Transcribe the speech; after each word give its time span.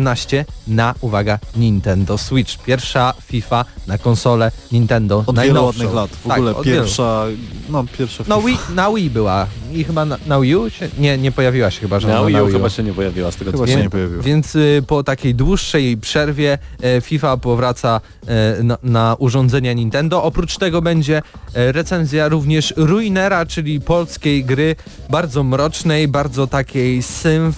18 0.00 0.44
na, 0.68 0.94
uwaga, 1.00 1.38
Nintendo 1.56 2.18
Switch. 2.18 2.58
Pierwsza 2.58 3.14
FIFA 3.26 3.64
na 3.86 3.98
konsolę 3.98 4.50
Nintendo. 4.72 5.24
Od 5.26 5.26
wielu 5.26 5.36
najnowszą. 5.36 5.66
ładnych 5.66 5.94
lat. 5.94 6.10
W 6.10 6.28
Tak, 6.28 6.38
ogóle 6.38 6.52
wielu. 6.52 6.64
pierwsza, 6.64 7.24
no 7.70 7.84
pierwsza 7.98 8.24
No 8.28 8.40
FIFA. 8.40 8.48
Wii, 8.48 8.74
na 8.76 8.90
Wii 8.90 9.10
była 9.10 9.46
i 9.72 9.84
chyba 9.84 10.04
na, 10.04 10.16
na 10.26 10.40
Wii 10.40 10.56
U 10.56 10.70
się, 10.70 10.88
nie, 10.98 11.18
nie 11.18 11.32
pojawiła 11.32 11.70
się 11.70 11.80
chyba, 11.80 12.00
że 12.00 12.08
Na 12.08 12.24
Wii 12.24 12.34
na 12.34 12.42
U 12.42 12.46
Wii 12.46 12.54
U. 12.54 12.58
chyba 12.58 12.70
się 12.70 12.82
nie 12.82 12.92
pojawiła 12.92 13.30
z 13.30 13.36
tego 13.36 13.50
co 13.50 13.56
Chyba 13.56 13.66
wiem. 13.66 13.76
się 13.78 13.82
nie 13.84 13.90
pojawiła. 13.90 14.22
Więc 14.22 14.54
y, 14.56 14.82
po 14.86 15.02
takiej 15.02 15.34
dłuższej 15.34 15.96
przerwie 15.96 16.58
e, 16.82 17.00
FIFA 17.00 17.36
powraca 17.36 18.00
e, 18.26 18.62
na, 18.62 18.78
na 18.82 19.16
urządzenia 19.18 19.72
Nintendo. 19.72 20.22
Oprócz 20.22 20.56
tego 20.58 20.82
będzie 20.82 21.22
e, 21.54 21.72
recenzja 21.72 22.28
również 22.28 22.74
Ruinera, 22.76 23.46
czyli 23.46 23.80
polskiej 23.80 24.44
gry, 24.44 24.76
bardzo 25.10 25.42
mrocznej, 25.42 26.08
bardzo 26.08 26.46
takiej 26.46 27.02
symf, 27.02 27.56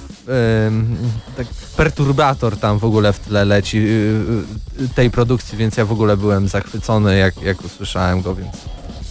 tak 1.37 1.47
perturbator 1.77 2.57
tam 2.57 2.79
w 2.79 2.85
ogóle 2.85 3.13
w 3.13 3.19
tle 3.19 3.45
leci 3.45 3.79
y, 3.79 3.81
y, 4.81 4.89
tej 4.95 5.11
produkcji, 5.11 5.59
więc 5.59 5.77
ja 5.77 5.85
w 5.85 5.93
ogóle 5.93 6.17
byłem 6.17 6.49
zachwycony, 6.49 7.19
jak, 7.19 7.43
jak 7.43 7.65
usłyszałem 7.65 8.23
go, 8.23 8.35
więc 8.35 8.57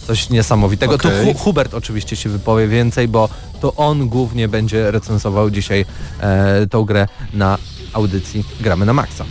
coś 0.06 0.30
niesamowitego. 0.30 0.98
Tu 0.98 1.08
Okej. 1.08 1.24
Hu 1.24 1.34
Hubert 1.34 1.74
oczywiście 1.74 2.16
się 2.16 2.28
wypowie 2.28 2.68
więcej, 2.68 3.08
bo 3.08 3.28
to 3.60 3.74
on 3.74 4.08
głównie 4.08 4.48
będzie 4.48 4.90
recenzował 4.90 5.50
dzisiaj 5.50 5.84
e, 6.20 6.66
tą 6.66 6.84
grę 6.84 7.08
na 7.34 7.58
audycji 7.92 8.44
Gramy 8.60 8.86
na 8.86 8.92
Maxa. 8.92 9.24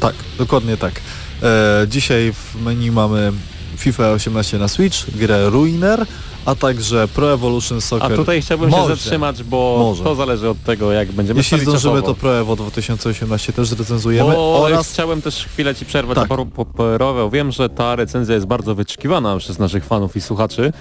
Tak, 0.00 0.14
dokładnie 0.38 0.76
tak. 0.76 1.00
E, 1.42 1.86
dzisiaj 1.88 2.32
w 2.32 2.62
menu 2.62 2.90
mamy 2.90 3.32
FIFA 3.76 4.10
18 4.10 4.58
na 4.58 4.68
Switch, 4.68 5.16
grę 5.16 5.50
Ruiner, 5.50 6.06
a 6.48 6.54
także 6.54 7.08
Pro 7.08 7.32
Evolution 7.32 7.78
A 7.78 7.80
Soccer. 7.80 8.16
tutaj 8.16 8.42
chciałbym 8.42 8.70
Może. 8.70 8.82
się 8.96 9.02
zatrzymać, 9.02 9.42
bo 9.42 9.76
Może. 9.78 10.04
to 10.04 10.14
zależy 10.14 10.48
od 10.48 10.62
tego, 10.64 10.92
jak 10.92 11.12
będziemy 11.12 11.40
Jeśli 11.40 11.60
zdążymy, 11.60 11.94
czasowo. 11.94 12.14
to 12.14 12.20
Pro 12.20 12.38
Evo 12.40 12.56
2018 12.56 13.52
też 13.52 13.70
recenzujemy 13.72 14.32
Bo 14.32 14.60
oraz 14.62 14.92
chciałem 14.92 15.22
też 15.22 15.44
chwilę 15.44 15.74
Ci 15.74 15.84
przerwać, 15.86 16.14
Tak. 16.18 16.28
tak. 16.28 16.38
poperował. 16.54 17.30
Wiem, 17.30 17.52
że 17.52 17.68
ta 17.68 17.96
recenzja 17.96 18.34
jest 18.34 18.46
bardzo 18.46 18.74
wyczekiwana 18.74 19.36
przez 19.38 19.58
naszych 19.58 19.84
fanów 19.84 20.16
i 20.16 20.20
słuchaczy, 20.20 20.72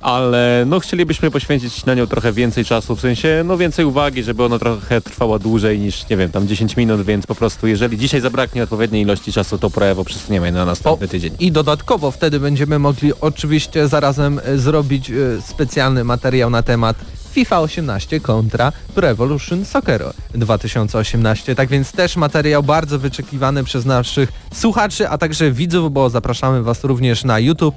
ale 0.00 0.64
no 0.66 0.80
chcielibyśmy 0.80 1.30
poświęcić 1.30 1.86
na 1.86 1.94
nią 1.94 2.06
trochę 2.06 2.32
więcej 2.32 2.64
czasu, 2.64 2.96
w 2.96 3.00
sensie 3.00 3.42
no 3.44 3.56
więcej 3.56 3.84
uwagi, 3.84 4.22
żeby 4.22 4.44
ona 4.44 4.58
trochę 4.58 5.00
trwała 5.00 5.38
dłużej 5.38 5.78
niż, 5.78 6.08
nie 6.08 6.16
wiem, 6.16 6.30
tam 6.30 6.48
10 6.48 6.76
minut, 6.76 7.02
więc 7.02 7.26
po 7.26 7.34
prostu 7.34 7.66
jeżeli 7.66 7.98
dzisiaj 7.98 8.20
zabraknie 8.20 8.62
odpowiedniej 8.62 9.02
ilości 9.02 9.32
czasu, 9.32 9.58
to 9.58 9.70
Pro 9.70 9.86
Evo 9.86 10.04
przesuniemy 10.04 10.52
na 10.52 10.64
następny 10.64 11.08
tydzień. 11.08 11.32
I 11.38 11.52
dodatkowo 11.52 12.10
wtedy 12.10 12.40
będziemy 12.40 12.78
mogli 12.78 13.12
oczywiście 13.20 13.88
zarazem 13.88 14.40
e, 14.44 14.58
zrobić 14.58 15.10
e, 15.10 15.14
specjalny 15.42 16.04
materiał 16.04 16.50
na 16.50 16.62
temat 16.62 16.96
FIFA 17.38 17.60
18 17.60 18.20
kontra 18.20 18.72
Pro 18.94 19.08
Evolution 19.08 19.64
Soccer 19.64 20.12
2018. 20.34 21.54
Tak 21.54 21.68
więc 21.68 21.92
też 21.92 22.16
materiał 22.16 22.62
bardzo 22.62 22.98
wyczekiwany 22.98 23.64
przez 23.64 23.84
naszych 23.84 24.32
słuchaczy, 24.54 25.08
a 25.08 25.18
także 25.18 25.52
widzów, 25.52 25.92
bo 25.92 26.10
zapraszamy 26.10 26.62
Was 26.62 26.84
również 26.84 27.24
na 27.24 27.38
YouTube 27.38 27.74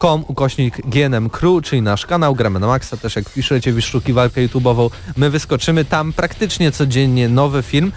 com 0.00 0.24
ukośnik 0.28 0.86
GNM 0.86 1.30
Crew, 1.30 1.62
czyli 1.62 1.82
nasz 1.82 2.06
kanał, 2.06 2.34
gramy 2.34 2.60
na 2.60 2.66
maksa, 2.66 2.96
też 2.96 3.16
jak 3.16 3.28
wpiszecie 3.28 3.72
wyszukiwarkę 3.72 4.48
YouTube'ową, 4.48 4.90
my 5.16 5.30
wyskoczymy 5.30 5.84
tam 5.84 6.12
praktycznie 6.12 6.72
codziennie 6.72 7.28
nowy 7.28 7.62
film. 7.62 7.92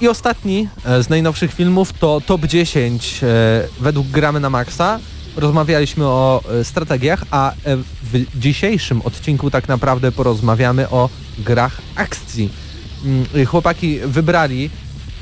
I 0.00 0.08
ostatni 0.08 0.68
e, 0.84 1.02
z 1.02 1.08
najnowszych 1.08 1.54
filmów 1.54 1.92
to 1.92 2.20
top 2.26 2.46
10 2.46 3.20
e, 3.22 3.26
według 3.80 4.06
gramy 4.06 4.40
na 4.40 4.50
maksa. 4.50 4.98
Rozmawialiśmy 5.36 6.06
o 6.06 6.42
e, 6.60 6.64
strategiach, 6.64 7.24
a 7.30 7.52
w 8.02 8.40
dzisiejszym 8.40 9.02
odcinku 9.02 9.50
tak 9.50 9.68
naprawdę 9.68 10.12
porozmawiamy 10.12 10.90
o 10.90 11.08
grach 11.38 11.80
akcji. 11.94 12.50
Mm, 13.04 13.46
Chłopaki 13.46 13.98
wybrali 13.98 14.70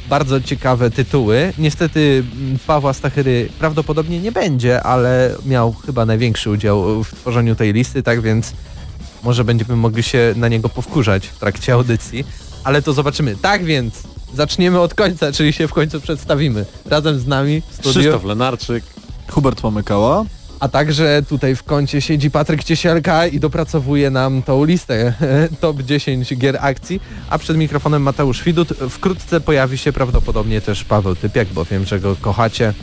bardzo 0.08 0.40
ciekawe 0.40 0.90
tytuły. 0.90 1.52
Niestety 1.58 2.24
mm, 2.32 2.58
Pawła 2.66 2.92
Stachyry 2.92 3.48
prawdopodobnie 3.58 4.20
nie 4.20 4.32
będzie, 4.32 4.82
ale 4.82 5.34
miał 5.46 5.72
chyba 5.72 6.06
największy 6.06 6.50
udział 6.50 7.04
w 7.04 7.14
tworzeniu 7.14 7.54
tej 7.54 7.72
listy, 7.72 8.02
tak 8.02 8.20
więc 8.20 8.52
może 9.22 9.44
będziemy 9.44 9.76
mogli 9.76 10.02
się 10.02 10.34
na 10.36 10.48
niego 10.48 10.68
powkurzać 10.68 11.26
w 11.26 11.38
trakcie 11.38 11.72
audycji, 11.72 12.24
ale 12.64 12.82
to 12.82 12.92
zobaczymy. 12.92 13.36
Tak 13.42 13.64
więc 13.64 13.94
zaczniemy 14.34 14.80
od 14.80 14.94
końca, 14.94 15.32
czyli 15.32 15.52
się 15.52 15.68
w 15.68 15.72
końcu 15.72 16.00
przedstawimy. 16.00 16.64
Razem 16.86 17.18
z 17.18 17.26
nami 17.26 17.62
w 17.70 17.74
studiu, 17.74 17.92
Krzysztof 17.92 18.24
Lenarczyk, 18.24 18.84
Hubert 19.28 19.62
Mamykała. 19.62 20.24
A 20.60 20.68
także 20.68 21.22
tutaj 21.28 21.56
w 21.56 21.62
kącie 21.62 22.00
siedzi 22.00 22.30
Patryk 22.30 22.64
Ciesielka 22.64 23.26
i 23.26 23.40
dopracowuje 23.40 24.10
nam 24.10 24.42
tą 24.42 24.64
listę 24.64 25.12
top 25.60 25.82
10 25.82 26.36
gier 26.36 26.58
akcji, 26.60 27.00
a 27.30 27.38
przed 27.38 27.56
mikrofonem 27.56 28.02
Mateusz 28.02 28.44
Widut. 28.44 28.68
Wkrótce 28.90 29.40
pojawi 29.40 29.78
się 29.78 29.92
prawdopodobnie 29.92 30.60
też 30.60 30.84
Paweł 30.84 31.16
Typiak, 31.16 31.48
bo 31.48 31.64
wiem, 31.64 31.84
że 31.86 32.00
go 32.00 32.16
kochacie. 32.20 32.74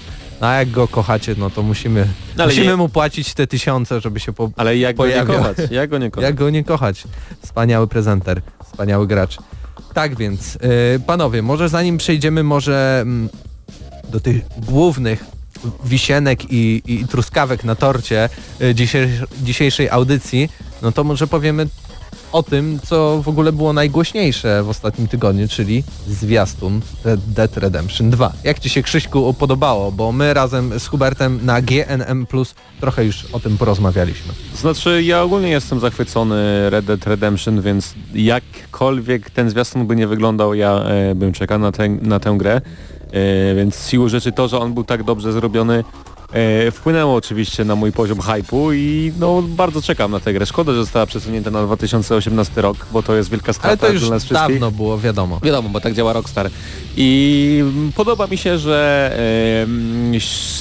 A 0.41 0.53
jak 0.53 0.71
go 0.71 0.87
kochacie, 0.87 1.35
no 1.37 1.49
to 1.49 1.63
musimy, 1.63 2.07
No 2.37 2.43
ale 2.43 2.53
musimy 2.53 2.71
nie- 2.71 2.75
mu 2.75 2.89
płacić 2.89 3.33
te 3.33 3.47
tysiące, 3.47 4.01
żeby 4.01 4.19
się 4.19 4.33
po, 4.33 4.51
ale 4.55 4.77
jak 4.77 4.95
go 4.95 5.07
nie 5.07 5.23
kochać? 5.23 5.57
Jak 5.71 5.89
go 5.89 5.97
nie 5.97 6.11
kochać? 6.11 6.25
Jak 6.27 6.35
go 6.35 6.49
nie 6.49 6.63
kochać? 6.63 7.03
Wspaniały 7.41 7.87
prezenter, 7.87 8.41
wspaniały 8.65 9.07
gracz. 9.07 9.37
Tak 9.93 10.17
więc, 10.17 10.53
yy, 10.53 10.99
panowie, 11.07 11.41
może 11.41 11.69
zanim 11.69 11.97
przejdziemy 11.97 12.43
może 12.43 12.99
mm, 13.01 13.29
do 14.09 14.19
tych 14.19 14.41
głównych 14.57 15.23
wisienek 15.85 16.51
i, 16.51 16.81
i 16.85 17.07
truskawek 17.07 17.63
na 17.63 17.75
torcie 17.75 18.29
y, 18.61 18.75
dzisiejsz, 18.75 19.23
dzisiejszej 19.43 19.89
audycji, 19.89 20.49
no 20.81 20.91
to 20.91 21.03
może 21.03 21.27
powiemy 21.27 21.67
o 22.35 22.43
tym, 22.43 22.79
co 22.83 23.21
w 23.21 23.27
ogóle 23.27 23.51
było 23.51 23.73
najgłośniejsze 23.73 24.63
w 24.63 24.69
ostatnim 24.69 25.07
tygodniu, 25.07 25.47
czyli 25.47 25.83
zwiastun 26.07 26.81
Red 27.03 27.21
Dead 27.27 27.57
Redemption 27.57 28.09
2. 28.09 28.33
Jak 28.43 28.59
Ci 28.59 28.69
się 28.69 28.83
Krzyśku 28.83 29.33
podobało? 29.33 29.91
Bo 29.91 30.11
my 30.11 30.33
razem 30.33 30.79
z 30.79 30.87
Hubertem 30.87 31.39
na 31.45 31.61
GNM 31.61 32.25
Plus 32.25 32.55
trochę 32.79 33.05
już 33.05 33.25
o 33.25 33.39
tym 33.39 33.57
porozmawialiśmy. 33.57 34.33
Znaczy 34.55 35.03
ja 35.03 35.21
ogólnie 35.21 35.49
jestem 35.49 35.79
zachwycony 35.79 36.69
Red 36.69 36.85
Dead 36.85 37.07
Redemption, 37.07 37.61
więc 37.61 37.93
jakkolwiek 38.13 39.29
ten 39.29 39.49
zwiastun 39.49 39.87
by 39.87 39.95
nie 39.95 40.07
wyglądał, 40.07 40.53
ja 40.53 40.73
e, 40.73 41.15
bym 41.15 41.33
czekał 41.33 41.59
na, 41.59 41.71
na 42.01 42.19
tę 42.19 42.35
grę. 42.37 42.61
E, 43.11 43.55
więc 43.55 43.75
z 43.75 43.89
siłą 43.89 44.07
rzeczy 44.07 44.31
to, 44.31 44.47
że 44.47 44.59
on 44.59 44.73
był 44.73 44.83
tak 44.83 45.03
dobrze 45.03 45.33
zrobiony 45.33 45.83
e, 46.33 46.71
wpłynęło 46.71 47.15
oczywiście 47.15 47.65
na 47.65 47.75
mój 47.75 47.91
poziom 47.91 48.21
hypu 48.21 48.73
i 48.73 49.13
no 49.19 49.41
bardzo 49.41 49.81
czekam 49.81 50.11
na 50.11 50.19
tę 50.19 50.33
grę. 50.33 50.45
Szkoda, 50.45 50.71
że 50.73 50.77
została 50.77 51.05
przesunięta 51.05 51.51
na 51.51 51.63
2018 51.63 52.61
rok, 52.61 52.77
bo 52.91 53.03
to 53.03 53.15
jest 53.15 53.29
wielka 53.29 53.53
strata 53.53 53.69
Ale 53.69 53.77
to 53.77 53.93
już 53.93 54.01
dla 54.01 54.09
nas 54.09 54.23
wszystkich. 54.23 54.49
dawno 54.49 54.71
było 54.71 54.99
wiadomo. 54.99 55.39
Wiadomo, 55.43 55.69
bo 55.69 55.81
tak 55.81 55.93
działa 55.93 56.13
Rockstar. 56.13 56.49
I 56.97 57.59
mm, 57.61 57.91
podoba 57.91 58.27
mi 58.27 58.37
się, 58.37 58.57
że 58.57 59.11
em, 59.63 60.11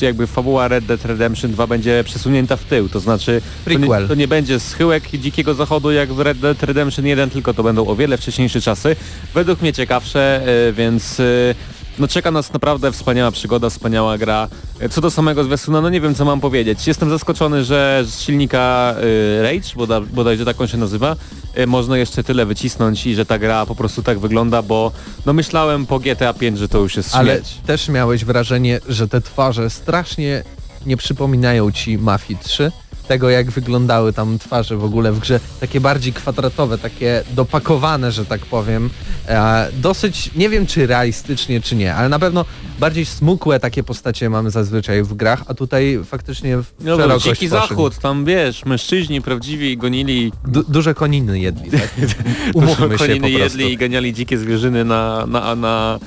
jakby 0.01 0.27
fabuła 0.27 0.69
Red 0.69 0.85
Dead 0.85 1.05
Redemption 1.05 1.53
2 1.53 1.67
będzie 1.67 2.05
przesunięta 2.05 2.57
w 2.57 2.65
tył, 2.65 2.89
to 2.89 3.01
znaczy 3.01 3.43
to 3.65 3.71
nie, 3.79 4.09
to 4.09 4.15
nie 4.15 4.29
będzie 4.29 4.61
schyłek 4.61 5.11
dzikiego 5.11 5.55
zachodu 5.55 5.91
jak 5.91 6.13
w 6.13 6.21
Red 6.21 6.39
Dead 6.39 6.63
Redemption 6.63 7.07
1, 7.07 7.31
tylko 7.31 7.55
to 7.55 7.63
będą 7.63 7.87
o 7.87 7.97
wiele 7.97 8.17
wcześniejsze 8.17 8.61
czasy. 8.61 8.97
Według 9.35 9.63
mnie 9.63 9.73
ciekawsze, 9.73 10.43
e, 10.69 10.73
więc 10.73 11.21
e, 11.21 11.55
no 11.99 12.09
czeka 12.09 12.31
nas 12.31 12.53
naprawdę 12.53 12.93
wspaniała 12.93 13.31
przygoda, 13.31 13.71
wspaniała 13.71 14.19
gra. 14.19 14.49
E, 14.81 14.89
Co 14.89 15.01
do 15.01 15.11
samego 15.11 15.45
zwiastuna, 15.45 15.81
no 15.81 15.91
nie 15.91 16.01
wiem 16.01 16.15
co 16.15 16.25
mam 16.25 16.41
powiedzieć. 16.41 16.87
Jestem 16.87 17.11
zaskoczony, 17.11 17.65
że 17.65 18.03
z 18.07 18.21
silnika 18.21 18.95
e, 19.39 19.43
Rage, 19.43 19.69
boda, 19.77 20.01
bodajże 20.01 20.45
tak 20.45 20.61
on 20.61 20.67
się 20.69 20.77
nazywa, 20.79 21.17
e, 21.55 21.67
można 21.67 21.99
jeszcze 21.99 22.25
tyle 22.25 22.47
wycisnąć 22.47 23.07
i 23.07 23.15
że 23.15 23.27
ta 23.27 23.39
gra 23.39 23.67
po 23.67 23.75
prostu 23.75 24.03
tak 24.03 24.19
wygląda, 24.19 24.63
bo 24.63 24.93
no 25.27 25.33
myślałem 25.33 25.87
po 25.87 25.99
GTA 25.99 26.33
5, 26.35 26.59
że 26.59 26.69
to 26.69 26.79
już 26.79 26.97
jest 26.97 27.15
Ale 27.15 27.33
śmierć. 27.33 27.57
też 27.67 27.89
miałeś 27.89 28.25
wrażenie, 28.25 28.81
że 28.89 29.09
te 29.09 29.21
twarze 29.21 29.71
strasznie 29.71 30.43
nie 30.87 30.97
przypominają 30.97 31.73
ci 31.73 31.99
Mafii 31.99 32.39
3? 32.43 32.73
Tego 33.09 33.31
jak 33.31 33.51
wyglądały 33.51 34.13
tam 34.13 34.39
twarze 34.39 34.77
w 34.77 34.85
ogóle 34.85 35.13
w 35.13 35.19
grze, 35.19 35.41
takie 35.61 35.81
bardziej 35.81 36.13
kwadratowe, 36.13 36.79
takie 36.79 37.23
dopakowane, 37.35 38.13
że 38.13 38.25
tak 38.27 38.41
powiem. 38.41 38.91
E, 39.29 39.69
dosyć, 39.73 40.31
nie 40.37 40.49
wiem 40.49 40.67
czy 40.67 40.87
realistycznie 40.87 41.61
czy 41.61 41.77
nie, 41.77 41.95
ale 41.95 42.09
na 42.09 42.19
pewno 42.19 42.45
bardziej 42.81 43.05
smukłe 43.05 43.61
takie 43.61 43.83
postacie 43.83 44.31
mamy 44.31 44.51
zazwyczaj 44.51 45.03
w 45.03 45.15
grach, 45.15 45.43
a 45.47 45.55
tutaj 45.55 46.01
faktycznie 46.05 46.57
w 46.57 46.65
No, 46.81 46.97
szerokość 46.97 47.25
dziki 47.25 47.49
poszedł. 47.49 47.69
zachód, 47.69 47.99
tam 47.99 48.25
wiesz, 48.25 48.65
mężczyźni 48.65 49.23
prawdziwi 49.23 49.77
gonili, 49.77 50.33
Du 50.49 50.63
duże 50.69 50.95
koniny 50.95 51.39
jedli, 51.41 51.71
tak? 51.71 51.95
Umówmy 52.55 52.99
się 52.99 53.07
koniny 53.07 53.31
jedli 53.31 53.73
i 53.73 53.77
ganiali 53.77 54.13
dzikie 54.13 54.39
zwierzyny 54.39 54.85
na, 54.85 55.27
na, 55.27 55.55
na, 55.55 55.99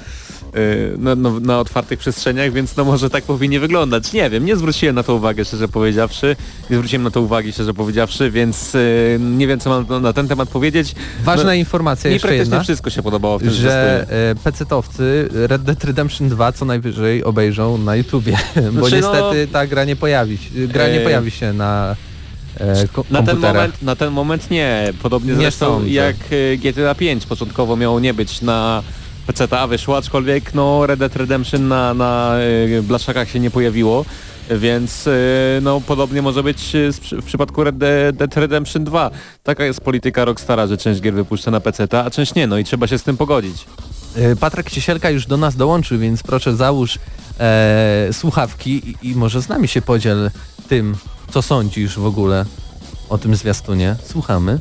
na, 0.98 1.16
na, 1.16 1.30
na 1.40 1.60
otwartych 1.60 2.00
przestrzeniach, 2.00 2.52
więc 2.52 2.76
no 2.76 2.86
może 2.86 3.10
tak 3.10 3.24
powinien 3.24 3.62
wyglądać. 3.62 4.14
Nie 4.14 4.30
wiem, 4.30 4.46
nie 4.46 4.56
zwróciłem 4.56 4.96
na 4.96 5.04
to 5.04 5.16
uwagę, 5.16 5.46
szczerze 5.46 5.68
powiedziawszy. 5.68 6.36
Nie 6.70 6.76
zwróciłem 6.78 7.04
na 7.04 7.12
to 7.12 7.22
uwagi, 7.22 7.54
szczerze 7.54 7.74
powiedziawszy, 7.74 8.32
więc 8.32 8.76
y, 8.76 9.18
nie 9.22 9.48
wiem, 9.48 9.60
co 9.60 9.70
mam 9.70 9.86
na, 9.90 10.00
na 10.00 10.14
ten 10.14 10.28
temat 10.28 10.50
powiedzieć. 10.50 10.96
Ważna 11.24 11.44
No, 11.44 11.54
informacja 11.54 12.12
jeszcze 12.12 12.28
praktycznie 12.28 12.52
jedna. 12.52 12.64
wszystko 12.64 12.90
się 12.90 13.04
podobało 13.04 13.40
w 13.40 13.42
tym 13.44 13.52
że 13.52 14.06
e, 14.10 14.36
PC-towcy 14.36 15.02
Red 15.48 15.64
Dead 15.64 15.84
Redemption 15.84 16.30
2 16.30 16.52
co 16.52 16.66
najwyżej 16.66 17.24
obejrzą 17.24 17.78
na 17.78 17.96
YouTubie, 17.96 18.38
bo 18.56 18.62
Znaczy, 18.62 19.02
no- 19.02 19.12
niestety 19.14 19.48
ta 19.52 19.68
gra 19.68 19.86
nie 19.86 19.96
pojawi 19.96 20.38
się, 20.38 20.50
gra 20.68 20.88
nie 20.88 21.02
E, 21.02 21.04
pojawi 21.04 21.32
się 21.32 21.54
na 21.54 21.96
e, 22.60 22.76
Na 23.12 23.24
ten, 23.24 23.38
moment, 23.40 23.82
na 23.82 23.96
ten 23.96 24.12
moment 24.12 24.52
nie. 24.52 24.94
Podobnie 25.02 25.32
Nie 25.32 25.38
zresztą 25.38 25.66
sądzę. 25.66 25.90
jak 25.90 26.16
y, 26.32 26.58
GTA 26.64 26.96
5 26.96 27.26
początkowo 27.26 27.76
miało 27.76 28.00
nie 28.00 28.14
być 28.14 28.42
na 28.42 28.84
PC-ta 29.28 29.68
wyszło, 29.68 29.98
aczkolwiek 29.98 30.54
no 30.54 30.86
Red 30.88 31.00
Dead 31.00 31.16
Redemption 31.16 31.68
na, 31.68 31.94
na 31.94 32.36
y, 32.80 32.84
blaszakach 32.84 33.30
się 33.30 33.40
nie 33.40 33.52
pojawiło, 33.52 34.06
więc 34.52 35.08
y, 35.08 35.12
no 35.62 35.82
podobnie 35.82 36.22
może 36.22 36.44
być 36.44 36.60
z- 36.90 37.00
w 37.22 37.24
przypadku 37.26 37.64
Red 37.64 37.78
De- 37.78 38.14
Dead 38.14 38.38
Redemption 38.38 38.84
2. 38.84 39.12
Taka 39.44 39.66
jest 39.66 39.82
polityka 39.82 40.26
Rockstara, 40.26 40.68
że 40.68 40.78
część 40.78 41.02
gier 41.02 41.14
wypuszcza 41.14 41.52
na 41.52 41.60
PC-ta, 41.60 42.06
a 42.06 42.10
część 42.10 42.36
nie, 42.36 42.48
no 42.48 42.58
i 42.58 42.64
trzeba 42.64 42.88
się 42.88 42.98
z 42.98 43.04
tym 43.04 43.18
pogodzić. 43.18 43.66
E, 44.16 44.36
Patryk 44.36 44.70
Ciesielka 44.72 45.10
już 45.10 45.26
do 45.26 45.38
nas 45.38 45.56
dołączył, 45.56 46.00
więc 46.00 46.24
proszę 46.24 46.56
załóż 46.56 47.00
e, 47.40 48.10
słuchawki 48.12 48.90
i, 49.02 49.10
i 49.12 49.16
może 49.16 49.42
z 49.42 49.50
nami 49.50 49.68
się 49.68 49.82
podziel 49.82 50.32
tym, 50.70 50.96
co 51.32 51.42
sądzisz 51.42 52.00
w 52.00 52.06
ogóle 52.06 52.46
o 53.10 53.18
tym 53.18 53.36
zwiastunie. 53.36 53.96
Słuchamy. 54.06 54.60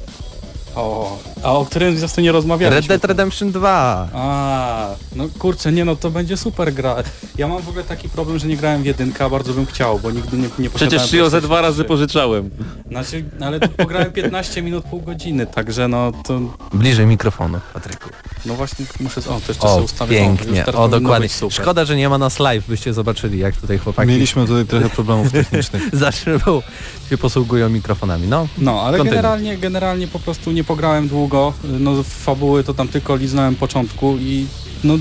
O, 0.77 1.19
a 1.43 1.53
o 1.53 1.65
którym 1.65 1.99
zresztą 1.99 2.23
nie 2.23 2.33
rozmawialiśmy. 2.33 2.79
Red 2.81 2.87
Dead 2.89 3.05
Redemption 3.05 3.53
2. 3.53 4.09
A, 4.13 4.89
no 5.17 5.25
kurczę, 5.39 5.73
nie 5.73 5.85
no, 5.85 5.97
to 5.97 6.11
będzie 6.11 6.37
super 6.37 6.75
gra. 6.75 6.97
Ja 7.39 7.49
mam 7.49 7.63
w 7.63 7.69
ogóle 7.69 7.85
taki 7.85 8.09
problem, 8.09 8.39
że 8.39 8.47
nie 8.47 8.57
grałem 8.57 8.83
w 8.83 8.87
jedynkę, 8.87 9.25
a 9.25 9.31
bardzo 9.31 9.53
bym 9.53 9.67
chciał, 9.67 9.99
bo 9.99 10.11
nigdy 10.11 10.37
nie, 10.37 10.43
nie 10.59 10.71
posiadałem 10.71 10.75
Przecież 11.07 11.13
ją 11.13 11.29
ze 11.29 11.41
dwa 11.41 11.61
razy 11.61 11.77
3. 11.79 11.85
pożyczałem. 11.89 12.51
Znaczy, 12.89 13.25
ale 13.41 13.61
to 13.61 13.69
pograłem 13.69 14.13
15 14.13 14.63
minut, 14.63 14.85
pół 14.85 15.01
godziny, 15.01 15.47
także 15.47 15.89
no 15.89 16.13
to, 16.25 16.41
Bliżej 16.73 17.07
mikrofonu, 17.07 17.59
Patryku. 17.75 18.11
no 18.47 18.55
właśnie 18.55 18.87
muszę, 19.01 19.21
o, 19.21 19.23
to 19.25 19.35
jeszcze 19.49 19.55
sobie 19.69 19.69
O, 19.73 19.77
ustawię. 19.85 20.21
o, 20.27 20.31
już 20.31 20.39
pięknie. 20.41 20.67
O, 20.67 20.89
dokładnie. 20.89 21.29
Szkoda, 21.51 21.85
że 21.85 21.97
nie 21.97 22.09
ma 22.09 22.19
nas 22.19 22.39
live, 22.39 22.67
byście 22.69 22.93
zobaczyli, 22.93 23.39
jak 23.39 23.57
tutaj 23.57 23.79
chłopaki 23.79 24.09
Mieliśmy 24.09 24.47
tutaj 24.47 24.67
trochę 24.67 24.89
problemów 24.91 25.33
technicznych. 25.33 25.83
za 25.97 26.13
szybą 26.13 26.63
się 27.11 27.19
posługują 27.19 27.69
mikrofonami. 27.69 28.27
No, 28.29 28.47
No, 28.59 28.83
ale 28.83 28.99
generalnie, 28.99 29.57
generalnie 29.59 30.09
po 30.09 30.19
prostu 30.19 30.51
nie 30.53 30.65
pograłem 30.67 31.09
długo, 31.09 31.53
no 31.65 32.03
w 32.03 32.07
fabuły 32.09 32.65
to 32.65 32.75
tam 32.75 32.89
tylko 32.89 33.17
liznąłem 33.17 33.55
początku 33.55 34.17
i 34.21 34.47
no... 34.85 34.95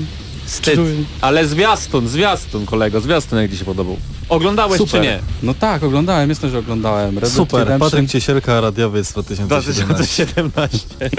wstyd. 0.44 0.80
Ale 1.20 1.46
zwiastun, 1.46 2.08
zwiastun 2.08 2.66
kolego, 2.66 3.00
zwiastun 3.00 3.38
jak 3.38 3.50
Ci 3.50 3.56
się 3.56 3.64
podobał. 3.64 3.96
Oglądałeś 4.28 4.78
Super. 4.78 5.00
czy 5.00 5.06
nie? 5.06 5.18
No 5.42 5.54
tak, 5.54 5.82
oglądałem, 5.82 6.28
jestem, 6.28 6.50
że 6.50 6.58
oglądałem. 6.58 7.18
Red 7.18 7.32
Super, 7.32 7.60
Redemption. 7.60 7.90
Patryk 7.90 8.10
Ciesielka, 8.10 8.60
radiowiec 8.60 9.12
2017. 9.12 9.84
2017. 9.84 10.86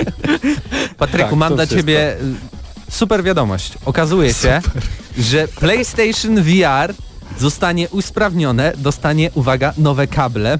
Patryku, 0.98 1.30
Tak, 1.30 1.36
mam 1.36 1.56
dla 1.56 1.66
wszystko. 1.66 1.82
ciebie 1.82 2.14
y, 2.14 2.92
super 2.92 3.24
wiadomość. 3.24 3.74
Okazuje 3.86 4.34
się, 4.34 4.62
że 5.18 5.48
PlayStation 5.48 6.44
VR 6.44 6.94
zostanie 7.40 7.90
usprawnione, 7.90 8.74
dostanie, 8.78 9.32
uwaga, 9.34 9.74
nowe 9.78 10.08
kable 10.08 10.60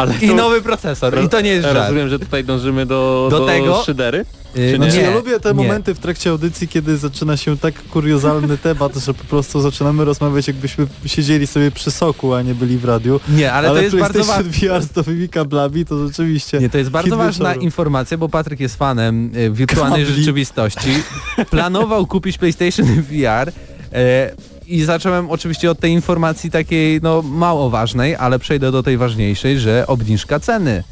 Ale 0.00 0.14
i 0.22 0.28
to- 0.28 0.34
nowy 0.34 0.62
procesor. 0.62 1.24
I 1.24 1.28
to 1.28 1.40
nie 1.40 1.50
jest 1.50 1.62
żart. 1.62 1.78
Rozumiem, 1.78 2.08
że 2.08 2.18
tutaj 2.18 2.44
dążymy 2.44 2.86
do, 2.86 3.28
Do 3.30 3.38
do, 3.38 3.46
tego- 3.46 3.82
szydery. 3.86 4.24
Y, 4.56 4.70
Czy 4.70 4.76
Znaczy, 4.76 4.96
nie? 4.96 5.02
ja 5.02 5.10
lubię 5.14 5.40
te 5.40 5.48
nie. 5.48 5.54
momenty 5.54 5.94
w 5.94 5.98
trakcie 5.98 6.30
audycji, 6.30 6.68
kiedy 6.68 6.96
zaczyna 6.96 7.36
się 7.36 7.58
tak 7.58 7.74
kuriozalny 7.90 8.58
temat, 8.68 8.96
że 8.96 9.14
po 9.14 9.24
prostu 9.24 9.60
zaczynamy 9.60 10.04
rozmawiać, 10.04 10.46
jakbyśmy 10.48 10.86
siedzieli 11.06 11.46
sobie 11.46 11.70
przy 11.70 11.90
soku, 11.90 12.34
a 12.34 12.42
nie 12.42 12.54
byli 12.54 12.78
w 12.78 12.84
radiu. 12.84 13.20
Nie, 13.28 13.52
ale, 13.52 13.68
to 13.68 13.80
jest 13.82 13.96
bardzo 13.96 14.24
ważne. 14.24 14.50
VR 14.50 14.82
z 14.82 14.96
nowymi 14.96 15.28
kablami 15.28 15.84
to 15.84 16.06
rzeczywiście... 16.06 16.58
Nie, 16.58 16.70
to 16.70 16.78
jest 16.78 16.90
bardzo 16.90 17.16
ważna 17.16 17.48
wieczoru. 17.48 17.64
informacja, 17.64 18.18
bo 18.18 18.28
Patryk 18.28 18.60
jest 18.60 18.76
fanem 18.76 19.30
y, 19.36 19.50
wirtualnej 19.50 20.04
Kabli. 20.04 20.18
rzeczywistości. 20.20 20.90
Planował 21.50 22.06
kupić 22.06 22.38
PlayStation 22.38 22.86
VR 23.02 23.52
e, 23.92 24.34
i 24.70 24.84
zacząłem 24.84 25.30
oczywiście 25.30 25.70
od 25.70 25.80
tej 25.80 25.92
informacji 25.92 26.50
takiej 26.50 27.00
no 27.02 27.22
mało 27.22 27.70
ważnej, 27.70 28.16
ale 28.16 28.38
przejdę 28.38 28.72
do 28.72 28.82
tej 28.82 28.96
ważniejszej, 28.96 29.58
że 29.58 29.86
obniżka 29.86 30.40
ceny. 30.40 30.84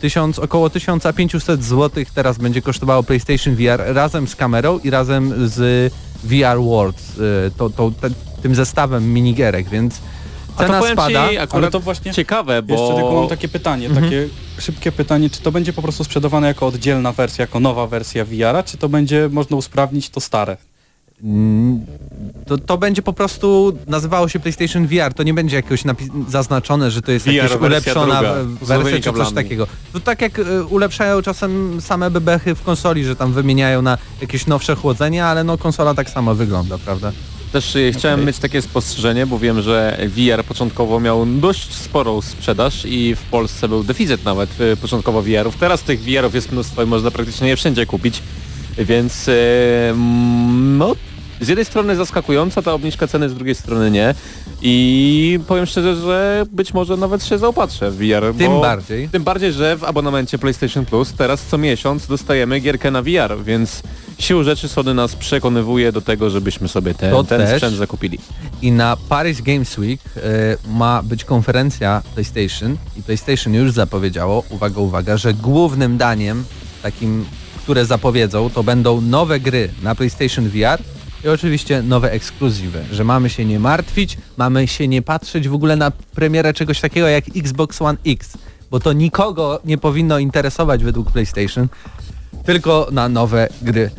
Tysiąc, 0.00 0.38
około 0.38 0.70
1500 0.70 1.64
zł 1.64 2.04
teraz 2.14 2.38
będzie 2.38 2.62
kosztowało 2.62 3.02
PlayStation 3.02 3.54
VR 3.54 3.82
razem 3.94 4.28
z 4.28 4.36
kamerą 4.36 4.78
i 4.84 4.90
razem 4.90 5.48
z 5.48 5.92
VR 6.24 6.58
Worlds, 6.62 7.18
y, 7.18 7.50
to, 7.56 7.70
to, 7.70 7.90
te, 8.00 8.10
tym 8.42 8.54
zestawem 8.54 9.12
minigierek, 9.12 9.68
więc 9.68 9.94
A 10.56 10.60
to 10.60 10.64
cena 10.66 10.82
spada. 10.92 11.28
Ci 11.30 11.38
Ale 11.50 11.70
to 11.70 11.80
właśnie... 11.80 12.12
ciekawe, 12.14 12.62
bo... 12.62 12.74
Jeszcze 12.74 12.94
tylko 12.94 13.12
mam 13.12 13.28
takie 13.28 13.48
pytanie, 13.48 13.86
Mhm. 13.86 14.04
takie 14.04 14.28
szybkie 14.58 14.92
pytanie, 14.92 15.30
czy 15.30 15.40
to 15.40 15.52
będzie 15.52 15.72
po 15.72 15.82
prostu 15.82 16.04
sprzedawane 16.04 16.46
jako 16.46 16.66
oddzielna 16.66 17.12
wersja, 17.12 17.42
jako 17.42 17.60
nowa 17.60 17.86
wersja 17.86 18.24
VR-a, 18.24 18.62
czy 18.62 18.76
to 18.76 18.88
będzie 18.88 19.28
można 19.32 19.56
usprawnić 19.56 20.10
to 20.10 20.20
stare? 20.20 20.56
Mm, 21.24 21.80
To, 22.46 22.58
to 22.58 22.78
będzie 22.78 23.02
po 23.02 23.12
prostu 23.12 23.78
nazywało 23.86 24.28
się 24.28 24.40
PlayStation 24.40 24.86
VR, 24.86 25.14
to 25.14 25.22
nie 25.22 25.34
będzie 25.34 25.56
jakoś 25.56 25.82
zaznaczone, 26.28 26.90
że 26.90 27.02
to 27.02 27.12
jest 27.12 27.26
VR 27.26 27.32
jakaś 27.34 27.50
wersja 27.50 27.66
ulepszona 27.66 28.14
druga, 28.20 28.34
w- 28.34 28.66
z 28.66 28.68
nowymi 28.68 28.84
wersja 28.84 28.98
czy 28.98 29.02
coś 29.02 29.12
kablami. 29.28 29.34
takiego. 29.34 29.66
To 29.92 30.00
tak 30.00 30.20
jak 30.22 30.38
y, 30.38 30.64
ulepszają 30.64 31.22
czasem 31.22 31.80
same 31.80 32.10
bebechy 32.10 32.54
w 32.54 32.62
konsoli, 32.62 33.04
że 33.04 33.16
tam 33.16 33.32
wymieniają 33.32 33.82
na 33.82 33.98
jakieś 34.20 34.46
nowsze 34.46 34.74
chłodzenie, 34.76 35.24
ale 35.24 35.44
no 35.44 35.58
konsola 35.58 35.94
tak 35.94 36.10
samo 36.10 36.34
wygląda, 36.34 36.78
prawda? 36.78 37.12
Też 37.52 37.76
y, 37.76 37.92
chciałem 37.92 38.24
mieć 38.24 38.38
takie 38.38 38.62
spostrzeżenie, 38.62 39.26
bo 39.26 39.38
wiem, 39.38 39.62
że 39.62 39.98
VR 40.08 40.44
początkowo 40.44 41.00
miał 41.00 41.26
dość 41.26 41.74
sporą 41.74 42.20
sprzedaż 42.22 42.84
i 42.84 43.14
w 43.14 43.22
Polsce 43.22 43.68
był 43.68 43.84
deficyt 43.84 44.24
nawet 44.24 44.60
y, 44.60 44.76
początkowo 44.76 45.22
VR-ów. 45.22 45.56
Teraz 45.56 45.82
tych 45.82 46.00
VR-ów 46.02 46.34
jest 46.34 46.52
mnóstwo 46.52 46.82
i 46.82 46.86
można 46.86 47.10
praktycznie 47.10 47.48
je 47.48 47.56
wszędzie 47.56 47.86
kupić, 47.86 48.22
więc 48.78 49.28
y, 49.28 49.32
mm, 49.90 50.78
no 50.78 50.94
z 51.40 51.48
jednej 51.48 51.64
strony 51.64 51.96
zaskakująca 51.96 52.62
ta 52.62 52.72
obniżka 52.72 53.06
ceny, 53.06 53.28
z 53.28 53.34
drugiej 53.34 53.54
strony 53.54 53.90
nie. 53.90 54.14
I 54.62 55.38
powiem 55.48 55.66
szczerze, 55.66 55.96
że 55.96 56.46
być 56.52 56.74
może 56.74 56.96
nawet 56.96 57.24
się 57.24 57.38
zaopatrzę 57.38 57.90
w 57.90 57.96
VR. 57.96 58.34
Tym 58.38 58.60
bardziej. 58.60 59.08
Tym 59.08 59.24
bardziej, 59.24 59.52
że 59.52 59.76
w 59.76 59.84
abonamencie 59.84 60.38
PlayStation 60.38 60.84
Plus 60.86 61.12
teraz 61.12 61.42
co 61.42 61.58
miesiąc 61.58 62.06
dostajemy 62.06 62.60
gierkę 62.60 62.90
na 62.90 63.02
VR, 63.02 63.44
więc 63.44 63.82
siłą 64.18 64.42
rzeczy 64.42 64.68
Sony 64.68 64.94
nas 64.94 65.16
przekonywuje 65.16 65.92
do 65.92 66.00
tego, 66.00 66.30
żebyśmy 66.30 66.68
sobie 66.68 66.94
te, 66.94 67.10
To 67.10 67.24
ten 67.24 67.40
też. 67.40 67.50
sprzęt 67.50 67.76
zakupili. 67.76 68.18
I 68.62 68.72
na 68.72 68.96
Paris 69.08 69.40
Games 69.40 69.78
Week 69.78 70.00
y, 70.16 70.20
ma 70.68 71.02
być 71.02 71.24
konferencja 71.24 72.02
PlayStation 72.14 72.76
i 72.96 73.02
PlayStation 73.02 73.54
już 73.54 73.72
zapowiedziało, 73.72 74.44
uwaga, 74.50 74.80
uwaga, 74.80 75.16
że 75.16 75.34
głównym 75.34 75.98
daniem 75.98 76.44
takim, 76.82 77.24
które 77.62 77.86
zapowiedzą, 77.86 78.50
to 78.50 78.62
będą 78.62 79.00
nowe 79.00 79.40
gry 79.40 79.68
na 79.82 79.94
PlayStation 79.94 80.48
VR 80.48 80.78
i 81.24 81.28
oczywiście 81.28 81.82
nowe 81.82 82.12
ekskluzywy, 82.12 82.84
że 82.92 83.04
mamy 83.04 83.30
się 83.30 83.44
nie 83.44 83.58
martwić, 83.58 84.16
mamy 84.36 84.68
się 84.68 84.88
nie 84.88 85.02
patrzeć 85.02 85.48
w 85.48 85.54
ogóle 85.54 85.76
na 85.76 85.90
premierę 85.90 86.54
czegoś 86.54 86.80
takiego 86.80 87.08
jak 87.08 87.24
Xbox 87.36 87.82
One 87.82 87.98
X, 88.06 88.38
bo 88.70 88.80
to 88.80 88.92
nikogo 88.92 89.60
nie 89.64 89.78
powinno 89.78 90.18
interesować 90.18 90.84
według 90.84 91.12
PlayStation, 91.12 91.68
tylko 92.44 92.88
na 92.92 93.08
nowe 93.08 93.48
gry 93.62 93.90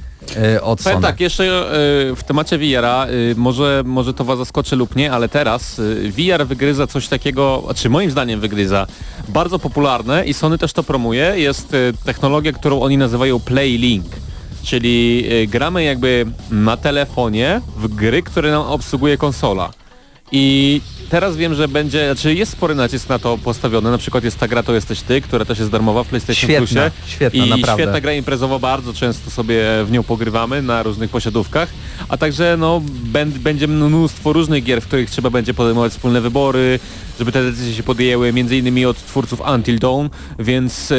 y, 0.55 0.61
od 0.61 0.79
Powiem 0.79 0.95
Sony. 0.95 1.07
tak, 1.07 1.19
jeszcze 1.19 1.43
y, 2.11 2.15
w 2.15 2.23
temacie 2.27 2.57
VR-a, 2.57 3.07
y, 3.07 3.33
może, 3.37 3.83
może 3.85 4.13
to 4.13 4.23
was 4.23 4.37
zaskoczy 4.37 4.75
lub 4.75 4.95
nie, 4.95 5.11
ale 5.11 5.29
teraz 5.29 5.81
VR 6.17 6.47
wygryza 6.47 6.87
coś 6.87 7.07
takiego, 7.07 7.63
czy 7.75 7.89
moim 7.89 8.11
zdaniem 8.11 8.39
wygryza, 8.39 8.87
bardzo 9.29 9.59
popularne 9.59 10.25
i 10.25 10.33
Sony 10.33 10.57
też 10.57 10.73
to 10.73 10.83
promuje, 10.83 11.33
jest 11.35 11.75
technologia, 12.05 12.51
którą 12.51 12.81
oni 12.81 12.97
nazywają 12.97 13.39
PlayLink. 13.39 14.05
Czyli 14.65 15.25
y, 15.43 15.47
gramy 15.47 15.83
jakby 15.83 16.25
na 16.51 16.77
telefonie 16.77 17.61
w 17.77 17.87
gry, 17.87 18.23
które 18.23 18.51
nam 18.51 18.61
obsługuje 18.61 19.17
konsola. 19.17 19.71
I 20.31 20.81
teraz 21.09 21.37
wiem, 21.37 21.55
że 21.55 21.67
będzie, 21.67 22.05
znaczy 22.05 22.33
jest 22.33 22.51
spory 22.51 22.75
nacisk 22.75 23.09
na 23.09 23.19
to 23.19 23.37
postawiony, 23.37 23.91
na 23.91 23.97
przykład 23.97 24.23
jest 24.23 24.37
ta 24.37 24.47
gra 24.47 24.63
To 24.63 24.73
Jesteś 24.73 25.01
Ty, 25.01 25.21
która 25.21 25.45
też 25.45 25.59
jest 25.59 25.71
darmowa 25.71 26.03
w 26.03 26.07
PlayStation 26.07 26.49
Świetna, 26.49 26.57
Plusie. 26.57 26.91
świetna, 27.07 27.45
I 27.45 27.49
naprawdę. 27.49 27.83
świetna 27.83 28.01
gra 28.01 28.13
imprezowa, 28.13 28.59
bardzo 28.59 28.93
często 28.93 29.31
sobie 29.31 29.63
w 29.85 29.91
nią 29.91 30.03
pogrywamy 30.03 30.61
na 30.61 30.83
różnych 30.83 31.09
posiadówkach, 31.09 31.69
a 32.09 32.17
także 32.17 32.55
no, 32.59 32.81
będzie 33.39 33.67
mnóstwo 33.67 34.33
różnych 34.33 34.63
gier, 34.63 34.81
w 34.81 34.87
których 34.87 35.09
trzeba 35.09 35.29
będzie 35.29 35.53
podejmować 35.53 35.91
wspólne 35.91 36.21
wybory, 36.21 36.79
żeby 37.19 37.31
te 37.31 37.43
decyzje 37.43 37.73
się 37.73 37.83
podjęły, 37.83 38.33
między 38.33 38.57
innymi 38.57 38.85
od 38.85 38.97
twórców 38.97 39.41
Until 39.55 39.79
Dawn, 39.79 40.07
więc 40.39 40.89
yy, 40.89 40.97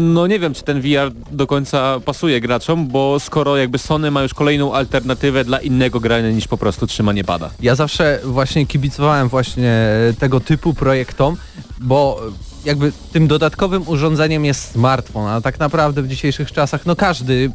no 0.00 0.26
nie 0.26 0.38
wiem, 0.38 0.54
czy 0.54 0.62
ten 0.62 0.80
VR 0.80 1.12
do 1.30 1.46
końca 1.46 2.00
pasuje 2.04 2.40
graczom, 2.40 2.88
bo 2.88 3.20
skoro 3.20 3.56
jakby 3.56 3.78
Sony 3.78 4.10
ma 4.10 4.22
już 4.22 4.34
kolejną 4.34 4.74
alternatywę 4.74 5.44
dla 5.44 5.58
innego 5.58 6.00
grania 6.00 6.30
niż 6.30 6.48
po 6.48 6.56
prostu 6.56 6.86
trzymanie 6.86 7.24
pada. 7.24 7.50
Ja 7.60 7.74
zawsze 7.74 8.20
właśnie 8.24 8.66
kibicowałem 8.66 9.28
właśnie 9.28 9.88
tego 10.18 10.40
typu 10.40 10.74
projektom, 10.74 11.36
bo 11.80 12.20
jakby 12.64 12.92
tym 13.12 13.26
dodatkowym 13.28 13.88
urządzeniem 13.88 14.44
jest 14.44 14.70
smartfon, 14.70 15.26
a 15.26 15.40
tak 15.40 15.58
naprawdę 15.58 16.02
w 16.02 16.08
dzisiejszych 16.08 16.52
czasach 16.52 16.86
no 16.86 16.96
każdy 16.96 17.50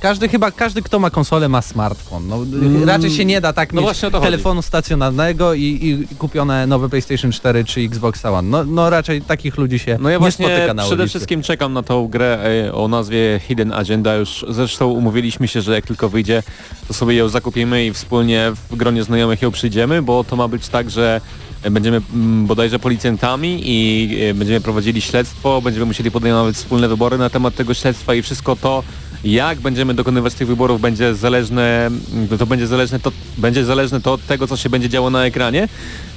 każdy 0.00 0.28
chyba, 0.28 0.50
każdy 0.50 0.82
kto 0.82 0.98
ma 0.98 1.10
konsolę 1.10 1.48
ma 1.48 1.62
smartfon. 1.62 2.28
No, 2.28 2.38
raczej 2.84 3.10
się 3.10 3.24
nie 3.24 3.40
da 3.40 3.52
tak 3.52 3.72
no 3.72 3.82
mieć 3.82 4.00
to 4.00 4.10
chodzi. 4.10 4.24
telefonu 4.24 4.62
stacjonarnego 4.62 5.54
i, 5.54 5.62
i, 6.10 6.16
kupione 6.16 6.66
nowe 6.66 6.88
PlayStation 6.88 7.32
4 7.32 7.64
czy 7.64 7.80
Xbox 7.80 8.24
One. 8.24 8.48
No, 8.48 8.64
no 8.64 8.90
raczej 8.90 9.22
takich 9.22 9.56
ludzi 9.56 9.78
się 9.78 9.98
No 10.00 10.08
ja 10.08 10.16
nie 10.16 10.18
właśnie 10.20 10.46
spotyka 10.46 10.74
na 10.74 10.82
przede 10.82 11.02
ulicy. 11.02 11.08
wszystkim 11.08 11.42
czekam 11.42 11.72
na 11.72 11.82
tą 11.82 12.08
grę 12.08 12.38
e, 12.68 12.72
o 12.74 12.88
nazwie 12.88 13.40
Hidden 13.48 13.72
Agenda. 13.72 14.14
Już 14.14 14.44
zresztą 14.48 14.88
umówiliśmy 14.88 15.48
się, 15.48 15.62
że 15.62 15.74
jak 15.74 15.86
tylko 15.86 16.08
wyjdzie, 16.08 16.42
to 16.88 16.94
sobie 16.94 17.14
ją 17.14 17.28
zakupimy 17.28 17.86
i 17.86 17.92
wspólnie 17.92 18.52
w 18.70 18.76
gronie 18.76 19.04
znajomych 19.04 19.42
ją 19.42 19.50
przyjdziemy, 19.50 20.02
bo 20.02 20.24
to 20.24 20.36
ma 20.36 20.48
być 20.48 20.68
tak, 20.68 20.90
że 20.90 21.20
e, 21.62 21.70
będziemy 21.70 22.00
mm, 22.14 22.46
bodajże 22.46 22.78
policjantami 22.78 23.60
i 23.64 24.08
e, 24.30 24.34
będziemy 24.34 24.60
prowadzili 24.60 25.00
śledztwo, 25.00 25.62
będziemy 25.62 25.86
musieli 25.86 26.10
podejmować 26.10 26.54
wspólne 26.54 26.88
wybory 26.88 27.18
na 27.18 27.30
temat 27.30 27.54
tego 27.54 27.74
śledztwa 27.74 28.14
i 28.14 28.22
wszystko 28.22 28.56
to, 28.56 28.82
jak 29.24 29.60
będziemy 29.60 29.94
dokonywać 29.94 30.34
tych 30.34 30.48
wyborów 30.48 30.80
będzie 30.80 31.14
zależne, 31.14 31.86
mm, 31.86 32.38
to 32.38 32.46
będzie 32.46 32.66
zależne 32.66 33.00
to, 33.00 33.12
będzie 33.38 33.64
zależne 33.64 34.00
to 34.00 34.12
od 34.12 34.26
tego, 34.26 34.46
co 34.46 34.56
się 34.56 34.70
będzie 34.70 34.88
działo 34.88 35.10
na 35.10 35.24
ekranie, 35.24 35.68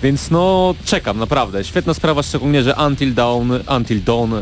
więc 0.03 0.31
no 0.31 0.75
czekam, 0.85 1.19
naprawdę. 1.19 1.63
Świetna 1.63 1.93
sprawa, 1.93 2.23
szczególnie, 2.23 2.63
że 2.63 2.75
Until 2.87 3.13
Dawn, 3.13 3.51
Until 3.77 4.03
Dawn, 4.03 4.33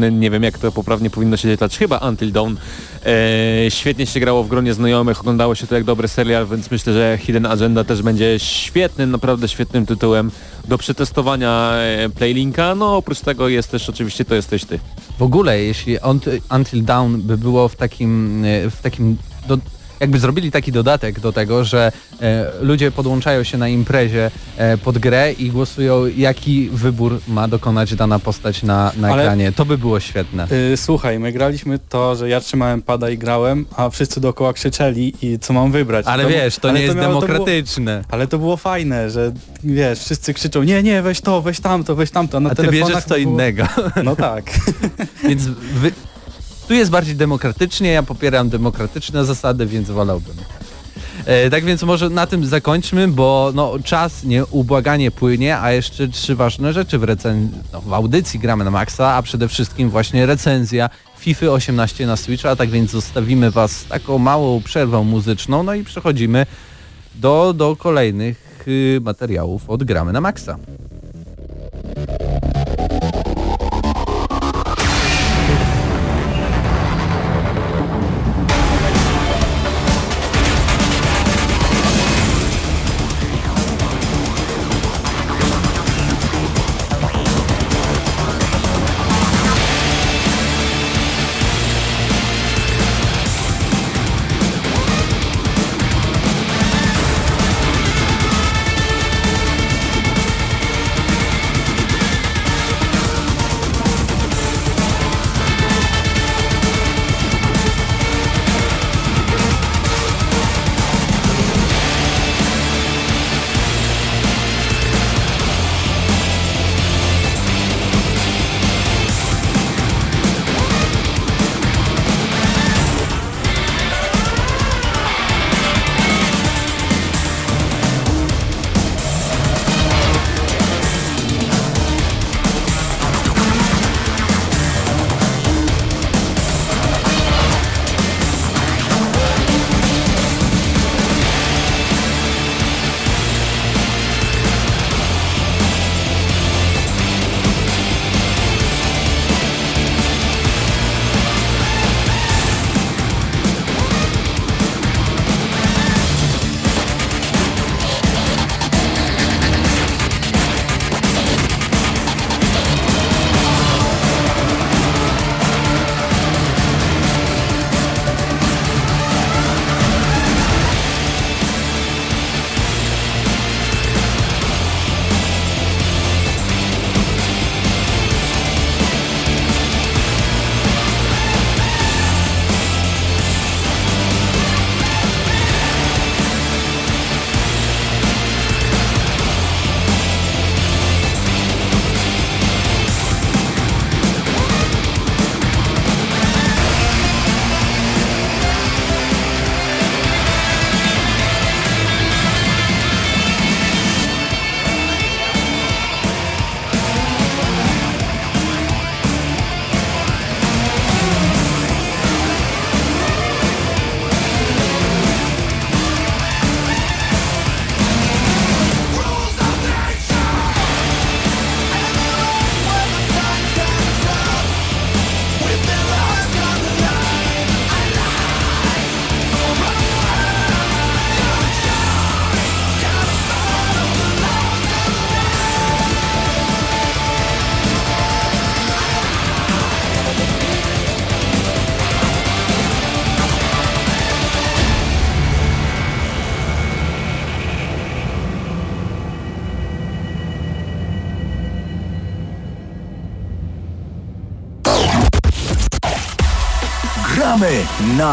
yy, 0.00 0.12
nie 0.12 0.30
wiem 0.30 0.42
jak 0.42 0.58
to 0.58 0.72
poprawnie 0.72 1.10
powinno 1.10 1.36
się 1.36 1.48
czytać, 1.48 1.78
chyba 1.78 1.98
Until 1.98 2.32
Dawn, 2.32 2.54
yy, 3.64 3.70
świetnie 3.70 4.06
się 4.06 4.20
grało 4.20 4.44
w 4.44 4.48
gronie 4.48 4.74
znajomych, 4.74 5.20
oglądało 5.20 5.54
się 5.54 5.66
to 5.66 5.74
jak 5.74 5.84
dobry 5.84 6.08
serial, 6.08 6.46
więc 6.46 6.70
myślę, 6.70 6.92
że 6.92 7.18
Hidden 7.20 7.46
Agenda 7.46 7.84
też 7.84 8.02
będzie 8.02 8.38
świetnym, 8.38 9.10
naprawdę 9.10 9.48
świetnym 9.48 9.86
tytułem 9.86 10.30
do 10.68 10.78
przetestowania 10.78 11.72
e, 11.72 12.08
Playlinka. 12.08 12.74
No 12.74 12.96
oprócz 12.96 13.20
tego 13.20 13.48
jest 13.48 13.70
też 13.70 13.88
oczywiście 13.88 14.24
To 14.24 14.34
jesteś 14.34 14.64
ty. 14.64 14.78
W 15.18 15.22
ogóle, 15.22 15.62
jeśli 15.62 15.96
Until 16.56 16.84
Dawn 16.84 17.16
by 17.16 17.38
było 17.38 17.68
w 17.68 17.76
takim, 17.76 18.44
e, 18.44 18.70
w 18.70 18.82
takim 18.82 19.16
do, 19.48 19.58
jakby 20.00 20.18
zrobili 20.18 20.50
taki 20.50 20.72
dodatek 20.72 21.20
do 21.20 21.32
tego, 21.32 21.64
że 21.64 21.92
e, 22.22 22.50
ludzie 22.60 22.90
podłączają 22.90 23.42
się 23.42 23.58
na 23.58 23.68
imprezie 23.68 24.30
e, 24.56 24.78
pod 24.78 24.98
grę 24.98 25.32
i 25.32 25.50
głosują, 25.50 26.06
jaki 26.06 26.70
wybór 26.72 27.20
ma 27.28 27.48
dokonać 27.48 27.94
dana 27.94 28.18
postać 28.18 28.62
na, 28.62 28.92
na 28.96 29.08
Ale- 29.12 29.22
ekranie. 29.22 29.52
To 29.52 29.64
by 29.64 29.78
było 29.78 30.00
świetne. 30.00 30.46
Y, 30.72 30.76
słuchaj, 30.76 31.18
my 31.18 31.32
graliśmy 31.32 31.78
to, 31.88 32.16
że 32.16 32.28
ja 32.28 32.40
trzymałem 32.40 32.82
pada 32.82 33.10
i 33.10 33.18
grałem, 33.18 33.66
a 33.76 33.90
wszyscy 33.90 34.20
dookoła 34.20 34.52
krzyczeli 34.52 35.14
i 35.22 35.38
co 35.38 35.52
mam 35.52 35.72
wybrać. 35.72 36.06
Ale 36.06 36.22
To- 36.24 36.28
wiesz, 36.30 36.56
to 36.58 36.68
ale 36.68 36.78
nie 36.78 36.84
jest 36.84 36.96
miało- 36.96 37.04
to 37.20 37.26
było- 37.26 37.26
demokratyczne. 37.26 38.04
Ale 38.10 38.26
to 38.26 38.38
było 38.38 38.56
fajne, 38.56 39.10
że 39.10 39.32
wiesz, 39.64 39.98
wszyscy 40.00 40.34
krzyczą, 40.34 40.62
nie, 40.62 40.82
nie, 40.82 41.02
weź 41.02 41.20
to, 41.20 41.42
weź 41.42 41.60
tamto, 41.60 41.94
weź 41.96 42.10
tamto, 42.10 42.36
a 42.36 42.40
na 42.40 42.50
A 42.50 42.54
ty 42.54 42.68
bierzesz 42.68 43.04
co 43.04 43.08
było- 43.14 43.16
innego. 43.32 43.62
No 44.04 44.16
tak. 44.16 44.44
Więc 45.28 45.42
wy... 45.74 45.92
tu 46.68 46.74
jest 46.74 46.90
bardziej 46.90 47.16
demokratycznie, 47.16 47.90
ja 47.90 48.02
popieram 48.02 48.48
demokratyczne 48.48 49.24
zasady, 49.24 49.66
więc 49.66 49.90
wolałbym. 49.90 50.36
E, 51.24 51.50
tak 51.50 51.64
więc 51.64 51.82
może 51.82 52.10
na 52.10 52.26
tym 52.26 52.46
zakończmy, 52.46 53.08
bo 53.08 53.52
no, 53.54 53.74
czas 53.84 54.24
nieubłaganie 54.24 55.10
płynie, 55.10 55.58
a 55.58 55.72
jeszcze 55.72 56.08
trzy 56.08 56.34
ważne 56.34 56.72
rzeczy 56.72 56.98
w, 56.98 57.04
recen... 57.04 57.50
no, 57.72 57.80
w 57.80 57.92
audycji 57.92 58.40
gramy 58.40 58.64
na 58.64 58.70
maksa, 58.70 59.14
a 59.14 59.22
przede 59.22 59.48
wszystkim 59.48 59.90
właśnie 59.90 60.26
recenzja 60.26 60.90
FIFA 61.18 61.46
18 61.46 62.06
na 62.06 62.16
Switcha, 62.16 62.56
tak 62.56 62.70
więc 62.70 62.90
zostawimy 62.90 63.50
Was 63.50 63.72
z 63.72 63.84
taką 63.84 64.18
małą 64.18 64.62
przerwą 64.62 65.04
muzyczną, 65.04 65.62
no 65.62 65.74
i 65.74 65.84
przechodzimy 65.84 66.46
do, 67.14 67.52
do 67.52 67.76
kolejnych 67.76 68.64
y, 68.68 69.00
materiałów 69.02 69.70
od 69.70 69.84
gramy 69.84 70.12
na 70.12 70.20
maksa. 70.20 70.58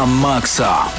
Maksa! 0.06 0.95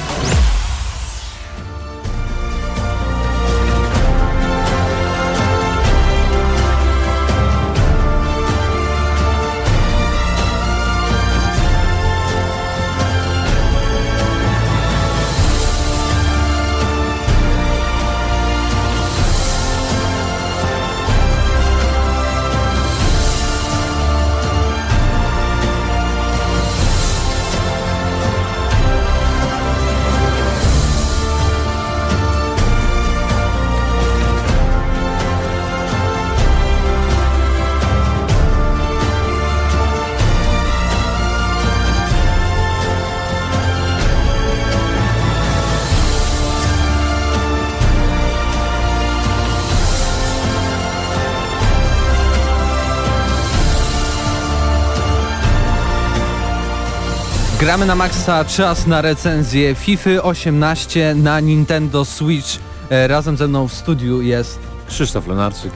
Gramy 57.68 57.86
na 57.86 57.94
maksa, 57.94 58.44
czas 58.44 58.86
na 58.86 59.02
recenzję 59.02 59.74
FIFA 59.74 60.10
18 60.22 61.14
na 61.14 61.40
Nintendo 61.40 62.04
Switch. 62.04 62.48
E, 62.90 63.08
Razem 63.08 63.36
ze 63.36 63.48
mną 63.48 63.68
w 63.68 63.74
studiu 63.74 64.22
jest... 64.22 64.58
Krzysztof 64.88 65.26
Lenarczyk. 65.26 65.72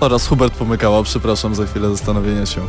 Oraz 0.00 0.26
Hubert 0.26 0.54
Pomykała, 0.54 1.02
przepraszam 1.02 1.54
za 1.54 1.66
chwilę 1.66 1.90
zastanowienia 1.90 2.46
się. 2.46 2.60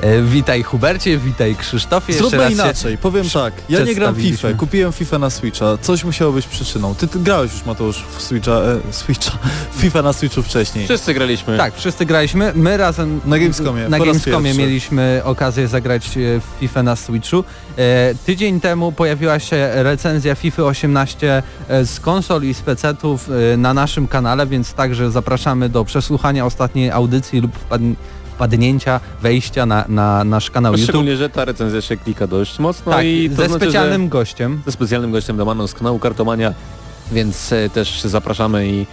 E, 0.00 0.22
witaj 0.22 0.62
Hubercie, 0.62 1.18
witaj 1.18 1.56
Krzysztofie. 1.56 2.12
Zróbmy 2.12 2.50
inaczej, 2.52 2.98
powiem 2.98 3.30
tak, 3.30 3.54
ja 3.68 3.80
nie 3.80 3.94
gram. 3.94 4.14
FIFA, 4.14 4.52
kupiłem 4.52 4.92
FIFA 4.92 5.18
na 5.18 5.30
Switcha, 5.30 5.78
coś 5.80 6.04
musiało 6.04 6.32
być 6.32 6.46
przyczyną. 6.46 6.94
Ty, 6.94 7.08
ty 7.08 7.18
grałeś 7.18 7.52
już 7.52 7.64
Mateusz 7.64 8.04
w 8.16 8.22
Switcha, 8.22 8.52
e, 8.52 8.80
Switcha, 8.90 9.38
FIFA 9.80 10.02
na 10.02 10.12
Switchu 10.12 10.42
wcześniej. 10.42 10.84
Wszyscy 10.84 11.14
graliśmy. 11.14 11.56
Tak, 11.56 11.74
wszyscy 11.74 12.06
graliśmy. 12.06 12.52
My 12.54 12.76
razem 12.76 13.20
Na 13.26 13.38
Gamescomie, 13.38 13.88
na 13.88 13.98
Gamescomie 13.98 14.54
mieliśmy 14.54 15.20
okazję 15.24 15.68
zagrać 15.68 16.06
e, 16.06 16.10
w 16.40 16.60
FIFA 16.60 16.82
na 16.82 16.96
Switchu. 16.96 17.44
E, 17.76 18.14
tydzień 18.26 18.60
temu 18.60 18.92
pojawiła 18.92 19.38
się 19.38 19.70
recenzja 19.74 20.34
FIFA 20.34 20.62
18 20.62 21.42
e, 21.68 21.84
z 21.84 22.00
konsol 22.00 22.42
i 22.42 22.54
z 22.54 22.60
PC-ów 22.60 23.30
na 23.56 23.74
naszym 23.74 24.08
kanale, 24.08 24.46
więc 24.46 24.72
także 24.72 25.10
zapraszamy 25.10 25.68
do 25.68 25.84
przesłuchania 25.84 26.46
ostatniej 26.46 26.90
audycji 26.90 27.40
lub 27.40 27.52
wpadnięcia, 28.38 29.00
wejścia 29.22 29.66
na, 29.66 29.84
na 29.88 30.24
nasz 30.24 30.50
kanał 30.50 30.72
YouTube. 30.72 30.84
Szczególnie, 30.84 31.16
że 31.16 31.30
ta 31.30 31.44
recenzja 31.44 31.80
się 31.80 31.96
klika 31.96 32.26
dość 32.26 32.58
mocno 32.58 32.92
Tak, 32.92 33.04
i 33.04 33.28
ze 33.28 33.34
znaczy, 33.34 33.54
specjalnym 33.54 34.08
gościem. 34.08 34.62
Ze 34.66 34.72
specjalnym 34.72 35.12
gościem 35.12 35.36
Damaną 35.36 35.66
z 35.66 35.74
kanału 35.74 35.98
Kartomania, 35.98 36.54
więc 37.12 37.52
e, 37.52 37.70
też 37.70 38.02
zapraszamy 38.02 38.68
i 38.68 38.86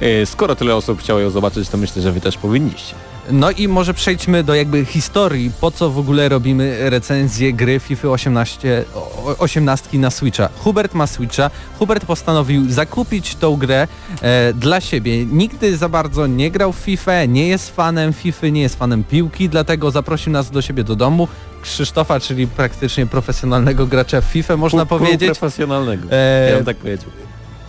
e, 0.00 0.26
skoro 0.26 0.56
tyle 0.56 0.76
osób 0.76 1.00
chciało 1.00 1.20
ją 1.20 1.30
zobaczyć, 1.30 1.68
to 1.68 1.76
myślę, 1.76 2.02
że 2.02 2.12
wy 2.12 2.20
też 2.20 2.36
powinniście. 2.36 2.94
No 3.30 3.50
i 3.50 3.68
może 3.68 3.94
przejdźmy 3.94 4.44
do 4.44 4.54
jakby 4.54 4.84
historii, 4.84 5.50
po 5.60 5.70
co 5.70 5.90
w 5.90 5.98
ogóle 5.98 6.28
robimy 6.28 6.90
recenzję 6.90 7.52
gry 7.52 7.80
FIFA 7.80 8.08
18, 8.08 8.84
o- 8.94 9.36
18 9.38 9.98
na 9.98 10.10
Switcha. 10.10 10.48
Hubert 10.58 10.94
ma 10.94 11.06
Switcha, 11.06 11.50
Hubert 11.78 12.04
postanowił 12.04 12.70
zakupić 12.70 13.34
tą 13.34 13.56
grę 13.56 13.88
e, 14.22 14.52
dla 14.52 14.80
siebie. 14.80 15.26
Nigdy 15.26 15.76
za 15.76 15.88
bardzo 15.88 16.26
nie 16.26 16.50
grał 16.50 16.72
w 16.72 16.76
FIFA, 16.76 17.24
nie 17.24 17.48
jest 17.48 17.76
fanem 17.76 18.12
FIFA, 18.12 18.46
nie 18.48 18.62
jest 18.62 18.78
fanem 18.78 19.04
piłki, 19.04 19.48
dlatego 19.48 19.90
zaprosił 19.90 20.32
nas 20.32 20.50
do 20.50 20.62
siebie 20.62 20.84
do 20.84 20.96
domu. 20.96 21.28
Krzysztofa, 21.62 22.20
czyli 22.20 22.46
praktycznie 22.46 23.06
profesjonalnego 23.06 23.86
gracza 23.86 24.20
w 24.20 24.24
FIFA, 24.24 24.56
można 24.56 24.82
Pół- 24.86 24.88
pół 24.88 24.98
powiedzieć. 24.98 25.38
profesjonalnego. 25.38 26.08
E, 26.12 26.48
ja 26.50 26.56
bym 26.56 26.64
tak 26.64 26.76
powiedział. 26.76 27.10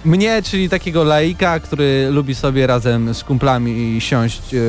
Mnie, 0.06 0.42
czyli 0.42 0.70
takiego 0.70 1.04
laika, 1.04 1.60
który 1.60 2.08
lubi 2.12 2.36
sobie 2.36 2.68
razem 2.68 3.14
z 3.14 3.24
kumplami 3.24 4.02
siąść 4.02 4.54
e, 4.54 4.60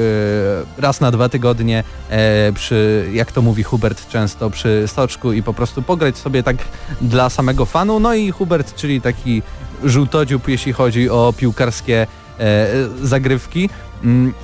raz 0.78 1.00
na 1.00 1.10
dwa 1.10 1.28
tygodnie 1.28 1.84
e, 2.10 2.52
przy, 2.52 3.08
jak 3.12 3.32
to 3.32 3.42
mówi 3.42 3.62
Hubert 3.62 4.08
często, 4.08 4.50
przy 4.50 4.84
stoczku 4.86 5.32
i 5.32 5.42
po 5.42 5.54
prostu 5.54 5.82
pograć 5.82 6.18
sobie 6.18 6.42
tak 6.42 6.56
dla 7.00 7.30
samego 7.30 7.64
fanu. 7.66 8.00
No 8.00 8.14
i 8.14 8.30
Hubert, 8.30 8.74
czyli 8.74 9.00
taki 9.00 9.42
żółtodziób, 9.84 10.48
jeśli 10.48 10.72
chodzi 10.72 11.10
o 11.10 11.34
piłkarskie 11.36 12.06
e, 12.40 12.66
zagrywki. 13.02 13.70
Mm, 14.04 14.34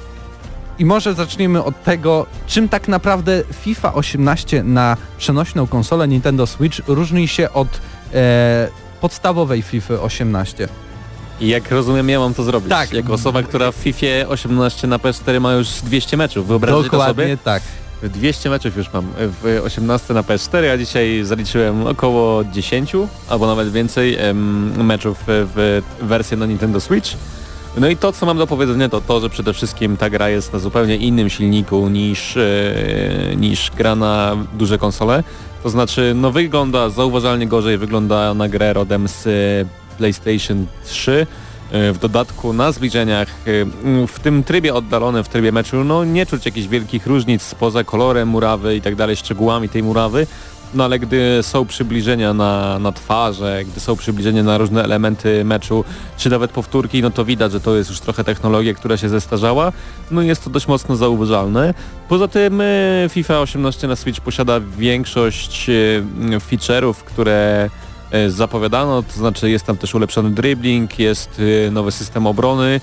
I 0.78 0.84
może 0.84 1.14
zaczniemy 1.14 1.64
od 1.64 1.82
tego, 1.82 2.26
czym 2.46 2.68
tak 2.68 2.88
naprawdę 2.88 3.42
FIFA 3.52 3.94
18 3.94 4.62
na 4.62 4.96
przenośną 5.18 5.66
konsolę 5.66 6.08
Nintendo 6.08 6.46
Switch 6.46 6.80
różni 6.86 7.28
się 7.28 7.52
od 7.52 7.80
podstawowej 9.00 9.62
FIFA 9.62 9.94
18. 9.94 10.68
I 11.40 11.48
jak 11.48 11.70
rozumiem, 11.70 12.08
ja 12.08 12.18
mam 12.18 12.34
to 12.34 12.42
zrobić. 12.42 12.70
Tak. 12.70 12.92
Jako 12.92 13.12
osoba, 13.12 13.42
która 13.42 13.72
w 13.72 13.74
FIFA 13.74 14.28
18 14.28 14.86
na 14.86 14.98
PS4 14.98 15.40
ma 15.40 15.52
już 15.52 15.68
200 15.68 16.16
meczów. 16.16 16.46
Wyobraźcie 16.46 16.90
to 16.90 16.90
sobie? 16.90 17.06
Dokładnie 17.06 17.36
tak. 17.36 17.62
200 18.02 18.50
meczów 18.50 18.76
już 18.76 18.92
mam 18.92 19.06
w 19.16 19.60
18 19.64 20.14
na 20.14 20.22
PS4, 20.22 20.66
a 20.66 20.78
dzisiaj 20.78 21.24
zaliczyłem 21.24 21.86
około 21.86 22.44
10 22.44 22.92
albo 23.28 23.46
nawet 23.46 23.72
więcej 23.72 24.18
meczów 24.76 25.18
w 25.26 25.82
wersję 26.02 26.36
na 26.36 26.46
Nintendo 26.46 26.80
Switch. 26.80 27.10
No 27.76 27.88
i 27.88 27.96
to 27.96 28.12
co 28.12 28.26
mam 28.26 28.38
do 28.38 28.46
powiedzenia 28.46 28.88
to 28.88 29.00
to, 29.00 29.20
że 29.20 29.30
przede 29.30 29.52
wszystkim 29.52 29.96
ta 29.96 30.10
gra 30.10 30.28
jest 30.28 30.52
na 30.52 30.58
zupełnie 30.58 30.96
innym 30.96 31.30
silniku 31.30 31.88
niż, 31.88 32.36
e, 32.36 32.40
niż 33.36 33.70
gra 33.70 33.94
na 33.94 34.36
duże 34.52 34.78
konsole. 34.78 35.24
To 35.62 35.70
znaczy 35.70 36.12
no 36.16 36.30
wygląda 36.30 36.88
zauważalnie 36.88 37.46
gorzej, 37.46 37.78
wygląda 37.78 38.34
na 38.34 38.48
grę 38.48 38.72
rodem 38.72 39.08
z 39.08 39.26
e, 39.26 39.30
PlayStation 39.98 40.66
3. 40.84 41.26
E, 41.72 41.92
W 41.92 41.98
dodatku 41.98 42.52
na 42.52 42.72
zbliżeniach, 42.72 43.28
e, 43.28 44.06
w 44.06 44.20
tym 44.20 44.44
trybie 44.44 44.74
oddalonym, 44.74 45.24
w 45.24 45.28
trybie 45.28 45.52
meczu, 45.52 45.84
no 45.84 46.04
nie 46.04 46.26
czuć 46.26 46.46
jakichś 46.46 46.68
wielkich 46.68 47.06
różnic 47.06 47.54
poza 47.54 47.84
kolorem 47.84 48.28
murawy 48.28 48.76
i 48.76 48.80
tak 48.80 48.94
dalej, 48.94 49.16
szczegółami 49.16 49.68
tej 49.68 49.82
murawy. 49.82 50.26
No 50.74 50.84
ale 50.84 50.98
gdy 50.98 51.38
są 51.42 51.66
przybliżenia 51.66 52.34
na, 52.34 52.78
na 52.78 52.92
twarze, 52.92 53.64
gdy 53.64 53.80
są 53.80 53.96
przybliżenia 53.96 54.42
na 54.42 54.58
różne 54.58 54.84
elementy 54.84 55.44
meczu, 55.44 55.84
czy 56.16 56.30
nawet 56.30 56.50
powtórki, 56.50 57.02
no 57.02 57.10
to 57.10 57.24
widać, 57.24 57.52
że 57.52 57.60
to 57.60 57.76
jest 57.76 57.90
już 57.90 58.00
trochę 58.00 58.24
technologia, 58.24 58.74
która 58.74 58.96
się 58.96 59.08
zestarzała. 59.08 59.72
No 60.10 60.22
jest 60.22 60.44
to 60.44 60.50
dość 60.50 60.68
mocno 60.68 60.96
zauważalne. 60.96 61.74
Poza 62.08 62.28
tym 62.28 62.60
e, 62.60 62.64
FIFA 63.08 63.40
18 63.40 63.88
na 63.88 63.96
Switch 63.96 64.20
posiada 64.20 64.60
większość 64.78 65.70
e, 65.70 65.72
feature'ów, 66.38 66.94
które 66.94 67.70
e, 68.10 68.30
zapowiadano, 68.30 69.02
to 69.02 69.12
znaczy 69.12 69.50
jest 69.50 69.64
tam 69.64 69.76
też 69.76 69.94
ulepszony 69.94 70.30
dribbling, 70.30 70.98
jest 70.98 71.42
nowy 71.70 71.92
system 71.92 72.26
obrony. 72.26 72.80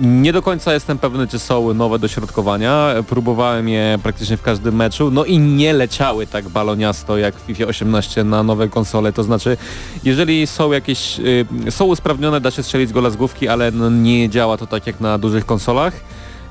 Nie 0.00 0.32
do 0.32 0.42
końca 0.42 0.74
jestem 0.74 0.98
pewny, 0.98 1.26
czy 1.26 1.38
są 1.38 1.74
nowe 1.74 1.98
dośrodkowania. 1.98 2.94
Próbowałem 3.08 3.68
je 3.68 3.98
praktycznie 4.02 4.36
w 4.36 4.42
każdym 4.42 4.76
meczu, 4.76 5.10
no 5.10 5.24
i 5.24 5.38
nie 5.38 5.72
leciały 5.72 6.26
tak 6.26 6.48
baloniasto 6.48 7.18
jak 7.18 7.34
w 7.34 7.40
FIFA 7.40 7.64
18 7.64 8.24
na 8.24 8.42
nowe 8.42 8.68
konsole. 8.68 9.12
To 9.12 9.22
znaczy, 9.22 9.56
jeżeli 10.04 10.46
są 10.46 10.72
jakieś, 10.72 11.20
y, 11.20 11.46
są 11.70 11.84
usprawnione, 11.84 12.40
da 12.40 12.50
się 12.50 12.62
strzelić 12.62 12.92
gola 12.92 13.10
z 13.10 13.16
główki, 13.16 13.48
ale 13.48 13.70
no 13.70 13.90
nie 13.90 14.30
działa 14.30 14.56
to 14.56 14.66
tak 14.66 14.86
jak 14.86 15.00
na 15.00 15.18
dużych 15.18 15.46
konsolach. 15.46 15.94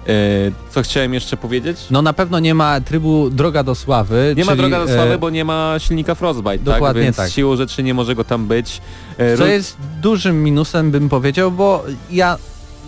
Y, 0.09 0.51
Co 0.69 0.81
chciałem 0.81 1.13
jeszcze 1.13 1.37
powiedzieć? 1.37 1.77
No 1.91 2.01
na 2.01 2.13
pewno 2.13 2.39
nie 2.39 2.53
ma 2.55 2.81
trybu 2.81 3.29
Droga 3.29 3.63
do 3.63 3.75
Sławy. 3.75 4.33
Nie 4.37 4.45
ma 4.45 4.55
droga 4.55 4.79
do 4.85 4.93
sławy, 4.93 5.13
e, 5.13 5.17
bo 5.17 5.29
nie 5.29 5.45
ma 5.45 5.75
silnika 5.79 6.15
Frostbite, 6.15 6.57
dokładnie 6.57 6.87
tak? 6.87 7.03
Więc 7.03 7.17
tak. 7.17 7.31
siłą 7.31 7.55
rzeczy 7.55 7.83
nie 7.83 7.93
może 7.93 8.15
go 8.15 8.23
tam 8.23 8.47
być. 8.47 8.81
E, 9.17 9.37
Co 9.37 9.45
jest 9.45 9.77
dużym 10.01 10.43
minusem 10.43 10.91
bym 10.91 11.09
powiedział, 11.09 11.51
bo 11.51 11.83
ja 12.11 12.37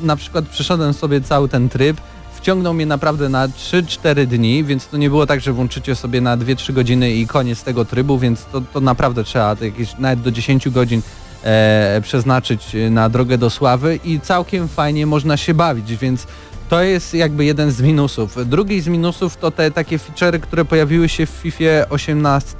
na 0.01 0.15
przykład 0.15 0.45
przeszedłem 0.45 0.93
sobie 0.93 1.21
cały 1.21 1.49
ten 1.49 1.69
tryb, 1.69 1.97
wciągnął 2.35 2.73
mnie 2.73 2.85
naprawdę 2.85 3.29
na 3.29 3.47
3-4 3.47 4.25
dni, 4.25 4.63
więc 4.63 4.87
to 4.87 4.97
nie 4.97 5.09
było 5.09 5.25
tak, 5.25 5.41
że 5.41 5.53
włączycie 5.53 5.95
sobie 5.95 6.21
na 6.21 6.37
2-3 6.37 6.73
godziny 6.73 7.11
i 7.11 7.27
koniec 7.27 7.63
tego 7.63 7.85
trybu, 7.85 8.19
więc 8.19 8.45
to, 8.45 8.61
to 8.61 8.81
naprawdę 8.81 9.23
trzeba 9.23 9.55
to 9.55 9.65
jakieś 9.65 9.97
nawet 9.99 10.21
do 10.21 10.31
10 10.31 10.69
godzin 10.69 11.01
e, 11.43 12.01
przeznaczyć 12.03 12.75
na 12.89 13.09
drogę 13.09 13.37
do 13.37 13.49
sławy 13.49 13.99
i 14.03 14.19
całkiem 14.19 14.67
fajnie 14.67 15.05
można 15.05 15.37
się 15.37 15.53
bawić, 15.53 15.95
więc 15.95 16.27
to 16.69 16.81
jest 16.81 17.13
jakby 17.13 17.45
jeden 17.45 17.71
z 17.71 17.81
minusów. 17.81 18.49
Drugi 18.49 18.81
z 18.81 18.87
minusów 18.87 19.37
to 19.37 19.51
te 19.51 19.71
takie 19.71 19.97
feature'y, 19.97 20.39
które 20.39 20.65
pojawiły 20.65 21.09
się 21.09 21.25
w 21.25 21.29
FIFA 21.29 21.89
18, 21.89 22.55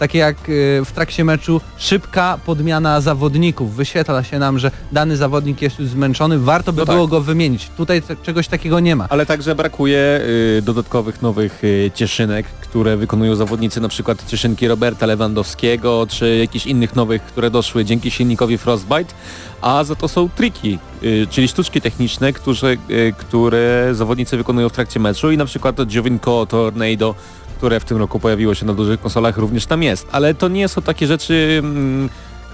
takie 0.00 0.18
jak 0.18 0.48
y, 0.48 0.82
w 0.84 0.92
trakcie 0.92 1.24
meczu 1.24 1.60
szybka 1.76 2.38
podmiana 2.46 3.00
zawodników. 3.00 3.74
Wyświetla 3.74 4.24
się 4.24 4.38
nam, 4.38 4.58
że 4.58 4.70
dany 4.92 5.16
zawodnik 5.16 5.62
jest 5.62 5.78
już 5.78 5.88
zmęczony, 5.88 6.38
warto 6.38 6.72
by 6.72 6.78
No 6.80 6.86
było 6.86 7.04
tak. 7.04 7.10
go 7.10 7.20
wymienić. 7.20 7.68
Tutaj 7.76 8.02
czegoś 8.22 8.48
takiego 8.48 8.80
nie 8.80 8.96
ma. 8.96 9.06
Ale 9.10 9.26
także 9.26 9.54
brakuje 9.54 10.20
y, 10.58 10.62
dodatkowych 10.62 11.22
nowych 11.22 11.64
y, 11.64 11.90
cieszynek, 11.94 12.46
które 12.46 12.96
wykonują 12.96 13.34
zawodnicy, 13.36 13.80
na 13.80 13.88
przykład 13.88 14.26
cieszynki 14.26 14.68
Roberta 14.68 15.06
Lewandowskiego, 15.06 16.06
czy 16.10 16.36
jakichś 16.36 16.66
innych 16.66 16.96
nowych, 16.96 17.22
które 17.22 17.50
doszły 17.50 17.84
dzięki 17.84 18.10
silnikowi 18.10 18.58
Frostbite, 18.58 19.14
a 19.62 19.84
za 19.84 19.94
to 19.94 20.08
są 20.08 20.28
triki, 20.28 20.78
y, 21.02 21.26
czyli 21.30 21.48
sztuczki 21.48 21.80
techniczne, 21.80 22.32
którzy, 22.32 22.78
y, 22.90 23.14
które 23.18 23.88
zawodnicy 23.92 24.36
wykonują 24.36 24.68
w 24.68 24.72
trakcie 24.72 25.00
meczu 25.00 25.30
i 25.30 25.36
na 25.36 25.44
przykład 25.44 25.86
Giovinco 25.86 26.46
Tornado, 26.46 27.14
które 27.60 27.80
w 27.80 27.84
tym 27.84 27.96
roku 27.98 28.20
pojawiło 28.20 28.54
się 28.54 28.66
na 28.66 28.74
dużych 28.74 29.00
konsolach, 29.00 29.38
również 29.38 29.66
tam 29.66 29.82
jest. 29.82 30.06
Ale 30.12 30.34
to 30.34 30.48
nie 30.48 30.68
są 30.68 30.82
takie 30.82 31.06
rzeczy, 31.06 31.56
mm, 31.58 32.08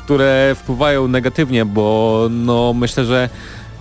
które 0.05 0.57
wpływają 0.59 1.09
negatywnie, 1.09 1.64
bo 1.64 2.27
no 2.31 2.75
myślę, 2.75 3.05
że 3.05 3.29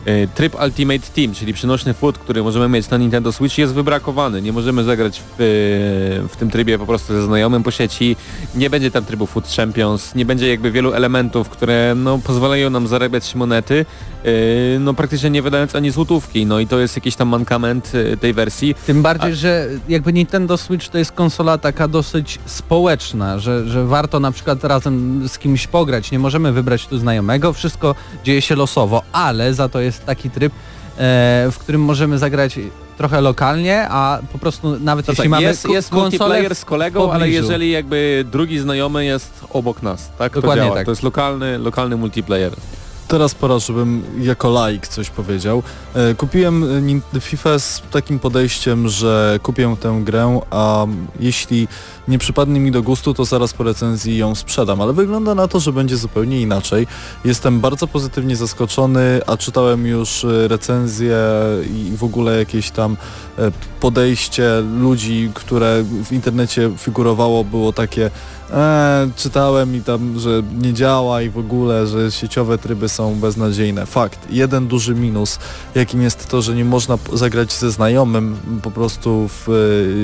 y, 0.08 0.28
tryb 0.36 0.56
Ultimate 0.64 1.08
Team, 1.16 1.34
czyli 1.34 1.54
przynośny 1.54 1.94
foot, 1.94 2.18
który 2.18 2.44
możemy 2.44 2.70
mieć 2.70 2.90
na 2.90 2.98
Nintendo 2.98 3.32
Switch 3.32 3.58
jest 3.58 3.74
wybrakowany. 3.74 4.42
Nie 4.42 4.54
możemy 4.54 4.84
zagrać 4.84 5.22
w, 5.22 5.42
y, 5.42 6.28
w 6.28 6.36
tym 6.40 6.52
trybie 6.52 6.78
po 6.80 6.86
prostu 6.86 7.14
ze 7.14 7.26
znajomym 7.26 7.64
po 7.64 7.72
sieci. 7.72 8.16
Nie 8.56 8.70
będzie 8.70 8.92
tam 8.92 9.06
trybu 9.06 9.26
Foot 9.26 9.48
Champions, 9.56 10.16
nie 10.16 10.26
będzie 10.26 10.50
jakby 10.50 10.72
wielu 10.72 10.94
elementów, 10.94 11.50
które 11.50 11.94
no, 11.98 12.18
pozwalają 12.18 12.70
nam 12.70 12.88
zarabiać 12.88 13.36
monety, 13.36 13.86
no 14.80 14.94
praktycznie 14.94 15.30
nie 15.30 15.42
wydając 15.42 15.76
ani 15.76 15.92
złotówki. 15.92 16.46
No 16.46 16.60
i 16.60 16.68
to 16.68 16.80
jest 16.80 16.96
jakiś 16.96 17.16
tam 17.16 17.28
mankament 17.28 17.96
y, 17.96 18.18
tej 18.18 18.34
wersji. 18.34 18.76
Tym 18.86 19.02
bardziej, 19.02 19.36
że 19.36 19.68
jakby 19.90 20.14
Nintendo 20.14 20.58
Switch 20.58 20.88
to 20.88 20.98
jest 20.98 21.12
konsola 21.12 21.58
taka 21.58 21.88
dosyć 21.88 22.40
społeczna, 22.46 23.40
że, 23.40 23.68
że 23.68 23.86
warto 23.86 24.20
na 24.20 24.32
przykład 24.32 24.64
razem 24.64 25.24
z 25.28 25.38
kimś 25.38 25.68
pograć. 25.68 26.12
Nie 26.12 26.20
możemy 26.20 26.52
wybrać 26.52 26.88
tu 26.88 26.98
znajomego, 26.98 27.54
wszystko 27.54 27.96
dzieje 28.24 28.42
się 28.42 28.56
losowo, 28.56 29.02
ale 29.12 29.54
za 29.54 29.70
to 29.70 29.80
jest 29.80 30.06
taki 30.06 30.30
tryb, 30.30 30.54
e, 30.54 30.58
w 31.52 31.56
którym 31.58 31.82
możemy 31.82 32.18
zagrać 32.18 32.60
trochę 32.98 33.22
lokalnie, 33.22 33.88
a 33.90 34.20
po 34.32 34.38
prostu 34.38 34.80
nawet 34.80 35.06
To 35.06 35.12
jeśli 35.12 35.24
tak, 35.24 35.30
mamy 35.30 35.44
jest, 35.44 35.70
jest 35.70 35.92
multiplayer 35.92 36.56
z 36.56 36.66
kolegą, 36.66 37.12
ale 37.12 37.30
jeżeli 37.30 37.72
jakby 37.72 38.26
drugi 38.32 38.60
znajomy 38.60 39.06
jest 39.06 39.34
obok 39.50 39.84
nas, 39.84 40.10
tak? 40.18 40.34
To 40.34 40.42
Dokładnie 40.42 40.64
działa. 40.64 40.76
tak. 40.76 40.86
To 40.86 40.92
jest 40.92 41.04
lokalny, 41.04 41.58
lokalny 41.58 41.98
multiplayer. 41.98 42.52
Teraz 43.08 43.36
pora, 43.36 43.60
żebym 43.60 44.04
jako 44.22 44.50
laik 44.50 44.88
coś 44.88 45.10
powiedział. 45.10 45.64
E, 45.94 46.16
Kupiłem 46.16 46.64
e, 47.16 47.22
FIFA 47.22 47.60
z 47.60 47.82
takim 47.92 48.20
podejściem, 48.20 48.90
że 48.90 49.40
kupię 49.44 49.76
tę 49.80 50.02
grę, 50.04 50.40
a 50.52 50.86
jeśli 51.20 51.68
nie 52.08 52.18
przypadnie 52.18 52.60
mi 52.60 52.72
do 52.72 52.84
gustu, 52.84 53.14
to 53.14 53.26
zaraz 53.26 53.54
po 53.54 53.64
recenzji 53.64 54.18
ją 54.18 54.36
sprzedam, 54.36 54.82
ale 54.82 54.94
wygląda 54.94 55.36
na 55.36 55.48
to, 55.48 55.60
że 55.60 55.74
będzie 55.74 55.98
zupełnie 55.98 56.42
inaczej. 56.42 56.88
Jestem 57.26 57.60
bardzo 57.60 57.88
pozytywnie 57.88 58.36
zaskoczony, 58.36 59.22
a 59.28 59.38
czytałem 59.38 59.88
już 59.88 60.26
e, 60.26 60.48
recenzje 60.48 61.18
i 61.76 61.98
w 61.98 62.04
ogóle 62.04 62.40
jakieś 62.40 62.72
tam 62.72 62.98
podejście 63.80 64.62
ludzi, 64.80 65.32
które 65.34 65.84
w 65.84 66.12
internecie 66.12 66.72
figurowało, 66.78 67.44
było 67.44 67.74
takie 67.74 68.12
Eee, 68.54 69.12
czytałem 69.16 69.76
i 69.76 69.82
tam, 69.82 70.20
że 70.20 70.30
nie 70.62 70.74
działa 70.74 71.22
i 71.22 71.30
w 71.30 71.38
ogóle, 71.38 71.88
że 71.88 72.12
sieciowe 72.12 72.58
tryby 72.58 72.90
są 72.90 73.16
beznadziejne. 73.16 73.86
Fakt. 73.86 74.20
Jeden 74.30 74.68
duży 74.68 74.96
minus, 74.96 75.40
jakim 75.76 76.02
jest 76.02 76.30
to, 76.30 76.42
że 76.42 76.56
nie 76.56 76.66
można 76.66 76.98
zagrać 77.14 77.54
ze 77.54 77.72
znajomym 77.72 78.38
po 78.64 78.72
prostu 78.72 79.28
w 79.30 79.48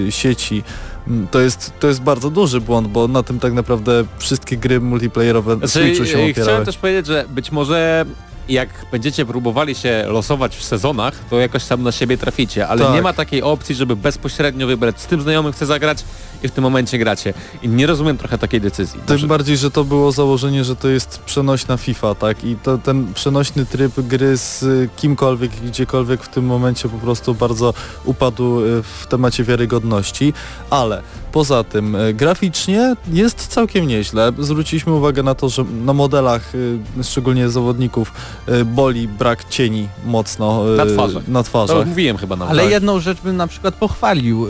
e, 0.07 0.11
sieci. 0.11 0.63
Mm, 1.07 1.27
To 1.27 1.39
jest, 1.39 1.73
to 1.79 1.87
jest 1.87 2.01
bardzo 2.01 2.29
duży 2.29 2.61
błąd, 2.61 2.87
bo 2.87 3.07
na 3.07 3.23
tym 3.23 3.39
tak 3.39 3.53
naprawdę 3.53 4.03
wszystkie 4.17 4.57
gry 4.57 4.81
multiplayerowe 4.81 5.55
na 5.55 5.67
Znaczy, 5.67 5.87
Switchu 5.87 6.05
się 6.05 6.17
e, 6.17 6.23
opierały. 6.23 6.33
chciałem 6.33 6.65
też 6.65 6.77
powiedzieć, 6.77 7.05
że 7.07 7.25
być 7.29 7.51
może 7.51 8.05
jak 8.49 8.69
będziecie 8.91 9.25
próbowali 9.25 9.75
się 9.75 10.05
losować 10.07 10.55
w 10.57 10.63
sezonach, 10.63 11.13
to 11.29 11.39
jakoś 11.39 11.65
tam 11.65 11.83
na 11.83 11.91
siebie 11.91 12.17
traficie, 12.17 12.67
ale 12.67 12.85
Tak. 12.85 12.93
nie 12.93 13.01
ma 13.01 13.13
takiej 13.13 13.41
opcji, 13.43 13.75
żeby 13.75 13.95
bezpośrednio 13.95 14.67
wybrać 14.67 15.01
z 15.01 15.05
tym 15.05 15.21
znajomym 15.21 15.53
chcę 15.53 15.65
zagrać 15.65 16.03
i 16.43 16.47
w 16.47 16.51
tym 16.51 16.63
momencie 16.63 16.97
gracie. 16.97 17.33
I 17.63 17.69
nie 17.69 17.87
rozumiem 17.87 18.17
trochę 18.17 18.37
takiej 18.37 18.61
decyzji. 18.61 18.99
Tym 19.05 19.15
Może- 19.15 19.27
bardziej, 19.27 19.57
że 19.57 19.71
to 19.71 19.83
było 19.83 20.11
założenie, 20.11 20.63
że 20.63 20.75
to 20.75 20.87
jest 20.89 21.19
przenośna 21.25 21.77
FIFA, 21.77 22.15
tak? 22.15 22.43
I 22.43 22.55
to, 22.63 22.77
ten 22.77 23.13
przenośny 23.13 23.65
tryb 23.65 23.99
gry 23.99 24.37
z 24.37 24.63
y, 24.63 24.89
kimkolwiek, 24.97 25.51
gdziekolwiek 25.51 26.23
w 26.23 26.29
tym 26.29 26.45
momencie 26.45 26.89
po 26.89 26.97
prostu 26.97 27.35
bardzo 27.35 27.73
upadł 28.05 28.59
y, 28.65 28.83
w 28.83 29.07
temacie 29.09 29.43
wiarygodności, 29.43 30.33
ale 30.69 31.01
poza 31.31 31.63
tym 31.63 31.95
y, 31.95 32.13
graficznie 32.13 32.95
jest 33.13 33.47
całkiem 33.47 33.87
nieźle. 33.87 34.31
Zwróciliśmy 34.39 34.93
uwagę 34.93 35.23
na 35.23 35.35
to, 35.35 35.49
że 35.49 35.63
na 35.63 35.93
modelach, 35.93 36.55
y, 36.55 36.79
szczególnie 37.03 37.49
zawodników, 37.49 38.11
y, 38.49 38.65
boli 38.65 39.07
brak 39.07 39.49
cieni 39.49 39.87
mocno 40.05 40.63
Na 40.63 40.85
twarzach. 40.85 41.27
Na 41.27 41.43
To 41.43 41.85
mówiłem 41.85 42.17
chyba 42.17 42.35
nawet. 42.35 42.51
Ale 42.51 42.63
Tak. 42.63 42.71
jedną 42.71 42.99
rzecz 42.99 43.21
bym 43.21 43.37
na 43.37 43.47
przykład 43.47 43.75
pochwalił. 43.75 44.47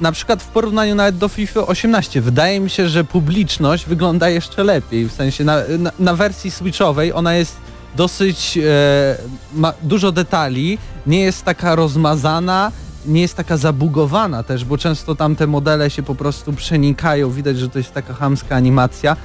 Na 0.00 0.12
przykład 0.12 0.42
w 0.42 0.46
porównaniu 0.46 0.94
nawet 0.94 1.18
do 1.18 1.28
FIFA 1.28 1.66
18 1.66 2.20
wydaje 2.20 2.60
mi 2.60 2.70
się, 2.70 2.88
że 2.88 3.04
publiczność 3.04 3.86
wygląda 3.86 4.28
jeszcze 4.28 4.64
lepiej. 4.64 5.08
W 5.08 5.12
sensie 5.12 5.44
na, 5.44 5.56
na, 5.78 5.92
na 5.98 6.14
wersji 6.14 6.50
switchowej 6.50 7.12
ona 7.12 7.34
jest 7.34 7.56
dosyć 7.96 8.58
e, 8.58 8.62
ma 9.54 9.72
dużo 9.82 10.12
detali, 10.12 10.78
nie 11.06 11.20
jest 11.20 11.44
taka 11.44 11.74
rozmazana, 11.74 12.72
nie 13.06 13.20
jest 13.20 13.34
taka 13.34 13.56
zabugowana 13.56 14.42
też, 14.42 14.64
bo 14.64 14.78
często 14.78 15.14
tam 15.14 15.36
te 15.36 15.46
modele 15.46 15.90
się 15.90 16.02
po 16.02 16.14
prostu 16.14 16.52
przenikają, 16.52 17.30
widać, 17.30 17.58
że 17.58 17.68
to 17.68 17.78
jest 17.78 17.92
taka 17.94 18.14
chamska 18.14 18.56
animacja. 18.56 19.16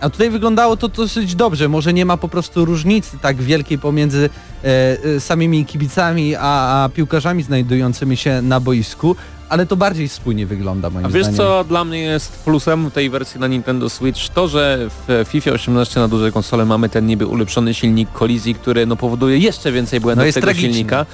A 0.00 0.10
tutaj 0.10 0.30
wyglądało 0.30 0.76
to 0.76 0.88
dosyć 0.88 1.34
dobrze. 1.34 1.68
Może 1.68 1.92
nie 1.92 2.04
ma 2.04 2.16
po 2.16 2.28
prostu 2.28 2.64
różnicy 2.64 3.18
tak 3.18 3.36
wielkiej 3.36 3.78
pomiędzy 3.78 4.30
e, 4.64 4.96
e, 5.16 5.20
samymi 5.20 5.64
kibicami 5.66 6.36
a, 6.36 6.84
a 6.84 6.88
piłkarzami 6.88 7.42
znajdującymi 7.42 8.16
się 8.16 8.42
na 8.42 8.60
boisku, 8.60 9.16
ale 9.48 9.66
to 9.66 9.76
bardziej 9.76 10.08
spójnie 10.08 10.46
wygląda 10.46 10.90
moim 10.90 11.06
A 11.06 11.08
wiesz 11.08 11.22
zdaniem. 11.22 11.36
co 11.38 11.64
dla 11.64 11.84
mnie 11.84 11.98
jest 12.00 12.32
plusem 12.44 12.90
tej 12.90 13.10
wersji 13.10 13.40
na 13.40 13.46
Nintendo 13.46 13.90
Switch? 13.90 14.28
To, 14.28 14.48
że 14.48 14.78
w 15.08 15.24
FIFA 15.28 15.50
18 15.50 16.00
na 16.00 16.08
dużej 16.08 16.32
konsole 16.32 16.64
mamy 16.64 16.88
ten 16.88 17.06
niby 17.06 17.26
ulepszony 17.26 17.74
silnik 17.74 18.12
kolizji, 18.12 18.54
który 18.54 18.86
no, 18.86 18.96
powoduje 18.96 19.38
jeszcze 19.38 19.72
więcej 19.72 20.00
błędów 20.00 20.26
No 20.26 20.32
tego 20.32 20.44
tragiczny. 20.44 20.68
silnika. 20.68 21.06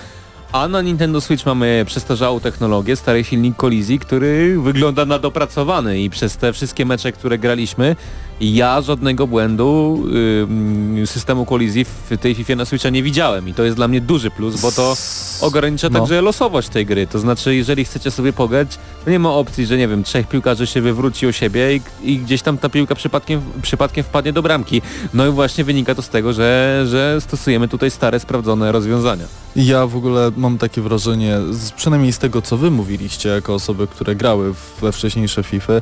A 0.53 0.69
na 0.69 0.83
Nintendo 0.83 1.21
Switch 1.21 1.47
mamy 1.47 1.85
przestarzałą 1.87 2.41
technologię, 2.41 2.97
stary 2.97 3.25
silnik 3.25 3.57
kolizji, 3.57 3.99
który 3.99 4.61
wygląda 4.61 5.05
na 5.05 5.19
dopracowany 5.19 6.01
i 6.01 6.11
przez 6.11 6.37
te 6.37 6.53
wszystkie 6.53 6.87
mecze, 6.87 7.13
które 7.13 7.39
graliśmy, 7.39 7.97
ja 8.41 8.81
żadnego 8.81 9.27
błędu 9.27 10.03
ym, 10.43 11.03
systemu 11.07 11.45
kolizji 11.47 11.85
w 11.85 12.19
tej 12.21 12.35
FIFA 12.35 12.55
na 12.57 12.65
Switcha 12.65 12.91
nie 12.91 13.03
widziałem 13.03 13.49
i 13.49 13.55
to 13.55 13.65
jest 13.65 13.77
dla 13.77 13.89
mnie 13.89 14.01
duży 14.01 14.31
plus, 14.31 14.61
bo 14.61 14.73
to 14.73 14.97
ogranicza 15.41 15.89
No. 15.89 15.99
także 16.01 16.21
losowość 16.23 16.69
tej 16.69 16.87
gry. 16.87 17.07
To 17.07 17.19
znaczy, 17.19 17.55
jeżeli 17.55 17.85
chcecie 17.85 18.11
sobie 18.11 18.33
pograć, 18.33 18.79
to 19.05 19.11
nie 19.11 19.19
ma 19.19 19.31
opcji, 19.31 19.67
że 19.67 19.77
nie 19.79 19.89
wiem, 19.89 20.03
trzech 20.03 20.29
piłkarzy 20.29 20.67
się 20.67 20.81
wywróci 20.81 21.27
o 21.27 21.33
siebie 21.33 21.77
i, 21.77 21.81
i 22.03 22.19
gdzieś 22.19 22.43
tam 22.43 22.59
ta 22.59 22.69
piłka 22.69 22.95
przypadkiem, 22.95 23.41
przypadkiem 23.63 24.05
wpadnie 24.05 24.33
do 24.33 24.43
bramki. 24.43 24.83
No 25.15 25.27
i 25.27 25.31
właśnie 25.31 25.65
wynika 25.65 25.95
to 25.95 26.03
z 26.03 26.09
tego, 26.09 26.33
że, 26.33 26.85
że 26.89 27.17
stosujemy 27.21 27.69
tutaj 27.69 27.91
stare, 27.91 28.21
sprawdzone 28.21 28.73
rozwiązania. 28.73 29.25
Ja 29.57 29.87
w 29.87 29.97
ogóle 29.97 30.31
mam 30.37 30.59
takie 30.59 30.81
wrażenie, 30.83 31.37
z, 31.51 31.71
przynajmniej 31.71 32.13
z 32.13 32.19
tego 32.19 32.43
co 32.43 32.57
wy 32.57 32.71
mówiliście 32.71 33.29
jako 33.29 33.55
osoby, 33.55 33.87
które 33.87 34.15
grały 34.15 34.55
w- 34.55 34.81
we 34.81 34.93
wcześniejsze 34.93 35.43
FIFA, 35.43 35.73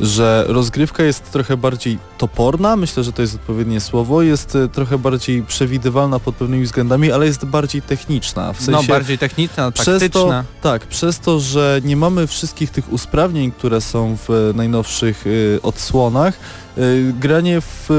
że 0.00 0.44
rozgrywka 0.48 1.02
jest 1.02 1.32
trochę 1.32 1.56
bardziej 1.56 1.98
toporna, 2.18 2.76
myślę, 2.76 3.04
że 3.04 3.12
to 3.12 3.22
jest 3.22 3.34
odpowiednie 3.34 3.80
słowo, 3.80 4.22
jest 4.22 4.56
e, 4.56 4.68
trochę 4.68 4.98
bardziej 4.98 5.42
przewidywalna 5.42 6.18
pod 6.18 6.34
pewnymi 6.34 6.64
względami, 6.64 7.12
ale 7.12 7.26
jest 7.26 7.44
bardziej 7.44 7.82
techniczna. 7.82 8.52
W 8.52 8.56
sensie 8.56 8.72
No 8.72 8.82
bardziej 8.82 9.18
techniczna, 9.18 9.70
przez 9.70 9.86
to, 9.86 10.00
taktyczna. 10.00 10.44
tak, 10.62 10.86
przez 10.86 11.18
to, 11.18 11.40
że 11.40 11.80
nie 11.84 11.96
mamy 11.96 12.26
wszystkich 12.26 12.70
tych 12.70 12.92
usprawnień, 12.92 13.52
które 13.52 13.80
są 13.80 14.16
w 14.16 14.30
e, 14.30 14.56
najnowszych 14.56 15.26
y, 15.26 15.58
odsłonach, 15.62 16.34
y, 16.78 17.14
granie 17.20 17.60
w 17.60 17.90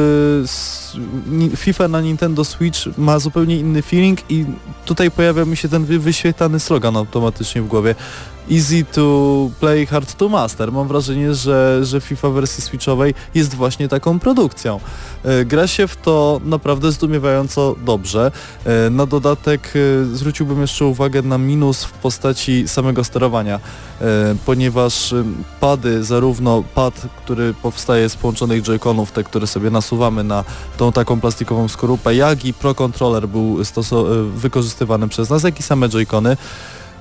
y, 1.51 1.57
FIFA 1.57 1.87
na 1.87 2.01
Nintendo 2.01 2.45
Switch 2.45 2.79
ma 2.97 3.19
zupełnie 3.19 3.57
inny 3.59 3.81
feeling 3.81 4.19
i 4.29 4.45
tutaj 4.85 5.11
pojawia 5.11 5.45
mi 5.45 5.57
się 5.57 5.69
ten 5.69 5.85
wy, 5.85 5.99
wyświetlany 5.99 6.59
slogan 6.59 6.97
automatycznie 6.97 7.61
w 7.61 7.67
głowie. 7.67 7.95
Easy 8.51 8.85
to 8.85 9.49
play, 9.59 9.85
hard 9.85 10.13
to 10.13 10.29
master. 10.29 10.71
Mam 10.71 10.87
wrażenie, 10.87 11.33
że, 11.33 11.79
że 11.85 12.01
FIFA 12.01 12.29
wersji 12.29 12.63
switchowej 12.63 13.13
jest 13.35 13.55
właśnie 13.55 13.87
taką 13.87 14.19
produkcją. 14.19 14.79
E, 15.23 15.45
Gra 15.45 15.67
się 15.67 15.87
w 15.87 15.95
to 15.95 16.41
naprawdę 16.45 16.91
zdumiewająco 16.91 17.75
dobrze. 17.85 18.31
E, 18.65 18.89
Na 18.89 19.05
dodatek 19.05 19.73
e, 19.75 20.05
zwróciłbym 20.15 20.61
jeszcze 20.61 20.85
uwagę 20.85 21.21
na 21.21 21.37
minus 21.37 21.83
w 21.83 21.91
postaci 21.91 22.67
samego 22.67 23.03
sterowania, 23.03 23.59
ponieważ 24.45 25.13
pady, 25.59 26.03
zarówno 26.03 26.63
pad, 26.75 27.01
który 27.17 27.53
powstaje 27.53 28.09
z 28.09 28.15
połączonych 28.15 28.63
joyconów, 28.63 29.11
te, 29.11 29.23
które 29.23 29.47
sobie 29.47 29.69
nasuwamy 29.69 30.23
na 30.23 30.43
tą 30.77 30.91
taką 30.91 31.19
plastikową 31.19 31.67
skorupę, 31.67 32.15
jak 32.15 32.45
i 32.45 32.53
Pro 32.53 32.75
Controller 32.75 33.27
był 33.27 33.57
wykorzystywany 34.35 35.07
przez 35.07 35.29
nas, 35.29 35.43
jak 35.43 35.59
i 35.59 35.63
same 35.63 35.89
joycony. 35.89 36.37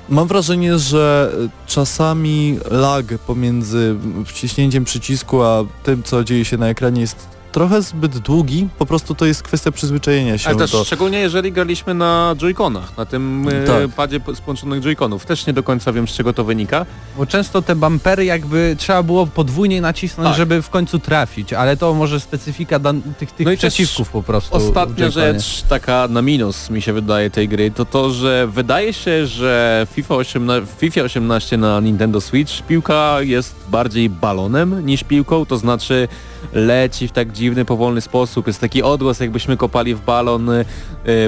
Mam 0.09 0.29
wrażenie, 0.29 0.79
że 0.79 1.33
czasami 1.67 2.59
lag 2.71 3.07
pomiędzy 3.27 3.97
wciśnięciem 4.27 4.85
przycisku 4.85 5.43
a 5.43 5.65
tym, 5.83 6.03
co 6.03 6.25
dzieje 6.25 6.45
się 6.45 6.57
na 6.57 6.69
ekranie 6.69 7.01
jest 7.01 7.29
trochę 7.53 7.83
zbyt 7.83 8.19
długi, 8.19 8.69
po 8.79 8.87
prostu 8.87 9.15
to 9.15 9.27
jest 9.27 9.43
kwestia 9.43 9.73
przyzwyczajenia 9.73 10.39
się 10.39 10.49
Ale 10.49 10.59
też 10.59 10.73
do... 10.73 10.85
szczególnie 10.85 11.19
jeżeli 11.19 11.53
graliśmy 11.53 11.95
na 11.95 12.35
joyconach, 12.39 12.97
na 12.97 13.07
tym 13.07 13.49
e, 13.49 13.67
Tak. 13.67 13.89
padzie 13.97 14.21
połączonych 14.21 14.83
joyconów. 14.83 15.27
Też 15.27 15.47
nie 15.47 15.53
do 15.53 15.63
końca 15.63 15.93
wiem 15.93 16.09
z 16.09 16.13
czego 16.13 16.33
to 16.33 16.45
wynika. 16.45 16.87
Bo 17.17 17.27
często 17.27 17.63
te 17.63 17.77
bumpery 17.77 18.25
jakby 18.25 18.77
trzeba 18.79 19.03
było 19.03 19.27
podwójnie 19.27 19.81
nacisnąć, 19.81 20.29
Tak. 20.29 20.37
żeby 20.37 20.63
w 20.63 20.71
końcu 20.71 20.99
trafić, 20.99 21.53
ale 21.53 21.77
to 21.77 21.95
może 21.95 22.21
specyfika 22.21 22.79
dan- 22.79 23.03
tych, 23.19 23.33
tych 23.33 23.47
No 23.47 23.57
przeciwków 23.57 24.09
po 24.11 24.23
prostu. 24.23 24.55
Ostatnia 24.57 25.11
rzecz 25.11 25.63
taka 25.69 26.09
na 26.09 26.23
minus 26.23 26.71
mi 26.71 26.83
się 26.83 26.93
wydaje 26.93 27.31
tej 27.31 27.49
gry 27.49 27.71
to 27.71 27.85
to, 27.85 28.11
że 28.11 28.47
wydaje 28.47 28.93
się, 28.93 29.27
że 29.27 29.87
FIFA 29.93 30.15
18, 30.15 30.67
w 30.67 30.79
FIFA 30.81 31.01
18 31.03 31.57
na 31.57 31.81
Nintendo 31.81 32.21
Switch 32.21 32.63
piłka 32.63 33.17
jest 33.21 33.55
bardziej 33.69 34.11
balonem 34.11 34.87
niż 34.87 35.05
piłką, 35.05 35.47
to 35.47 35.57
znaczy 35.57 36.09
leci 36.53 37.09
w 37.09 37.13
tak 37.13 37.33
dziwny, 37.33 37.65
powolny 37.65 38.01
sposób, 38.01 38.47
jest 38.47 38.61
taki 38.61 38.83
odgłos 38.83 39.21
jakbyśmy 39.21 39.57
kopali 39.57 39.95
w 39.95 40.01
balon, 40.01 40.51
y, 40.51 40.65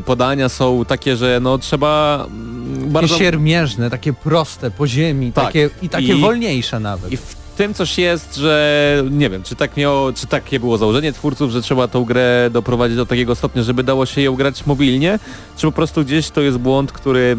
podania 0.05 0.49
są 0.49 0.85
takie, 0.85 1.17
że 1.17 1.39
no 1.43 1.59
trzeba 1.59 2.25
mm, 2.31 2.75
Takie 2.79 2.91
bardzo... 2.91 3.19
siermierzne, 3.19 3.91
takie 3.91 4.13
proste, 4.13 4.71
po 4.71 4.87
ziemi, 4.87 5.33
Tak. 5.33 5.45
takie, 5.45 5.71
i 5.83 5.89
takie 5.89 6.17
I- 6.17 6.21
wolniejsze 6.21 6.81
nawet. 6.81 7.13
I 7.13 7.17
w 7.17 7.37
tym 7.57 7.75
coś 7.75 7.99
jest, 7.99 8.37
że 8.37 9.05
nie 9.11 9.31
wiem, 9.31 9.43
czy 9.43 9.57
tak 9.57 9.77
miało, 9.77 10.13
czy 10.13 10.27
takie 10.27 10.61
było 10.61 10.79
założenie 10.79 11.13
twórców, 11.13 11.51
że 11.51 11.63
trzeba 11.63 11.89
tą 11.89 12.05
grę 12.05 12.51
doprowadzić 12.53 12.97
do 12.97 13.07
takiego 13.07 13.35
stopnia, 13.35 13.63
żeby 13.63 13.83
dało 13.85 14.07
się 14.07 14.21
ją 14.23 14.35
grać 14.35 14.67
mobilnie, 14.67 15.19
czy 15.57 15.67
po 15.67 15.73
prostu 15.73 16.05
gdzieś 16.05 16.31
to 16.31 16.41
jest 16.41 16.59
błąd, 16.59 16.93
który 16.93 17.37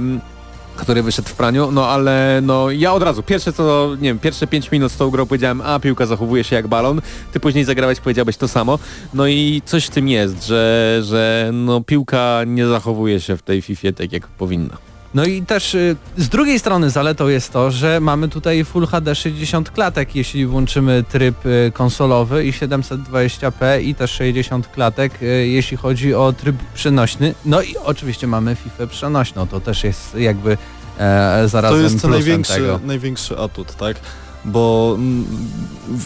który 0.77 1.03
wyszedł 1.03 1.29
w 1.29 1.33
praniu, 1.33 1.71
no 1.71 1.87
ale 1.87 2.39
no 2.43 2.71
ja 2.71 2.93
od 2.93 3.03
razu, 3.03 3.23
pierwsze 3.23 3.53
co, 3.53 3.95
nie 3.95 4.09
wiem, 4.09 4.19
pierwsze 4.19 4.47
5 4.47 4.71
minut 4.71 4.91
z 4.91 4.97
tą 4.97 5.09
grą 5.09 5.25
powiedziałem, 5.25 5.61
a 5.61 5.79
piłka 5.79 6.05
zachowuje 6.05 6.43
się 6.43 6.55
jak 6.55 6.67
balon, 6.67 7.01
ty 7.33 7.39
później 7.39 7.63
zagrałeś, 7.63 7.99
powiedziałeś 7.99 8.37
to 8.37 8.47
samo, 8.47 8.79
no 9.13 9.27
i 9.27 9.61
coś 9.65 9.85
w 9.85 9.89
tym 9.89 10.07
jest, 10.07 10.47
że, 10.47 10.99
że 11.03 11.49
no 11.53 11.81
piłka 11.81 12.41
nie 12.47 12.67
zachowuje 12.67 13.19
się 13.19 13.37
w 13.37 13.41
tej 13.41 13.61
FIFA 13.61 13.91
tak 13.91 14.11
jak 14.11 14.27
powinna. 14.27 14.84
No 15.15 15.25
i 15.25 15.41
też 15.41 15.75
y, 15.75 15.95
z 16.17 16.29
drugiej 16.29 16.59
strony 16.59 16.89
zaletą 16.89 17.27
jest 17.27 17.53
to, 17.53 17.71
że 17.71 17.99
mamy 17.99 18.29
tutaj 18.29 18.65
Full 18.65 18.87
HD 18.87 19.15
60 19.15 19.71
klatek, 19.71 20.15
jeśli 20.15 20.45
włączymy 20.45 21.03
tryb 21.09 21.45
y, 21.45 21.71
konsolowy 21.73 22.45
i 22.45 22.51
720p 22.51 23.81
i 23.81 23.95
też 23.95 24.11
60 24.11 24.67
klatek, 24.67 25.21
y, 25.21 25.47
jeśli 25.47 25.77
chodzi 25.77 26.13
o 26.13 26.33
tryb 26.33 26.55
przenośny. 26.73 27.35
No 27.45 27.61
i 27.61 27.77
oczywiście 27.77 28.27
mamy 28.27 28.55
FIFA 28.55 28.87
przenośną, 28.87 29.47
to 29.47 29.59
też 29.59 29.83
jest 29.83 30.15
jakby 30.15 30.57
e, 30.99 31.47
zarazem 31.47 31.77
To 31.79 31.83
jest 31.83 32.03
największy, 32.07 32.53
tego. 32.53 32.79
największy 32.85 33.37
atut, 33.37 33.75
tak? 33.75 33.97
Bo 34.45 34.95
mm, 34.97 35.25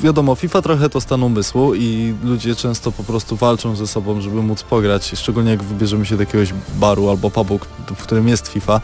wiadomo, 0.03 0.35
FIFA 0.35 0.61
trochę 0.61 0.89
to 0.89 1.01
stan 1.01 1.23
umysłu 1.23 1.75
i 1.75 2.13
ludzie 2.23 2.55
często 2.55 2.91
po 2.91 3.03
prostu 3.03 3.35
walczą 3.35 3.75
ze 3.75 3.87
sobą, 3.87 4.21
żeby 4.21 4.43
móc 4.43 4.63
pograć, 4.63 5.11
szczególnie 5.15 5.51
jak 5.51 5.63
wybierzemy 5.63 6.05
się 6.05 6.15
do 6.15 6.21
jakiegoś 6.21 6.53
baru 6.79 7.09
albo 7.09 7.31
pubu, 7.31 7.59
w 7.87 8.03
którym 8.03 8.27
jest 8.27 8.47
FIFA. 8.47 8.81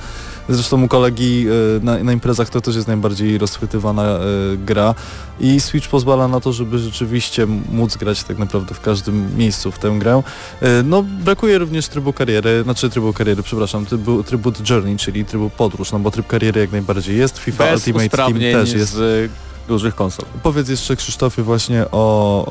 Zresztą 0.50 0.84
u 0.84 0.88
kolegi 0.88 1.46
e, 1.48 1.84
na, 1.84 2.04
na 2.04 2.14
imprezach 2.14 2.50
to 2.50 2.62
też 2.62 2.76
jest 2.76 2.88
najbardziej 2.88 3.38
rozchwytywana 3.38 4.04
e, 4.04 4.20
gra 4.58 4.96
i 5.40 5.60
Switch 5.60 5.90
pozwala 5.90 6.28
na 6.28 6.40
to, 6.40 6.54
żeby 6.54 6.80
rzeczywiście 6.80 7.48
móc 7.72 7.98
grać 7.98 8.24
tak 8.24 8.38
naprawdę 8.38 8.76
w 8.76 8.82
każdym 8.82 9.38
miejscu 9.38 9.72
w 9.72 9.80
tę 9.80 9.96
grę. 10.00 10.24
E, 10.62 10.84
No 10.84 11.04
brakuje 11.04 11.58
również 11.58 11.88
trybu 11.88 12.14
kariery, 12.14 12.64
znaczy 12.64 12.90
trybu 12.90 13.14
kariery, 13.14 13.44
przepraszam, 13.44 13.86
trybu, 13.86 14.24
trybu 14.24 14.52
Journey, 14.70 14.98
czyli 14.98 15.26
trybu 15.26 15.50
podróż, 15.50 15.92
no 15.92 16.00
bo 16.00 16.12
tryb 16.12 16.28
kariery 16.28 16.62
jak 16.62 16.72
najbardziej 16.72 17.18
jest, 17.18 17.38
FIFA 17.38 17.64
Bez 17.64 17.88
Ultimate 17.88 18.10
Team 18.18 18.40
też 18.40 18.74
jest. 18.74 18.94
z 18.94 19.32
dużych 19.68 19.96
konsol. 19.96 20.26
Powiedz 20.44 20.70
jeszcze 20.70 20.96
Krzysztofie 20.96 21.44
właśnie 21.44 21.86
o, 21.92 22.46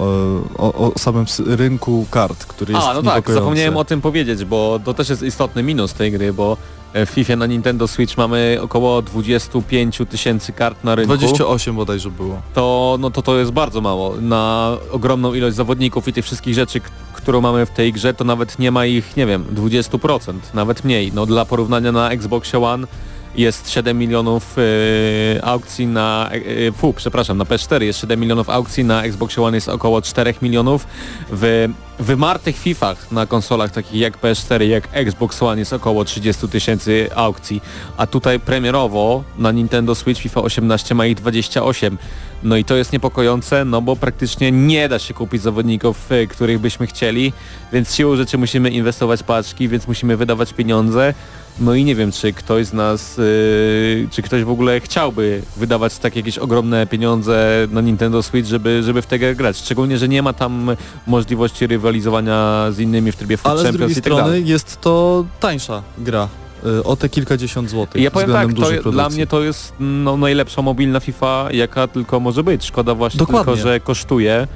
o, 0.59 0.75
o 0.75 0.99
samym 0.99 1.25
rynku 1.47 2.07
kart, 2.11 2.45
który 2.45 2.73
jest 2.73 2.87
A, 2.87 2.95
no 2.95 3.03
tak, 3.03 3.31
zapomniałem 3.31 3.77
o 3.77 3.85
tym 3.85 4.01
powiedzieć, 4.01 4.45
bo 4.45 4.81
to 4.85 4.95
też 4.95 5.09
jest 5.09 5.23
istotny 5.23 5.63
minus 5.63 5.93
tej 5.93 6.13
gry, 6.13 6.33
bo 6.33 6.57
e, 6.93 7.07
w 7.07 7.11
FIFA 7.11 7.37
na 7.37 7.47
Nintendo 7.47 7.89
Switch 7.89 8.17
mamy 8.17 8.59
około 8.63 9.03
25 9.03 9.99
tysięcy 10.11 10.53
kart 10.53 10.85
na 10.85 10.95
rynku. 10.95 11.17
28 11.17 11.77
bodajże 11.77 12.11
było. 12.11 12.43
to, 12.55 12.97
no 13.01 13.11
to 13.11 13.23
to 13.23 13.39
jest 13.39 13.51
bardzo 13.51 13.81
mało. 13.81 14.17
Na 14.21 14.73
ogromną 14.93 15.35
ilość 15.35 15.57
zawodników 15.57 16.09
i 16.09 16.13
tych 16.13 16.25
wszystkich 16.25 16.55
rzeczy, 16.55 16.81
którą 17.13 17.41
mamy 17.41 17.67
w 17.67 17.71
tej 17.71 17.93
grze, 17.93 18.15
to 18.15 18.25
nawet 18.25 18.59
nie 18.59 18.71
ma 18.71 18.87
ich, 18.87 19.17
nie 19.17 19.27
wiem, 19.27 19.45
20%, 19.55 20.35
nawet 20.55 20.85
mniej. 20.85 21.13
No 21.13 21.27
dla 21.27 21.45
porównania 21.45 21.93
na 21.93 22.11
Xbox 22.11 22.55
One 22.55 22.87
jest 23.37 23.71
7 23.71 23.99
milionów 23.99 24.57
e, 24.59 25.45
aukcji 25.45 25.87
na, 25.87 26.31
e, 26.69 26.73
fu, 26.73 26.93
przepraszam, 26.93 27.39
na 27.39 27.45
PS4 27.45 27.83
jest 27.83 28.01
7 28.01 28.21
milionów 28.21 28.51
aukcji, 28.51 28.85
na 28.85 29.03
Xbox 29.03 29.39
One 29.39 29.57
jest 29.57 29.69
około 29.69 30.03
4 30.03 30.35
milionów. 30.43 30.87
W 31.31 31.69
wymartych 31.99 32.59
FIFach 32.59 33.13
na 33.13 33.27
konsolach 33.27 33.71
takich 33.71 34.01
jak 34.01 34.21
PS4, 34.21 34.63
jak 34.63 34.89
Xbox 34.93 35.43
One 35.43 35.59
jest 35.59 35.73
około 35.73 36.05
30 36.05 36.49
tysięcy 36.49 37.09
aukcji, 37.15 37.63
a 37.97 38.07
tutaj 38.07 38.41
premierowo 38.41 39.25
na 39.39 39.53
Nintendo 39.53 39.95
Switch 39.95 40.21
FIFA 40.21 40.43
18 40.43 40.95
ma 40.95 41.07
ich 41.07 41.15
28. 41.15 41.99
No 42.43 42.57
i 42.57 42.65
to 42.65 42.77
jest 42.77 42.93
niepokojące, 42.93 43.65
no 43.65 43.83
bo 43.83 43.97
praktycznie 43.97 44.53
nie 44.53 44.89
da 44.89 44.99
się 44.99 45.15
kupić 45.15 45.43
zawodników, 45.43 46.13
y, 46.13 46.27
których 46.27 46.59
byśmy 46.59 46.87
chcieli, 46.87 47.33
więc 47.73 47.95
siłą 47.95 48.17
rzeczy 48.17 48.39
musimy 48.39 48.71
inwestować 48.71 49.23
paczki, 49.23 49.69
więc 49.69 49.89
musimy 49.89 50.17
wydawać 50.17 50.53
pieniądze. 50.53 51.15
No 51.61 51.75
i 51.75 51.85
nie 51.85 51.95
wiem, 51.95 52.13
czy 52.13 52.33
ktoś 52.33 52.67
z 52.67 52.73
nas, 52.73 53.19
y, 53.19 54.09
czy 54.11 54.23
ktoś 54.23 54.45
w 54.45 54.51
ogóle 54.51 54.81
chciałby 54.81 55.43
wydawać 55.57 55.99
takie 55.99 56.21
jakieś 56.21 56.39
ogromne 56.39 56.87
pieniądze 56.87 57.69
na 57.71 57.81
Nintendo 57.81 58.23
Switch, 58.23 58.49
żeby, 58.49 58.83
żeby 58.83 59.03
w 59.03 59.07
tę 59.07 59.19
grę 59.19 59.35
grać. 59.35 59.57
Szczególnie, 59.57 59.99
że 59.99 60.09
nie 60.09 60.23
ma 60.23 60.33
tam 60.33 60.77
możliwości 61.07 61.67
rywalizowania 61.67 62.67
z 62.71 62.79
innymi 62.79 63.13
w 63.13 63.17
trybie 63.17 63.37
Foot 63.37 63.51
Ale 63.53 63.61
z 63.61 63.65
Champions 63.65 63.79
drugiej 63.93 63.99
i 63.99 64.03
tak 64.03 64.13
dalej. 64.13 64.25
strony 64.25 64.41
jest 64.49 64.81
to 64.81 65.25
tańsza 65.41 65.83
gra. 65.99 66.29
y, 66.67 66.85
O 66.85 66.97
te 66.97 67.09
kilkadziesiąt 67.09 67.71
złotych 67.71 68.03
Ja 68.03 68.11
powiem 68.11 68.33
tak, 68.33 68.49
to, 68.83 68.93
dla 68.93 69.09
mnie 69.09 69.27
to 69.27 69.43
jest 69.43 69.73
no, 69.81 70.17
najlepsza 70.17 70.63
mobilna 70.63 71.01
FIFA, 71.01 71.49
jaka 71.53 71.87
tylko 71.89 72.21
może 72.21 72.43
być. 72.45 72.65
Szkoda 72.65 72.95
właśnie 72.95 73.19
Dokładnie. 73.19 73.53
tylko, 73.55 73.69
że 73.69 73.81
kosztuje 73.81 74.47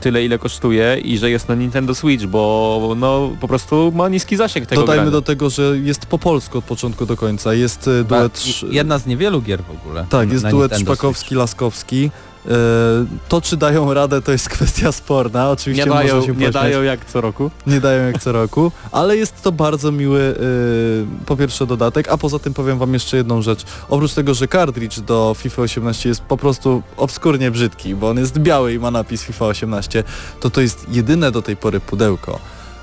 tyle, 0.00 0.24
ile 0.24 0.38
kosztuje 0.38 0.98
i 1.04 1.18
że 1.18 1.30
jest 1.30 1.48
na 1.48 1.54
Nintendo 1.54 1.94
Switch, 1.94 2.26
bo 2.26 2.94
no 2.96 3.30
po 3.40 3.48
prostu 3.48 3.92
ma 3.94 4.08
niski 4.08 4.36
zasięg 4.36 4.66
tego 4.66 4.80
Dodajmy 4.82 5.02
grania. 5.02 5.10
do 5.10 5.22
tego, 5.22 5.50
że 5.50 5.78
jest 5.78 6.06
po 6.06 6.18
polsku 6.18 6.58
od 6.58 6.64
początku 6.64 7.06
do 7.06 7.16
końca. 7.16 7.54
Jest 7.54 7.88
y, 7.88 8.04
duet... 8.04 8.36
Sz- 8.38 8.72
Jedna 8.72 8.98
z 8.98 9.06
niewielu 9.06 9.42
gier 9.42 9.62
w 9.64 9.70
ogóle. 9.70 10.06
Tak, 10.10 10.32
jest 10.32 10.48
duet 10.48 10.70
Nintendo 10.72 10.92
Szpakowski-Laskowski. 10.94 12.10
E, 12.48 12.50
To, 13.28 13.40
czy 13.40 13.56
dają 13.56 13.94
radę, 13.94 14.22
to 14.22 14.32
jest 14.32 14.48
kwestia 14.56 14.92
sporna. 14.92 15.50
Oczywiście 15.50 15.84
nie 15.84 15.90
dają, 15.90 16.14
można 16.14 16.20
się 16.26 16.32
nie 16.32 16.34
pośmiać. 16.34 16.52
dają 16.52 16.82
jak 16.82 17.04
co 17.04 17.20
roku. 17.20 17.50
nie 17.66 17.80
dają 17.80 18.06
jak 18.06 18.22
co 18.22 18.32
roku, 18.32 18.72
ale 18.92 19.16
jest 19.16 19.42
to 19.42 19.52
bardzo 19.52 19.92
miły 19.92 20.20
y, 20.20 21.26
po 21.26 21.36
pierwsze 21.36 21.66
dodatek, 21.66 22.08
a 22.08 22.16
poza 22.18 22.38
tym 22.38 22.54
powiem 22.54 22.78
wam 22.78 22.92
jeszcze 22.94 23.16
jedną 23.16 23.42
rzecz. 23.42 23.64
Oprócz 23.88 24.14
tego, 24.14 24.34
że 24.34 24.48
cartridge 24.48 25.00
do 25.00 25.34
FIFA 25.38 25.62
18 25.62 26.08
jest 26.08 26.20
po 26.20 26.36
prostu 26.36 26.82
obskurnie 26.96 27.50
brzydki, 27.50 27.94
bo 27.94 28.08
on 28.08 28.18
jest 28.18 28.38
biały 28.38 28.72
i 28.74 28.78
ma 28.78 28.90
napis 28.90 29.22
FIFA 29.22 29.46
18, 29.46 30.04
to 30.40 30.50
to 30.50 30.60
jest 30.60 30.86
jedyne 30.90 31.30
do 31.32 31.42
tej 31.42 31.56
pory 31.56 31.80
pudełko 31.80 32.38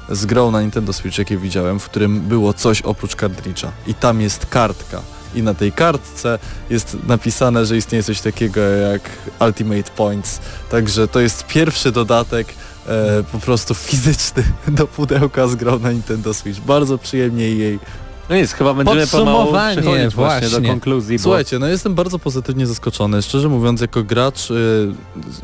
z 0.09 0.25
grą 0.25 0.51
na 0.51 0.61
Nintendo 0.61 0.93
Switch, 0.93 1.17
jakie 1.17 1.37
widziałem, 1.37 1.79
w 1.79 1.85
którym 1.85 2.19
było 2.21 2.53
coś 2.53 2.81
oprócz 2.81 3.15
cartridge'a 3.15 3.67
i 3.87 3.93
tam 3.93 4.21
jest 4.21 4.45
kartka. 4.45 5.01
I 5.35 5.43
na 5.43 5.53
tej 5.53 5.71
kartce 5.71 6.39
jest 6.69 6.97
napisane, 7.07 7.65
że 7.65 7.77
istnieje 7.77 8.03
coś 8.03 8.21
takiego 8.21 8.61
jak 8.61 9.01
Ultimate 9.41 9.91
Points. 9.95 10.39
Także 10.69 11.07
to 11.07 11.19
jest 11.19 11.47
pierwszy 11.47 11.91
dodatek 11.91 12.47
e, 12.87 13.23
po 13.31 13.39
prostu 13.39 13.73
fizyczny 13.73 14.43
do 14.67 14.87
pudełka 14.87 15.47
z 15.47 15.55
grą 15.55 15.79
na 15.79 15.91
Nintendo 15.91 16.33
Switch. 16.33 16.59
Bardzo 16.59 16.97
przyjemnie 16.97 17.49
jej. 17.49 17.79
No 18.29 18.35
nic, 18.35 18.51
chyba 18.51 18.73
będziemy 18.73 19.07
pomału 19.07 19.37
Podsumowanie, 19.37 19.81
przechodzić 19.81 20.15
właśnie 20.15 20.41
do 20.41 20.49
właśnie. 20.49 20.69
konkluzji, 20.69 21.17
bo 21.17 21.23
Słuchajcie, 21.23 21.59
no 21.59 21.67
jestem 21.67 21.95
bardzo 21.95 22.19
pozytywnie 22.19 22.67
zaskoczony. 22.67 23.21
Szczerze 23.21 23.49
mówiąc, 23.49 23.81
jako 23.81 24.03
gracz, 24.03 24.51
y, 24.51 24.91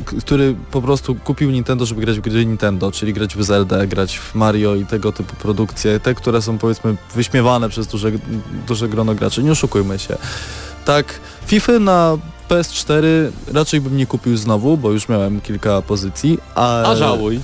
k- 0.05 0.15
który 0.19 0.55
po 0.71 0.81
prostu 0.81 1.15
kupił 1.15 1.51
Nintendo, 1.51 1.85
żeby 1.85 2.01
grać 2.01 2.17
w 2.17 2.21
gry 2.21 2.45
Nintendo, 2.45 2.91
czyli 2.91 3.13
grać 3.13 3.35
w 3.35 3.43
Zelda, 3.43 3.85
grać 3.85 4.19
w 4.19 4.35
Mario 4.35 4.75
i 4.75 4.85
tego 4.85 5.11
typu 5.11 5.35
produkcje, 5.35 5.99
te, 5.99 6.15
które 6.15 6.41
są 6.41 6.57
powiedzmy 6.57 6.95
wyśmiewane 7.15 7.69
przez 7.69 7.87
duże, 7.87 8.11
duże 8.67 8.89
grono 8.89 9.15
graczy. 9.15 9.43
Nie 9.43 9.51
oszukujmy 9.51 9.99
się. 9.99 10.17
Tak, 10.85 11.05
FIFA 11.45 11.79
na 11.79 12.17
PS4 12.49 13.03
raczej 13.53 13.81
bym 13.81 13.97
nie 13.97 14.07
kupił 14.07 14.37
znowu, 14.37 14.77
bo 14.77 14.91
już 14.91 15.09
miałem 15.09 15.41
kilka 15.41 15.81
pozycji, 15.81 16.37
a... 16.55 16.81
a 16.81 16.95
żałuj. 16.95 17.39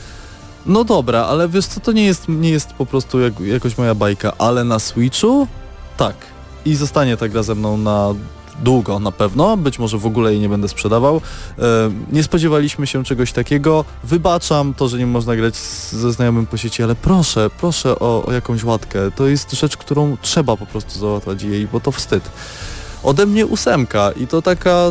No 0.65 0.83
dobra, 0.83 1.25
ale 1.25 1.49
wiesz 1.49 1.65
co, 1.65 1.79
to 1.79 1.91
nie 1.91 2.05
jest, 2.05 2.29
nie 2.29 2.49
jest 2.49 2.73
po 2.73 2.85
prostu 2.85 3.19
jak, 3.19 3.39
jakoś 3.39 3.77
moja 3.77 3.95
bajka, 3.95 4.33
ale 4.37 4.63
na 4.63 4.79
Switchu 4.79 5.47
tak. 5.97 6.15
I 6.65 6.75
zostanie 6.75 7.17
ta 7.17 7.27
gra 7.27 7.43
ze 7.43 7.55
mną 7.55 7.77
na 7.77 8.13
długo 8.63 8.99
na 8.99 9.11
pewno, 9.11 9.57
być 9.57 9.79
może 9.79 9.97
w 9.97 10.05
ogóle 10.05 10.31
jej 10.31 10.41
nie 10.41 10.49
będę 10.49 10.67
sprzedawał. 10.67 11.21
E, 11.59 11.61
nie 12.11 12.23
spodziewaliśmy 12.23 12.87
się 12.87 13.03
czegoś 13.03 13.31
takiego. 13.31 13.85
Wybaczam 14.03 14.73
to, 14.73 14.87
że 14.87 14.97
nie 14.97 15.05
można 15.05 15.35
grać 15.35 15.55
z, 15.55 15.91
ze 15.93 16.11
znajomym 16.11 16.45
po 16.45 16.57
sieci, 16.57 16.83
ale 16.83 16.95
proszę, 16.95 17.49
proszę 17.59 17.99
o, 17.99 18.25
o 18.25 18.31
jakąś 18.31 18.63
łatkę. 18.63 19.11
To 19.11 19.27
jest 19.27 19.51
rzecz, 19.51 19.77
którą 19.77 20.17
trzeba 20.21 20.57
po 20.57 20.65
prostu 20.65 20.99
załatwiać 20.99 21.43
jej, 21.43 21.67
bo 21.67 21.79
to 21.79 21.91
wstyd. 21.91 22.29
Ode 23.03 23.25
mnie 23.25 23.45
ósemka 23.45 24.11
i 24.11 24.27
to 24.27 24.41
taka, 24.41 24.89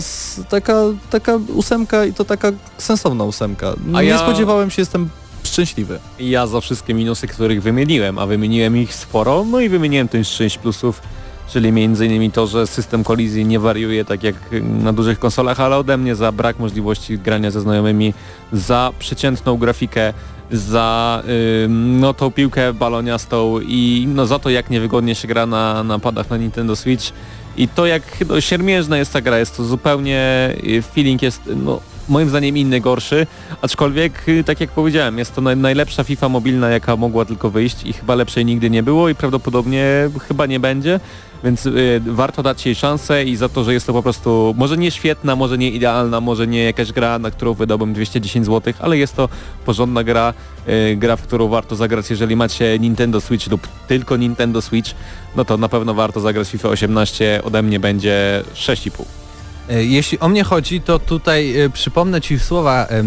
taka, 0.48 0.74
taka 1.10 1.37
ósemka 1.54 2.04
i 2.04 2.12
to 2.12 2.24
taka 2.24 2.48
sensowna 2.78 3.24
ósemka. 3.24 3.72
Nie 3.87 4.04
ja- 4.04 4.18
spodziewałem 4.18 4.70
się, 4.70 4.82
jestem 4.82 5.08
szczęśliwy. 5.54 5.98
Ja 6.18 6.46
za 6.46 6.60
wszystkie 6.60 6.94
minusy, 6.94 7.26
których 7.26 7.62
wymieniłem, 7.62 8.18
a 8.18 8.26
wymieniłem 8.26 8.76
ich 8.76 8.94
sporo, 8.94 9.44
no 9.44 9.60
i 9.60 9.68
wymieniłem 9.68 10.08
też 10.08 10.28
6 10.28 10.58
plusów, 10.58 11.02
czyli 11.48 11.68
innymi 11.68 12.30
to, 12.30 12.46
że 12.46 12.66
system 12.66 13.04
kolizji 13.04 13.44
nie 13.44 13.60
wariuje 13.60 14.04
tak 14.04 14.22
jak 14.22 14.34
na 14.62 14.92
dużych 14.92 15.18
konsolach, 15.18 15.60
ale 15.60 15.76
ode 15.76 15.96
mnie 15.96 16.14
za 16.14 16.32
brak 16.32 16.58
możliwości 16.58 17.18
grania 17.18 17.50
ze 17.50 17.60
znajomymi, 17.60 18.14
za 18.52 18.92
przeciętną 18.98 19.56
grafikę, 19.56 20.12
za 20.50 21.22
ym, 21.64 22.00
no 22.00 22.14
tą 22.14 22.30
piłkę 22.30 22.72
baloniastą 22.72 23.60
i 23.60 24.08
no 24.14 24.26
za 24.26 24.38
to 24.38 24.50
jak 24.50 24.70
niewygodnie 24.70 25.14
się 25.14 25.28
gra 25.28 25.46
na, 25.46 25.84
na 25.84 25.98
padach 25.98 26.30
na 26.30 26.36
Nintendo 26.36 26.76
Switch 26.76 27.12
i 27.56 27.68
to 27.68 27.86
jak 27.86 28.02
no, 28.28 28.40
siermiężna 28.40 28.98
jest 28.98 29.12
ta 29.12 29.20
gra, 29.20 29.38
jest 29.38 29.56
to 29.56 29.64
zupełnie, 29.64 30.50
y, 30.64 30.82
feeling 30.82 31.22
jest 31.22 31.40
no, 31.56 31.80
moim 32.08 32.28
zdaniem 32.28 32.56
inny, 32.56 32.80
gorszy, 32.80 33.26
aczkolwiek 33.62 34.28
y, 34.28 34.44
tak 34.44 34.60
jak 34.60 34.70
powiedziałem, 34.70 35.18
jest 35.18 35.34
to 35.34 35.40
naj, 35.40 35.56
najlepsza 35.56 36.04
FIFA 36.04 36.28
mobilna 36.28 36.68
jaka 36.68 36.96
mogła 36.96 37.24
tylko 37.24 37.50
wyjść 37.50 37.84
i 37.84 37.92
chyba 37.92 38.14
lepszej 38.14 38.44
nigdy 38.44 38.70
nie 38.70 38.82
było 38.82 39.08
i 39.08 39.14
prawdopodobnie 39.14 40.10
chyba 40.28 40.46
nie 40.46 40.60
będzie, 40.60 41.00
więc 41.44 41.66
y, 41.66 42.00
warto 42.06 42.42
dać 42.42 42.66
jej 42.66 42.74
szansę 42.74 43.24
i 43.24 43.36
za 43.36 43.48
to, 43.48 43.64
że 43.64 43.72
jest 43.72 43.86
to 43.86 43.92
po 43.92 44.02
prostu 44.02 44.54
może 44.56 44.76
nie 44.76 44.90
świetna, 44.90 45.36
może 45.36 45.58
nie 45.58 45.70
idealna, 45.70 46.20
może 46.20 46.46
nie 46.46 46.64
jakaś 46.64 46.92
gra, 46.92 47.18
na 47.18 47.30
którą 47.30 47.54
wydałbym 47.54 47.92
210 47.92 48.46
zł, 48.46 48.74
ale 48.80 48.98
jest 48.98 49.16
to 49.16 49.28
porządna 49.66 50.04
gra, 50.04 50.34
y, 50.68 50.96
gra, 50.96 51.16
w 51.16 51.22
którą 51.22 51.48
warto 51.48 51.76
zagrać, 51.76 52.10
jeżeli 52.10 52.36
macie 52.36 52.78
Nintendo 52.78 53.20
Switch 53.20 53.50
lub 53.50 53.68
tylko 53.88 54.16
Nintendo 54.16 54.62
Switch, 54.62 54.90
no 55.36 55.44
to 55.44 55.56
na 55.56 55.68
pewno 55.68 55.94
warto 55.94 56.20
zagrać 56.20 56.48
FIFA 56.48 56.68
18, 56.68 57.40
ode 57.44 57.62
mnie 57.62 57.80
będzie 57.80 58.42
6,5. 58.54 59.23
E, 59.70 59.85
Jeśli 59.85 60.18
o 60.20 60.29
mnie 60.29 60.44
chodzi, 60.44 60.81
to 60.81 60.98
tutaj 60.98 61.61
e, 61.61 61.70
przypomnę 61.70 62.20
Ci 62.20 62.38
słowa 62.38 62.87
e, 62.90 63.03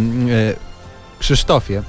Krzysztofie. 1.19 1.81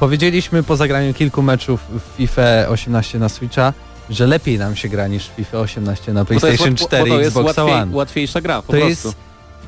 Powiedzieliśmy 0.00 0.62
po 0.62 0.76
zagraniu 0.76 1.14
kilku 1.14 1.42
meczów 1.42 1.80
w 1.90 2.16
FIFA 2.16 2.42
18 2.68 3.18
na 3.18 3.28
Switcha, 3.28 3.72
że 4.10 4.26
lepiej 4.26 4.58
nam 4.58 4.76
się 4.76 4.88
gra 4.88 5.06
niż 5.08 5.26
w 5.26 5.30
FIFA 5.30 5.58
18 5.58 6.12
na 6.12 6.20
jest, 6.20 6.28
PlayStation 6.28 6.74
łat- 6.74 6.86
4 6.86 7.04
bo 7.04 7.14
to 7.14 7.20
i 7.20 7.24
jest 7.24 7.36
Xbox 7.36 7.56
łatwiej, 7.58 7.74
One. 7.82 7.96
łatwiejsza 7.96 8.40
gra, 8.40 8.62
po 8.62 8.72
To 8.72 8.78
prostu. 8.78 9.08
jest 9.08 9.16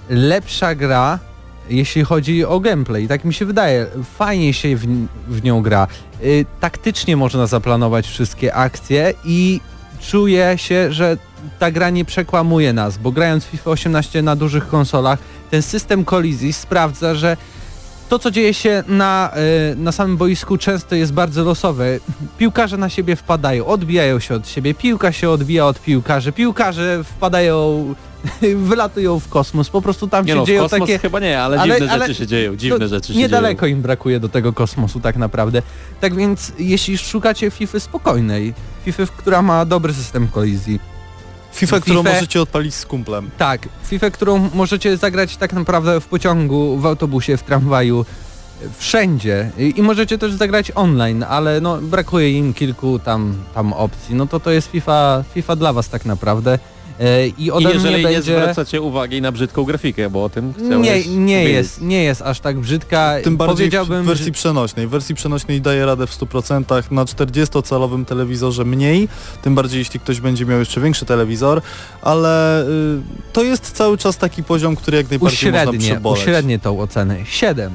lepsza 0.09 0.75
gra, 0.75 1.19
jeśli 1.71 2.05
chodzi 2.05 2.45
o 2.45 2.61
gameplay. 2.61 3.09
Tak 3.09 3.25
mi 3.25 3.35
się 3.35 3.45
wydaje. 3.47 3.87
Fajnie 4.19 4.55
się 4.55 4.77
w, 4.77 4.87
w 5.29 5.43
nią 5.45 5.63
gra. 5.63 5.87
Taktycznie 6.61 7.17
można 7.17 7.47
zaplanować 7.47 8.07
wszystkie 8.07 8.55
akcje 8.55 9.15
i 9.25 9.61
czuję 10.01 10.53
się, 10.57 10.93
że 10.93 11.17
ta 11.59 11.71
gra 11.71 11.91
nie 11.91 12.05
przekłamuje 12.05 12.73
nas, 12.73 12.99
bo 12.99 13.13
grając 13.13 13.45
FIFA 13.45 13.71
18 13.71 14.23
na 14.23 14.37
dużych 14.37 14.69
konsolach, 14.69 15.19
ten 15.51 15.63
system 15.63 16.05
kolizji 16.05 16.53
sprawdza, 16.53 17.15
że 17.15 17.37
to, 18.09 18.19
co 18.19 18.31
dzieje 18.31 18.55
się 18.55 18.83
na, 18.89 19.33
y, 19.73 19.77
na 19.77 19.93
samym 19.93 20.17
boisku 20.17 20.59
często 20.59 20.95
jest 20.95 21.13
bardzo 21.13 21.45
losowe. 21.45 21.85
Piłkarze 22.39 22.77
na 22.77 22.89
siebie 22.89 23.17
wpadają, 23.17 23.67
odbijają 23.67 24.21
się 24.21 24.35
od 24.35 24.49
siebie, 24.49 24.75
piłka 24.75 25.13
się 25.13 25.31
odbija 25.31 25.67
od 25.67 25.81
piłkarzy, 25.81 26.33
piłkarze 26.33 27.05
wpadają, 27.05 27.85
wylatują 28.71 29.21
w 29.21 29.29
kosmos, 29.29 29.71
po 29.71 29.83
prostu 29.83 30.09
tam 30.09 30.25
Nie 30.25 30.33
się 30.33 30.37
no, 30.37 30.45
w 30.45 30.47
dzieją 30.47 30.63
kosmos 30.63 30.81
takie... 30.81 30.99
chyba 30.99 31.21
nie, 31.21 31.41
ale, 31.43 31.61
Ale- 31.61 31.75
dziwne 31.75 31.93
ale 31.93 32.07
rzeczy 32.07 32.19
się 32.19 32.27
dzieją, 32.27 32.57
dziwne 32.57 32.89
rzeczy 32.89 33.13
się 33.13 33.19
Niedaleko 33.19 33.67
dzieją. 33.67 33.77
im 33.77 33.83
brakuje 33.83 34.21
do 34.21 34.29
tego 34.29 34.53
kosmosu 34.53 35.01
tak 35.01 35.17
naprawdę. 35.17 35.63
Tak 36.01 36.15
więc 36.15 36.53
jeśli 36.59 36.99
szukacie 36.99 37.51
FIFA 37.51 37.81
spokojnej, 37.81 38.55
FIFA, 38.85 39.03
która 39.17 39.43
ma 39.43 39.65
dobry 39.65 39.93
system 39.95 40.29
kolizji, 40.29 40.81
FIFA, 41.53 41.81
którą 41.81 42.03
FIFA- 42.03 42.15
możecie 42.15 42.43
odpalić 42.43 42.75
z 42.75 42.87
kumplem. 42.87 43.31
tak, 43.39 43.69
FIFA, 43.87 44.11
którą 44.11 44.51
możecie 44.55 44.97
zagrać 44.97 45.37
tak 45.37 45.53
naprawdę 45.53 46.01
w 46.01 46.07
pociągu, 46.07 46.79
w 46.79 46.87
autobusie, 46.87 47.37
w 47.37 47.43
tramwaju, 47.43 48.07
wszędzie 48.79 49.51
i, 49.59 49.75
i 49.77 49.83
możecie 49.83 50.19
też 50.19 50.33
zagrać 50.33 50.73
online, 50.75 51.25
ale 51.29 51.61
no 51.61 51.77
brakuje 51.79 52.39
im 52.39 52.55
kilku 52.55 52.99
tam, 52.99 53.35
tam 53.55 53.73
opcji. 53.73 54.15
No 54.15 54.27
to 54.27 54.41
to 54.41 54.51
jest 54.51 54.71
FIFA, 54.71 55.25
FIFA 55.35 55.57
dla 55.57 55.73
was 55.73 55.89
tak 55.89 56.05
naprawdę. 56.05 56.59
I 57.39 57.45
I 57.45 57.51
ode 57.51 57.65
mnie 57.65 57.75
jeżeli 57.75 57.97
nie 57.97 58.03
będzie... 58.03 58.23
zwracacie 58.23 58.81
uwagi 58.81 59.23
na 59.23 59.33
brzydką 59.33 59.65
grafikę, 59.65 60.11
bo 60.11 60.25
o 60.25 60.29
tym 60.29 60.53
Nie, 60.59 60.83
chciałeś 60.83 61.07
nie 61.07 61.37
powiedzieć. 61.37 61.53
jest, 61.55 61.81
nie 61.83 62.03
jest 62.05 62.23
aż 62.23 62.41
tak 62.41 62.59
brzydka. 62.59 63.15
Tym 63.25 63.37
bardziej 63.37 63.57
Powiedziałbym, 63.57 64.03
w 64.03 64.07
wersji 64.07 64.33
przenośnej. 64.33 64.87
W 64.87 64.91
wersji 64.91 65.15
przenośnej 65.15 65.61
daje 65.61 65.87
radę 65.87 66.07
w 66.07 66.19
100%, 66.21 66.93
na 66.93 67.05
40-calowym 67.05 68.05
telewizorze 68.05 68.65
mniej, 68.65 69.09
tym 69.43 69.55
bardziej 69.55 69.79
jeśli 69.79 70.01
ktoś 70.01 70.21
będzie 70.21 70.47
miał 70.47 70.59
jeszcze 70.59 70.81
większy 70.81 71.05
telewizor, 71.07 71.63
ale 72.03 72.63
y, 72.63 72.67
to 73.33 73.43
jest 73.43 73.73
cały 73.73 73.99
czas 73.99 74.17
taki 74.17 74.43
poziom, 74.45 74.77
który 74.77 74.97
jak 74.97 75.11
najbardziej 75.11 75.51
można 75.53 75.61
uśrednie, 75.63 75.91
przeboleć. 75.91 76.21
uśrednie 76.21 76.59
tą 76.59 76.81
ocenę. 76.81 77.17
7. 77.25 77.73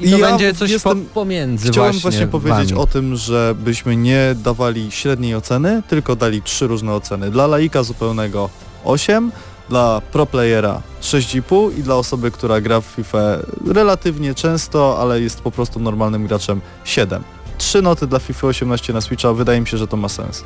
I 0.00 0.10
to 0.10 0.18
Ja 0.18 0.26
będzie 0.30 0.54
coś 0.54 0.70
jestem- 0.70 1.04
po, 1.04 1.14
pomiędzy 1.14 1.68
Chciałem 1.70 1.92
właśnie, 1.92 2.10
właśnie 2.10 2.26
powiedzieć 2.26 2.70
wami. 2.72 2.82
o 2.82 2.86
tym, 2.86 3.16
żebyśmy 3.16 3.96
nie 3.96 4.34
dawali 4.44 4.90
średniej 4.90 5.34
oceny, 5.34 5.82
tylko 5.88 6.16
dali 6.16 6.42
trzy 6.42 6.66
różne 6.66 6.92
oceny. 6.92 7.30
Dla 7.30 7.46
laika 7.46 7.82
zupełnego 7.82 8.50
8, 8.84 9.32
dla 9.68 10.00
pro 10.12 10.26
playera 10.26 10.82
6,5 11.02 11.78
i 11.78 11.82
dla 11.82 11.94
osoby, 11.94 12.30
która 12.30 12.60
gra 12.60 12.80
w 12.80 12.84
FIFA 12.84 13.18
relatywnie 13.66 14.34
często, 14.34 14.98
ale 15.00 15.20
jest 15.20 15.40
po 15.40 15.50
prostu 15.50 15.80
normalnym 15.80 16.26
graczem 16.26 16.60
7. 16.84 17.22
Trzy 17.58 17.82
noty 17.82 18.06
dla 18.06 18.18
FIFA 18.18 18.46
18 18.46 18.92
na 18.92 19.00
Switcha, 19.00 19.32
wydaje 19.32 19.60
mi 19.60 19.66
się, 19.66 19.78
że 19.78 19.86
to 19.86 19.96
ma 19.96 20.08
sens. 20.08 20.44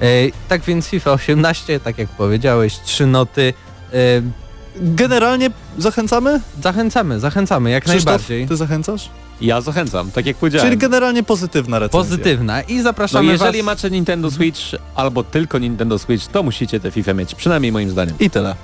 E, 0.00 0.06
tak 0.48 0.62
więc 0.62 0.86
FIFA 0.86 1.12
18, 1.12 1.80
tak 1.80 1.98
jak 1.98 2.08
powiedziałeś, 2.08 2.78
trzy 2.84 3.06
noty. 3.06 3.54
E, 3.92 3.96
Generalnie 4.76 5.50
zachęcamy? 5.78 6.40
zachęcamy, 6.62 7.20
zachęcamy 7.20 7.70
jak 7.70 7.84
Krzysztof, 7.84 8.04
najbardziej. 8.04 8.48
ty 8.48 8.56
zachęcasz? 8.56 9.10
Ja 9.40 9.60
zachęcam, 9.60 10.10
tak 10.10 10.26
jak 10.26 10.36
powiedziałem. 10.36 10.68
Czyli 10.68 10.78
generalnie 10.78 11.22
pozytywna 11.22 11.78
recenzja. 11.78 12.10
Pozytywna 12.10 12.62
i 12.62 12.76
No 12.76 12.82
zapraszamy 12.82 13.32
jeżeli 13.32 13.58
was... 13.58 13.66
macie 13.66 13.90
Nintendo 13.90 14.30
Switch 14.30 14.60
albo 14.94 15.24
tylko 15.24 15.58
Nintendo 15.58 15.98
Switch, 15.98 16.26
to 16.26 16.42
musicie 16.42 16.80
tę 16.80 16.90
FIFA 16.90 17.14
mieć, 17.14 17.34
przynajmniej 17.34 17.72
moim 17.72 17.90
zdaniem. 17.90 18.14
I 18.20 18.30
tyle. 18.30 18.54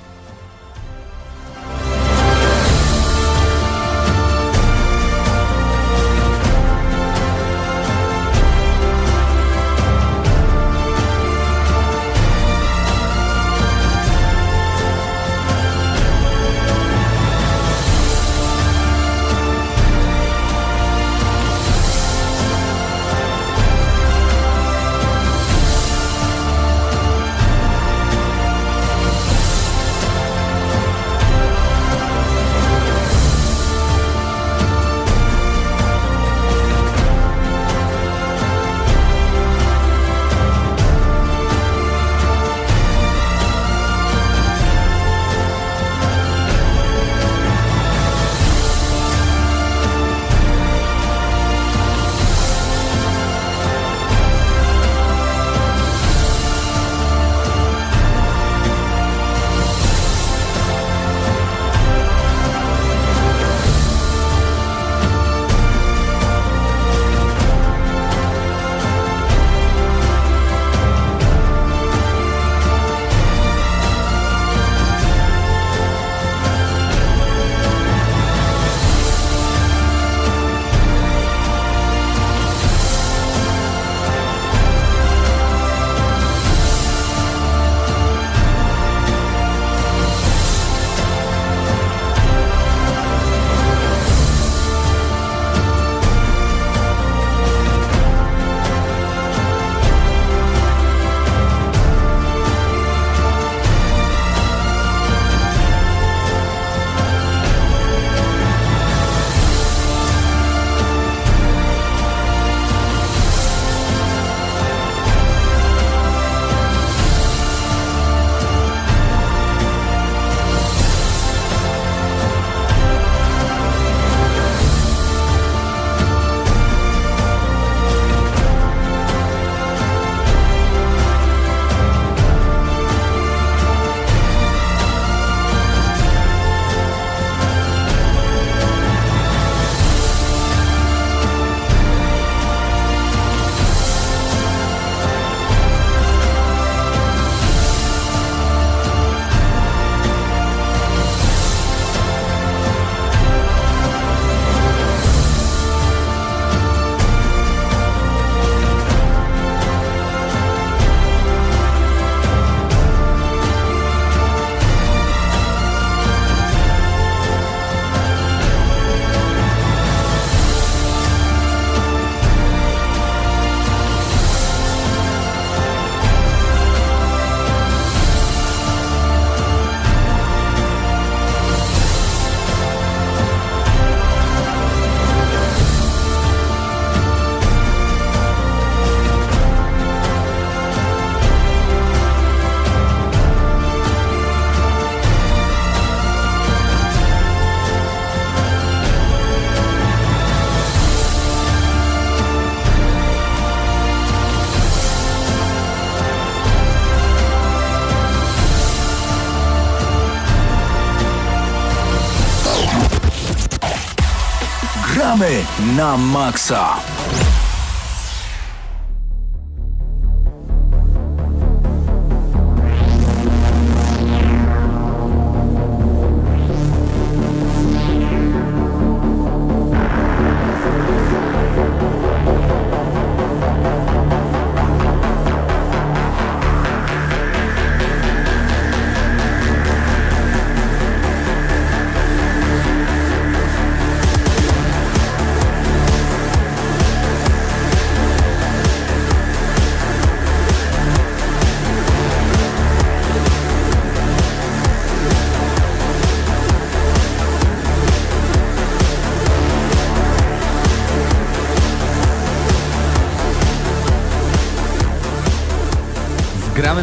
Gramy 215.07 215.39
na 215.79 215.95
maksa. 215.95 216.83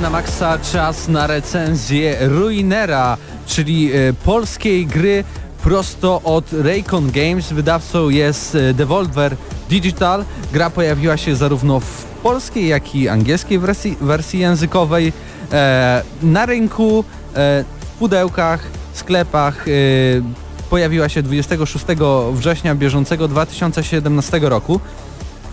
Na 0.04 0.10
maksa 0.10 0.58
czas 0.58 1.08
na 1.08 1.26
recenzję 1.26 2.16
Ruinera, 2.20 3.16
czyli 3.46 3.92
e, 3.92 4.12
polskiej 4.12 4.86
gry 4.86 5.24
prosto 5.62 6.20
od 6.24 6.52
Raycon 6.52 7.10
Games. 7.10 7.52
Wydawcą 7.52 8.08
jest 8.08 8.54
e, 8.54 8.74
Devolver 8.74 9.36
Digital. 9.68 10.24
Gra 10.52 10.70
pojawiła 10.70 11.16
się 11.16 11.36
zarówno 11.36 11.80
w 11.80 12.04
polskiej, 12.22 12.68
jak 12.68 12.94
i 12.94 13.08
angielskiej 13.08 13.58
wersji, 13.58 13.96
wersji 14.00 14.40
językowej 14.40 15.12
e, 15.52 16.02
na 16.22 16.46
rynku, 16.46 17.04
w 17.80 17.86
pudełkach, 17.98 18.60
sklepach. 18.92 19.66
Pojawiła 20.70 21.08
się 21.08 21.22
26 21.22 21.84
września 22.32 22.74
bieżącego 22.74 23.28
2017 23.28 24.38
roku. 24.38 24.80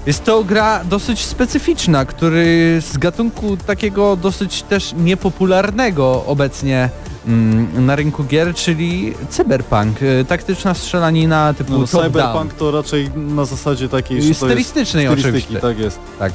Jest 0.06 0.24
to 0.24 0.44
gra 0.44 0.84
dosyć 0.84 1.26
specyficzna, 1.26 2.06
który 2.06 2.78
z 2.92 2.98
gatunku 2.98 3.58
takiego 3.58 4.16
dosyć 4.16 4.62
też 4.64 4.94
niepopularnego 4.98 6.24
obecnie 6.28 6.90
mm, 7.28 7.86
na 7.86 7.96
rynku 7.96 8.24
gier, 8.24 8.54
czyli 8.56 9.14
cyberpunk, 9.30 10.02
y, 10.02 10.26
taktyczna 10.28 10.74
strzelanina 10.74 11.54
typu 11.54 11.72
No, 11.80 11.88
cyberpunk 11.88 12.54
to 12.54 12.72
raczej 12.72 13.10
na 13.16 13.46
zasadzie 13.46 13.90
takiej, 13.90 14.18
że 14.18 14.24
to 14.24 14.28
jest 14.30 14.40
Stylistycznej 14.42 15.08
oczywiście. 15.08 15.60
tak 15.60 15.80
jest. 15.80 16.00
Tak. 16.20 16.32
E, 16.32 16.34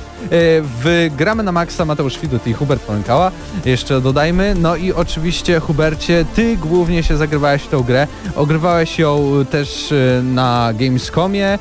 W 0.62 1.10
Gramy 1.16 1.42
na 1.42 1.52
Maxa 1.52 1.84
Mateusz 1.84 2.18
Widut 2.18 2.46
i 2.46 2.52
Hubert 2.52 2.82
Pąkała. 2.82 3.30
Jeszcze 3.64 4.00
dodajmy. 4.00 4.54
No 4.58 4.76
i 4.76 4.92
oczywiście 4.92 5.60
Hubercie, 5.60 6.24
ty 6.34 6.56
głównie 6.56 7.02
się 7.02 7.16
zagrywałeś 7.16 7.62
w 7.62 7.68
tą 7.68 7.82
grę. 7.82 8.06
Ogrywałeś 8.36 8.98
ją 8.98 9.44
też 9.50 9.92
e, 9.92 10.22
na 10.22 10.72
Gamescomie 10.78 11.58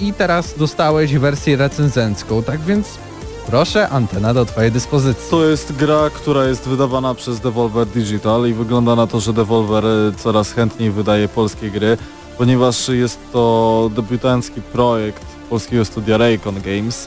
i 0.00 0.12
teraz 0.12 0.58
dostałeś 0.58 1.14
wersję 1.14 1.56
recenzencką. 1.56 2.42
Tak 2.42 2.60
więc 2.60 2.98
proszę, 3.46 3.88
antena 3.88 4.34
do 4.34 4.44
twojej 4.44 4.72
dyspozycji. 4.72 5.30
To 5.30 5.44
jest 5.44 5.72
gra, 5.72 6.10
która 6.14 6.44
jest 6.44 6.68
wydawana 6.68 7.14
przez 7.14 7.40
Devolver 7.40 7.86
Digital 7.86 8.48
i 8.48 8.54
wygląda 8.54 8.96
na 8.96 9.06
to, 9.06 9.20
że 9.20 9.32
Devolver 9.32 9.86
e, 9.86 10.12
coraz 10.16 10.52
chętniej 10.52 10.90
wydaje 10.90 11.28
polskie 11.28 11.70
gry, 11.70 11.96
ponieważ 12.38 12.88
jest 12.88 13.18
to 13.32 13.90
debiutancki 13.94 14.62
projekt 14.62 15.24
polskiego 15.50 15.84
studia 15.84 16.18
Raycon 16.18 16.60
Games 16.60 17.06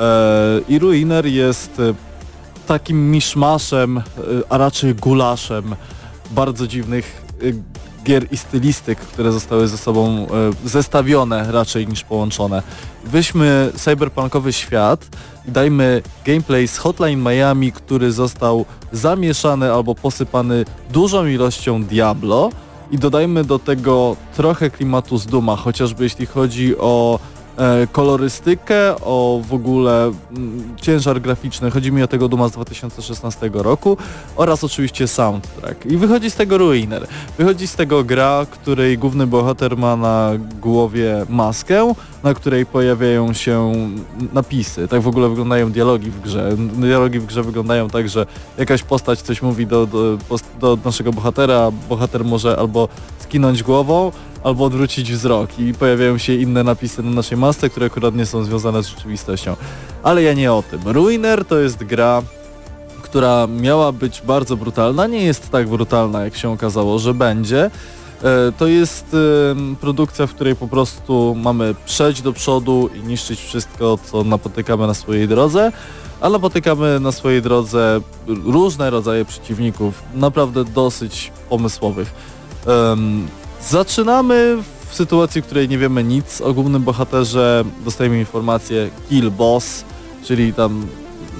e, 0.00 0.60
i 0.68 0.78
Ruiner 0.78 1.26
jest 1.26 1.80
e, 1.80 1.94
takim 2.66 3.10
miszmaszem, 3.10 3.98
e, 3.98 4.02
a 4.48 4.58
raczej 4.58 4.94
gulaszem 4.94 5.74
bardzo 6.30 6.66
dziwnych 6.66 7.22
e, 7.42 7.44
gier 8.04 8.26
i 8.32 8.36
stylistyk, 8.36 8.98
które 8.98 9.32
zostały 9.32 9.68
ze 9.68 9.78
sobą 9.78 10.26
e, 10.64 10.68
zestawione 10.68 11.52
raczej 11.52 11.88
niż 11.88 12.04
połączone. 12.04 12.62
Weźmy 13.04 13.72
cyberpunkowy 13.76 14.52
świat 14.52 15.06
i 15.48 15.50
dajmy 15.50 16.02
gameplay 16.24 16.68
z 16.68 16.78
Hotline 16.78 17.22
Miami, 17.22 17.72
który 17.72 18.12
został 18.12 18.64
zamieszany 18.92 19.72
albo 19.72 19.94
posypany 19.94 20.64
dużą 20.90 21.26
ilością 21.26 21.84
Diablo 21.84 22.50
i 22.90 22.98
dodajmy 22.98 23.44
do 23.44 23.58
tego 23.58 24.16
trochę 24.36 24.70
klimatu 24.70 25.18
z 25.18 25.26
Duma, 25.26 25.56
chociażby 25.56 26.04
jeśli 26.04 26.26
chodzi 26.26 26.78
o 26.78 27.18
kolorystykę, 27.92 28.96
o 29.00 29.40
w 29.48 29.54
ogóle 29.54 30.12
mm, 30.36 30.76
ciężar 30.76 31.20
graficzny. 31.20 31.70
Chodzi 31.70 31.92
mi 31.92 32.02
o 32.02 32.08
tego 32.08 32.28
Duma 32.28 32.48
z 32.48 32.52
2016 32.52 33.50
roku 33.54 33.96
oraz 34.36 34.64
oczywiście 34.64 35.08
soundtrack. 35.08 35.86
I 35.86 35.96
wychodzi 35.96 36.30
z 36.30 36.34
tego 36.34 36.58
Ruiner. 36.58 37.06
Wychodzi 37.38 37.66
z 37.66 37.74
tego 37.74 38.04
gra, 38.04 38.46
której 38.50 38.98
główny 38.98 39.26
bohater 39.26 39.76
ma 39.76 39.96
na 39.96 40.30
głowie 40.60 41.26
maskę, 41.28 41.94
na 42.22 42.34
której 42.34 42.66
pojawiają 42.66 43.32
się 43.32 43.72
napisy. 44.32 44.88
Tak 44.88 45.00
w 45.00 45.08
ogóle 45.08 45.28
wyglądają 45.28 45.72
dialogi 45.72 46.10
w 46.10 46.20
grze. 46.20 46.56
Dialogi 46.56 47.20
w 47.20 47.26
grze 47.26 47.42
wyglądają 47.42 47.90
tak, 47.90 48.08
że 48.08 48.26
jakaś 48.58 48.82
postać 48.82 49.22
coś 49.22 49.42
mówi 49.42 49.66
do, 49.66 49.86
do, 49.86 50.18
do 50.60 50.78
naszego 50.84 51.12
bohatera, 51.12 51.70
bohater 51.88 52.24
może 52.24 52.56
albo 52.56 52.88
skinąć 53.18 53.62
głową, 53.62 54.12
albo 54.44 54.64
odwrócić 54.64 55.12
wzrok 55.12 55.58
i 55.58 55.74
pojawiają 55.74 56.18
się 56.18 56.34
inne 56.34 56.64
napisy 56.64 57.02
na 57.02 57.10
naszej 57.10 57.38
masce, 57.38 57.70
które 57.70 57.86
akurat 57.86 58.14
nie 58.14 58.26
są 58.26 58.44
związane 58.44 58.82
z 58.82 58.86
rzeczywistością. 58.86 59.56
Ale 60.02 60.22
ja 60.22 60.32
nie 60.32 60.52
o 60.52 60.62
tym. 60.70 60.80
Ruiner 60.84 61.44
to 61.44 61.58
jest 61.58 61.84
gra, 61.84 62.22
która 63.02 63.46
miała 63.46 63.92
być 63.92 64.22
bardzo 64.26 64.56
brutalna, 64.56 65.06
nie 65.06 65.24
jest 65.24 65.50
tak 65.50 65.68
brutalna, 65.68 66.24
jak 66.24 66.36
się 66.36 66.50
okazało, 66.50 66.98
że 66.98 67.14
będzie. 67.14 67.70
E, 68.22 68.52
To 68.58 68.66
jest 68.66 69.16
em, 69.50 69.76
produkcja, 69.80 70.26
w 70.26 70.34
której 70.34 70.56
po 70.56 70.68
prostu 70.68 71.36
mamy 71.42 71.74
przejść 71.84 72.22
do 72.22 72.32
przodu 72.32 72.90
i 72.94 73.06
niszczyć 73.06 73.40
wszystko, 73.40 73.98
co 74.04 74.24
napotykamy 74.24 74.86
na 74.86 74.94
swojej 74.94 75.28
drodze, 75.28 75.72
a 76.20 76.28
napotykamy 76.28 77.00
na 77.00 77.12
swojej 77.12 77.42
drodze 77.42 78.00
różne 78.26 78.90
rodzaje 78.90 79.24
przeciwników, 79.24 80.02
naprawdę 80.14 80.64
dosyć 80.64 81.32
pomysłowych. 81.48 82.14
Zaczynamy 83.68 84.58
w 84.90 84.94
sytuacji, 84.94 85.42
w 85.42 85.44
której 85.44 85.68
nie 85.68 85.78
wiemy 85.78 86.04
nic 86.04 86.40
o 86.40 86.54
głównym 86.54 86.82
bohaterze, 86.82 87.64
dostajemy 87.84 88.18
informację 88.18 88.90
kill 89.08 89.30
boss, 89.30 89.84
czyli 90.24 90.52
tam 90.54 90.86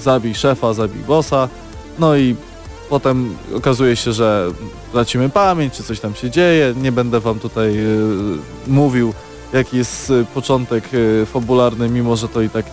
zabij 0.01 0.35
szefa, 0.35 0.75
zabij 0.75 1.03
bossa, 1.03 1.49
no 1.99 2.17
i 2.17 2.37
potem 2.91 3.37
okazuje 3.57 3.97
się, 3.97 4.13
że 4.13 4.51
tracimy 4.93 5.29
pamięć, 5.31 5.75
czy 5.75 5.83
coś 5.83 6.01
tam 6.01 6.15
się 6.15 6.31
dzieje. 6.31 6.75
Nie 6.83 6.93
będę 6.93 7.21
wam 7.21 7.39
tutaj 7.39 7.79
y, 7.79 8.39
mówił, 8.67 9.13
jaki 9.53 9.77
jest 9.77 10.11
y, 10.11 10.25
początek 10.35 10.85
y, 10.95 11.27
fabularny, 11.33 11.89
mimo 11.89 12.17
że 12.17 12.29
to 12.29 12.43
i 12.43 12.51
tak 12.51 12.67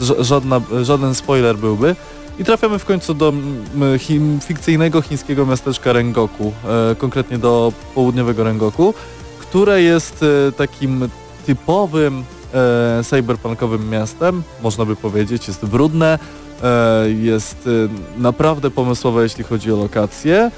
ża- 0.00 0.22
żadna, 0.24 0.60
żaden 0.82 1.14
spoiler 1.14 1.56
byłby. 1.58 1.96
I 2.38 2.44
trafiamy 2.44 2.78
w 2.78 2.84
końcu 2.84 3.14
do 3.14 3.28
mm, 3.28 3.98
fikcyjnego 4.40 5.02
chińskiego 5.02 5.46
miasteczka 5.46 5.92
Rengoku, 5.92 6.52
e, 6.92 6.94
konkretnie 6.94 7.38
do 7.38 7.72
południowego 7.94 8.44
Rengoku, 8.44 8.94
które 9.40 9.82
jest 9.82 10.22
e, 10.48 10.52
takim 10.52 11.08
typowym 11.46 12.24
e, 12.54 13.04
cyberpunkowym 13.04 13.90
miastem, 13.90 14.42
można 14.62 14.84
by 14.84 14.96
powiedzieć, 14.96 15.48
jest 15.48 15.66
brudne, 15.66 16.18
e, 16.62 17.10
jest 17.10 17.68
e, 18.16 18.20
naprawdę 18.20 18.70
pomysłowe, 18.70 19.22
jeśli 19.22 19.44
chodzi 19.44 19.72
o 19.72 19.76
lokacje. 19.76 20.50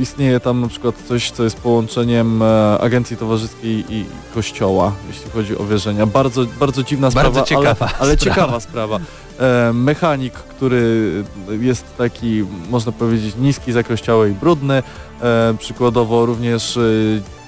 Istnieje 0.00 0.40
tam 0.40 0.60
na 0.60 0.68
przykład 0.68 0.94
coś, 1.08 1.30
co 1.30 1.44
jest 1.44 1.56
połączeniem 1.56 2.42
e, 2.42 2.78
agencji 2.80 3.16
towarzyskiej 3.16 3.84
i 3.88 4.04
kościoła, 4.34 4.92
jeśli 5.08 5.30
chodzi 5.30 5.58
o 5.58 5.64
wierzenia. 5.64 6.06
Bardzo, 6.06 6.44
bardzo 6.60 6.82
dziwna 6.82 7.10
Bardzo 7.10 7.30
sprawa, 7.44 7.46
ciekawa 7.46 7.86
ale, 7.86 7.98
ale 7.98 8.16
sprawa. 8.16 8.34
ciekawa 8.36 8.60
sprawa. 8.60 8.98
E, 9.40 9.72
mechanik, 9.72 10.32
który 10.34 11.24
jest 11.60 11.96
taki, 11.96 12.44
można 12.70 12.92
powiedzieć, 12.92 13.36
niski, 13.36 13.72
zakościały 13.72 14.30
i 14.30 14.32
brudny. 14.32 14.82
E, 15.22 15.54
przykładowo 15.58 16.26
również 16.26 16.76
e, 16.76 16.80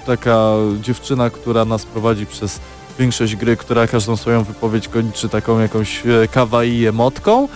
taka 0.07 0.55
dziewczyna, 0.82 1.30
która 1.30 1.64
nas 1.64 1.84
prowadzi 1.84 2.26
przez 2.26 2.61
większość 2.99 3.37
gry, 3.37 3.57
która 3.57 3.87
każdą 3.87 4.16
swoją 4.16 4.45
wypowiedź 4.45 4.89
kończy 4.89 5.28
taką 5.28 5.61
jakąś 5.61 6.03
kawaii 6.30 6.87
emotką. 6.87 7.49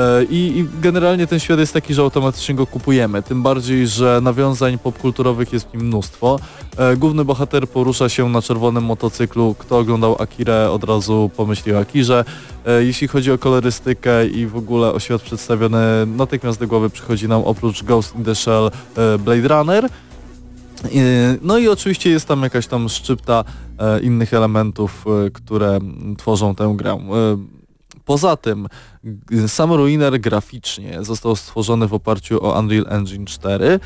E, 0.00 0.24
I, 0.24 0.58
I 0.58 0.66
generalnie 0.80 1.26
ten 1.26 1.40
świat 1.40 1.58
jest 1.58 1.72
taki, 1.72 1.94
że 1.94 2.02
automatycznie 2.02 2.54
go 2.54 2.66
kupujemy, 2.66 3.22
tym 3.22 3.42
bardziej, 3.42 3.86
że 3.86 4.20
nawiązań 4.22 4.78
popkulturowych 4.78 5.52
jest 5.52 5.68
w 5.68 5.74
nim 5.74 5.86
mnóstwo. 5.86 6.38
E, 6.76 6.96
Główny 6.96 7.24
bohater 7.24 7.68
porusza 7.68 8.08
się 8.08 8.28
na 8.28 8.42
czerwonym 8.42 8.84
motocyklu, 8.84 9.54
kto 9.58 9.78
oglądał 9.78 10.16
Akirę 10.22 10.70
od 10.70 10.84
razu 10.84 11.30
pomyśli 11.36 11.74
o 11.74 11.78
Akirze. 11.78 12.24
E, 12.66 12.84
Jeśli 12.84 13.08
chodzi 13.08 13.32
o 13.32 13.38
kolorystykę 13.38 14.26
i 14.26 14.46
w 14.46 14.56
ogóle 14.56 14.92
o 14.92 15.00
świat 15.00 15.22
przedstawiony, 15.22 16.06
natychmiast 16.06 16.60
do 16.60 16.66
głowy 16.66 16.90
przychodzi 16.90 17.28
nam 17.28 17.42
oprócz 17.42 17.82
Ghost 17.82 18.16
in 18.16 18.24
the 18.24 18.34
Shell 18.34 18.70
Blade 19.18 19.48
Runner. 19.48 19.88
No 21.42 21.58
i 21.58 21.68
oczywiście 21.68 22.10
jest 22.10 22.28
tam 22.28 22.42
jakaś 22.42 22.66
tam 22.66 22.88
szczypta 22.88 23.44
innych 24.02 24.34
elementów, 24.34 25.04
które 25.32 25.78
tworzą 26.18 26.54
tę 26.54 26.74
grę. 26.76 26.98
Poza 28.04 28.36
tym 28.36 28.66
sam 29.46 29.72
Ruiner 29.72 30.20
graficznie 30.20 30.98
został 31.04 31.36
stworzony 31.36 31.88
w 31.88 31.94
oparciu 31.94 32.44
o 32.46 32.58
Unreal 32.58 32.86
Engine 32.88 33.26
4 33.26 33.66
e, 33.66 33.80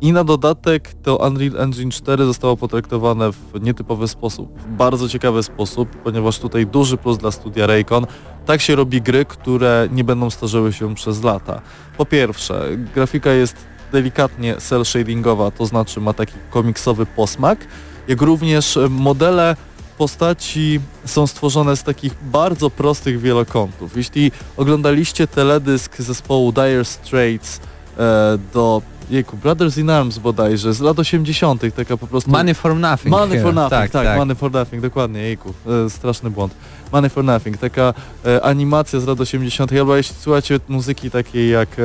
i 0.00 0.12
na 0.12 0.24
dodatek 0.24 0.94
to 1.02 1.16
Unreal 1.16 1.60
Engine 1.60 1.90
4 1.90 2.24
zostało 2.24 2.56
potraktowane 2.56 3.32
w 3.32 3.62
nietypowy 3.62 4.08
sposób, 4.08 4.60
w 4.60 4.66
bardzo 4.66 5.08
ciekawy 5.08 5.42
sposób, 5.42 5.88
ponieważ 5.88 6.38
tutaj 6.38 6.66
duży 6.66 6.96
plus 6.96 7.18
dla 7.18 7.30
studia 7.30 7.66
Raycon, 7.66 8.06
tak 8.46 8.60
się 8.60 8.76
robi 8.76 9.02
gry, 9.02 9.24
które 9.24 9.88
nie 9.92 10.04
będą 10.04 10.30
starzyły 10.30 10.72
się 10.72 10.94
przez 10.94 11.22
lata. 11.22 11.60
Po 11.98 12.06
pierwsze, 12.06 12.68
grafika 12.94 13.30
jest 13.30 13.56
delikatnie 13.92 14.56
cel 14.56 14.84
shadingowa, 14.84 15.50
to 15.50 15.66
znaczy 15.66 16.00
ma 16.00 16.12
taki 16.12 16.34
komiksowy 16.50 17.06
posmak, 17.06 17.66
jak 18.08 18.22
również 18.22 18.78
modele 18.90 19.56
postaci 20.02 20.80
są 21.04 21.26
stworzone 21.26 21.76
z 21.76 21.82
takich 21.82 22.12
bardzo 22.22 22.70
prostych 22.70 23.20
wielokątów. 23.20 23.96
Jeśli 23.96 24.32
oglądaliście 24.56 25.26
teledysk 25.26 25.96
zespołu 25.98 26.52
Dire 26.52 26.84
Straits 26.84 27.60
e, 27.98 28.38
do 28.52 28.82
jejku, 29.10 29.36
Brothers 29.36 29.78
in 29.78 29.90
Arms 29.90 30.18
bodajże, 30.18 30.74
z 30.74 30.80
lat 30.80 30.98
80., 30.98 31.62
taka 31.76 31.96
po 31.96 32.06
prostu... 32.06 32.30
Money 32.30 32.54
for 32.54 32.76
nothing. 32.76 33.10
Money 33.10 33.42
for 33.42 33.54
nothing, 33.54 33.70
tak, 33.70 33.90
tak, 33.90 34.18
Money 34.18 34.34
for 34.34 34.52
nothing, 34.52 34.82
dokładnie, 34.82 35.20
jejku, 35.20 35.54
e, 35.86 35.90
straszny 35.90 36.30
błąd. 36.30 36.54
Money 36.92 37.10
for 37.10 37.24
nothing, 37.24 37.56
taka 37.56 37.94
e, 38.24 38.42
animacja 38.44 39.00
z 39.00 39.06
lat 39.06 39.20
80., 39.20 39.72
albo 39.72 39.96
jeśli 39.96 40.16
słuchacie 40.16 40.60
muzyki 40.68 41.10
takiej 41.10 41.50
jak 41.50 41.68
e, 41.78 41.82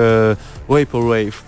Vaporwave, 0.70 1.44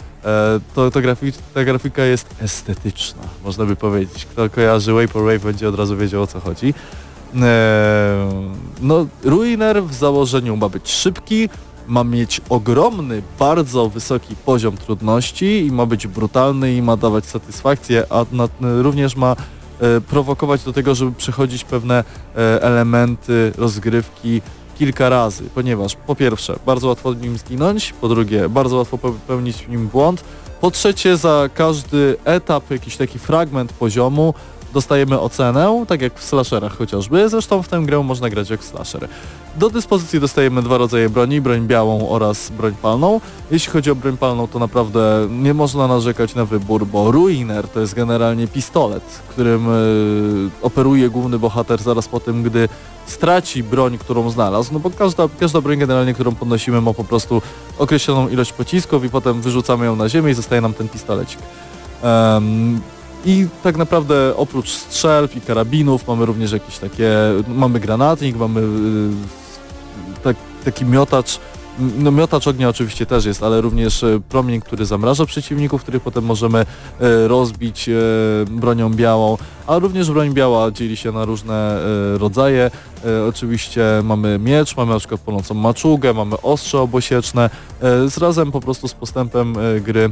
to, 0.76 0.92
to 0.92 1.02
grafik, 1.02 1.36
ta 1.54 1.64
grafika 1.64 2.04
jest 2.04 2.36
estetyczna, 2.42 3.22
można 3.46 3.66
by 3.66 3.76
powiedzieć. 3.76 4.26
Kto 4.26 4.50
kojarzy 4.50 4.94
Vaporwave 4.94 5.44
będzie 5.44 5.70
od 5.70 5.76
razu 5.76 5.98
wiedział 5.98 6.22
o 6.22 6.28
co 6.28 6.40
chodzi. 6.40 6.74
E, 7.36 8.30
no, 8.82 9.06
Ruiner 9.24 9.84
w 9.84 9.94
założeniu 9.94 10.58
ma 10.58 10.70
być 10.70 10.92
szybki, 10.92 11.50
ma 11.88 12.04
mieć 12.04 12.42
ogromny, 12.50 13.22
bardzo 13.40 13.90
wysoki 13.90 14.36
poziom 14.36 14.78
trudności 14.78 15.66
i 15.66 15.72
ma 15.72 15.86
być 15.86 16.08
brutalny 16.08 16.74
i 16.74 16.82
ma 16.82 16.98
dawać 16.98 17.26
satysfakcję, 17.26 18.04
a 18.10 18.26
również 18.62 19.16
ma 19.16 19.36
e, 19.80 20.02
prowokować 20.02 20.64
do 20.64 20.74
tego, 20.74 20.96
żeby 20.96 21.12
przechodzić 21.12 21.64
pewne 21.64 22.04
e, 22.36 22.64
elementy 22.64 23.52
rozgrywki 23.58 24.42
kilka 24.80 25.10
razy, 25.10 25.44
ponieważ 25.56 25.96
po 25.96 26.16
pierwsze 26.16 26.56
bardzo 26.66 26.88
łatwo 26.88 27.14
nim 27.14 27.38
zginąć, 27.38 27.94
po 28.02 28.08
drugie 28.08 28.50
bardzo 28.50 28.78
łatwo 28.78 28.98
popełnić 28.98 29.58
w 29.58 29.70
nim 29.70 29.88
błąd, 29.88 30.24
po 30.62 30.72
trzecie 30.72 31.18
za 31.18 31.50
każdy 31.54 32.16
etap, 32.26 32.72
jakiś 32.72 32.98
taki 32.98 33.20
fragment 33.20 33.74
poziomu 33.74 34.34
dostajemy 34.74 35.20
ocenę, 35.20 35.86
tak 35.88 36.02
jak 36.02 36.20
w 36.20 36.24
slasherach 36.24 36.78
chociażby, 36.78 37.30
zresztą 37.30 37.64
w 37.64 37.68
tę 37.68 37.80
grę 37.80 38.04
można 38.04 38.30
grać 38.30 38.50
jak 38.50 38.64
slasher. 38.64 39.08
Do 39.56 39.70
dyspozycji 39.70 40.20
dostajemy 40.20 40.62
dwa 40.62 40.78
rodzaje 40.78 41.10
broni, 41.10 41.42
broń 41.42 41.68
białą 41.68 42.10
oraz 42.10 42.50
broń 42.50 42.76
palną. 42.82 43.22
Jeśli 43.52 43.72
chodzi 43.72 43.92
o 43.92 43.96
broń 43.96 44.18
palną, 44.18 44.48
to 44.48 44.60
naprawdę 44.60 45.28
nie 45.30 45.54
można 45.54 45.88
narzekać 45.88 46.36
na 46.36 46.46
wybór, 46.46 46.88
bo 46.88 47.12
Ruiner 47.12 47.68
to 47.68 47.80
jest 47.80 47.96
generalnie 47.96 48.48
pistolet, 48.48 49.04
którym 49.30 49.70
y, 49.70 50.50
operuje 50.62 51.10
główny 51.10 51.40
bohater 51.40 51.82
zaraz 51.82 52.08
po 52.08 52.20
tym, 52.20 52.44
gdy 52.44 52.70
straci 53.12 53.64
broń, 53.64 53.98
którą 53.98 54.30
znalazł, 54.30 54.74
no 54.74 54.80
bo 54.80 54.90
każda, 54.90 55.30
każda 55.40 55.62
broń 55.62 55.78
generalnie, 55.78 56.14
którą 56.14 56.36
podnosimy 56.36 56.82
ma 56.82 56.94
po 56.94 57.04
prostu 57.04 57.42
określoną 57.78 58.30
ilość 58.30 58.54
pocisków 58.54 59.04
i 59.04 59.10
potem 59.10 59.42
wyrzucamy 59.42 59.86
ją 59.86 59.96
na 59.96 60.10
ziemię 60.10 60.32
i 60.32 60.34
zostaje 60.34 60.62
nam 60.62 60.74
ten 60.74 60.90
pistolecik. 60.90 61.40
Em, 62.04 62.82
i 63.26 63.48
tak 63.64 63.78
naprawdę 63.78 64.36
oprócz 64.38 64.70
strzelb 64.70 65.36
i 65.36 65.42
karabinów 65.42 66.08
mamy 66.08 66.26
również 66.26 66.52
jakieś 66.52 66.78
takie, 66.78 67.12
mamy 67.48 67.80
granatnik, 67.80 68.38
mamy 68.38 68.62
y, 68.62 70.24
tak, 70.24 70.36
taki 70.66 70.86
miotacz, 70.86 71.40
no 71.80 72.12
miotacz 72.12 72.48
ognia 72.48 72.70
oczywiście 72.70 73.06
też 73.06 73.26
jest, 73.26 73.44
ale 73.44 73.62
również 73.62 74.04
e, 74.04 74.20
promień, 74.30 74.62
który 74.62 74.86
zamraża 74.86 75.26
przeciwników, 75.26 75.82
który 75.82 76.00
potem 76.00 76.24
możemy 76.24 76.60
e, 76.60 76.66
rozbić 77.28 77.90
e, 77.90 77.94
bronią 78.52 78.90
białą, 78.90 79.38
a 79.68 79.80
również 79.80 80.12
broń 80.12 80.34
biała 80.34 80.72
dzieli 80.72 80.98
się 80.98 81.12
na 81.12 81.26
różne 81.26 81.80
rodzaje. 82.18 82.72
Oczywiście 83.30 83.84
mamy 84.04 84.40
miecz, 84.40 84.78
mamy 84.78 84.94
na 84.94 85.00
przykład 85.00 85.22
płonącą 85.22 85.54
maczugę, 85.54 86.14
mamy 86.14 86.42
ostrze 86.42 86.80
obosieczne. 86.80 87.50
Z 87.82 88.18
razem 88.18 88.52
po 88.52 88.62
prostu 88.62 88.88
z 88.88 88.94
postępem 88.94 89.56
gry 89.82 90.10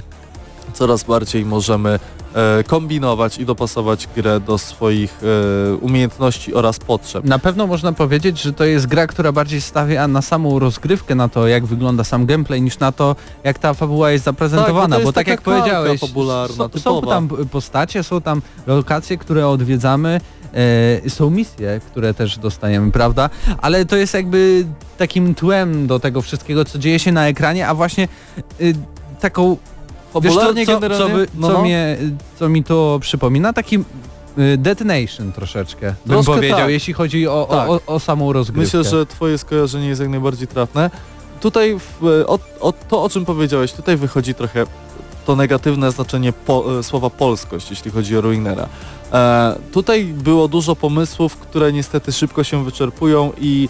coraz 0.77 1.03
bardziej 1.03 1.45
możemy 1.45 1.99
e, 2.33 2.63
kombinować 2.63 3.37
i 3.37 3.45
dopasować 3.45 4.07
grę 4.15 4.39
do 4.39 4.57
swoich 4.57 5.19
e, 5.23 5.75
umiejętności 5.75 6.53
oraz 6.53 6.79
potrzeb. 6.79 7.25
Na 7.25 7.39
pewno 7.39 7.67
można 7.67 7.91
powiedzieć, 7.93 8.41
że 8.41 8.53
to 8.53 8.63
jest 8.63 8.87
gra, 8.87 9.07
która 9.07 9.31
bardziej 9.31 9.61
stawia 9.61 10.07
na 10.07 10.21
samą 10.21 10.59
rozgrywkę, 10.59 11.15
na 11.15 11.29
to 11.29 11.47
jak 11.47 11.65
wygląda 11.65 12.03
sam 12.03 12.25
gameplay, 12.25 12.61
niż 12.61 12.79
na 12.79 12.91
to 12.91 13.15
jak 13.43 13.59
ta 13.59 13.73
fabuła 13.73 14.11
jest 14.11 14.25
zaprezentowana, 14.25 14.95
Tak, 14.95 15.05
bo 15.05 15.09
bo 15.09 15.13
tak 15.13 15.27
jak 15.27 15.41
powiedziałeś, 15.41 15.99
są, 15.99 16.69
są 16.79 17.01
tam 17.01 17.27
postacie, 17.51 18.03
są 18.03 18.21
tam 18.21 18.41
lokacje, 18.67 19.17
które 19.17 19.47
odwiedzamy, 19.47 20.21
e, 21.05 21.09
są 21.09 21.29
misje, 21.29 21.81
które 21.91 22.13
też 22.13 22.37
dostajemy, 22.37 22.91
prawda? 22.91 23.29
Ale 23.57 23.85
to 23.85 23.95
jest 23.95 24.13
jakby 24.13 24.65
takim 24.97 25.35
tłem 25.35 25.87
do 25.87 25.99
tego 25.99 26.21
wszystkiego, 26.21 26.65
co 26.65 26.79
dzieje 26.79 26.99
się 26.99 27.11
na 27.11 27.27
ekranie, 27.27 27.67
a 27.67 27.75
właśnie 27.75 28.07
y, 28.61 28.73
taką 29.19 29.57
Wiesz 30.21 30.33
co, 30.33 30.53
generalnie... 30.53 30.97
co, 30.97 31.09
by, 31.09 31.27
no, 31.35 31.47
co, 31.47 31.53
no. 31.53 31.61
Mnie, 31.61 31.97
co 32.39 32.49
mi 32.49 32.63
to 32.63 32.97
przypomina? 33.01 33.53
Taki 33.53 33.75
y, 33.77 34.57
Detonation 34.57 35.31
troszeczkę, 35.31 35.87
bym 36.05 36.13
Troszkę 36.15 36.33
powiedział, 36.33 36.57
tak. 36.57 36.69
jeśli 36.69 36.93
chodzi 36.93 37.27
o, 37.27 37.47
Tak. 37.49 37.69
o, 37.69 37.81
o, 37.85 37.99
samą 37.99 38.33
rozgrywkę. 38.33 38.77
Myślę, 38.77 38.91
że 38.91 39.05
twoje 39.05 39.37
skojarzenie 39.37 39.87
jest 39.87 40.01
jak 40.01 40.09
najbardziej 40.09 40.47
trafne. 40.47 40.91
Tutaj 41.41 41.79
w, 41.79 42.23
o, 42.27 42.39
o, 42.59 42.73
to, 42.89 43.03
o 43.03 43.09
czym 43.09 43.25
powiedziałeś, 43.25 43.73
tutaj 43.73 43.97
wychodzi 43.97 44.33
trochę 44.33 44.65
to 45.25 45.35
negatywne 45.35 45.91
znaczenie 45.91 46.33
po, 46.33 46.79
e, 46.79 46.83
słowa 46.83 47.09
polskość, 47.09 47.69
jeśli 47.69 47.91
chodzi 47.91 48.17
o 48.17 48.21
Ruinera. 48.21 48.67
E, 49.13 49.55
tutaj 49.71 50.05
było 50.05 50.47
dużo 50.47 50.75
pomysłów, 50.75 51.37
które 51.37 51.73
niestety 51.73 52.11
szybko 52.11 52.43
się 52.43 52.63
wyczerpują 52.65 53.31
i 53.41 53.69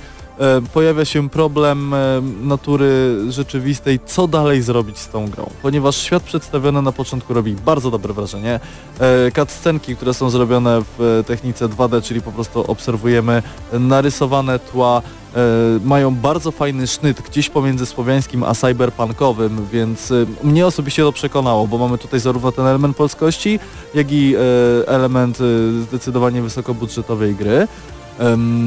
pojawia 0.74 1.06
się 1.06 1.30
problem 1.30 1.94
e, 1.94 2.22
natury 2.42 3.18
rzeczywistej, 3.30 4.00
co 4.06 4.28
dalej 4.28 4.62
zrobić 4.62 4.98
z 4.98 5.08
tą 5.08 5.30
grą. 5.30 5.50
Ponieważ 5.62 5.98
świat 5.98 6.24
przedstawiony 6.24 6.82
na 6.82 6.92
początku 6.92 7.34
robi 7.34 7.56
bardzo 7.66 7.92
dobre 7.92 8.14
wrażenie. 8.14 8.60
E, 9.00 9.32
cutscenki, 9.32 9.96
które 9.96 10.14
są 10.14 10.30
zrobione 10.30 10.82
w 10.82 11.20
e, 11.20 11.24
technice 11.24 11.68
2D, 11.68 12.04
czyli 12.04 12.22
po 12.22 12.32
prostu 12.32 12.72
obserwujemy 12.72 13.44
narysowane 13.74 14.60
tła, 14.60 15.02
e, 15.36 15.40
mają 15.86 16.16
bardzo 16.16 16.52
fajny 16.52 16.88
sznyt 16.88 17.22
gdzieś 17.22 17.50
pomiędzy 17.50 17.86
słowiańskim 17.86 18.44
a 18.44 18.54
cyberpunkowym, 18.54 19.68
więc 19.72 20.12
e, 20.12 20.26
mnie 20.44 20.66
osobiście 20.66 21.04
to 21.04 21.12
przekonało, 21.12 21.68
bo 21.68 21.78
mamy 21.78 21.98
tutaj 21.98 22.20
zarówno 22.20 22.52
ten 22.52 22.66
element 22.66 22.98
polskości, 22.98 23.60
jak 23.94 24.12
i 24.12 24.36
e, 24.36 24.40
element 24.88 25.38
e, 25.42 25.44
zdecydowanie 25.82 26.42
wysokobudżetowej 26.42 27.36
gry. 27.36 27.68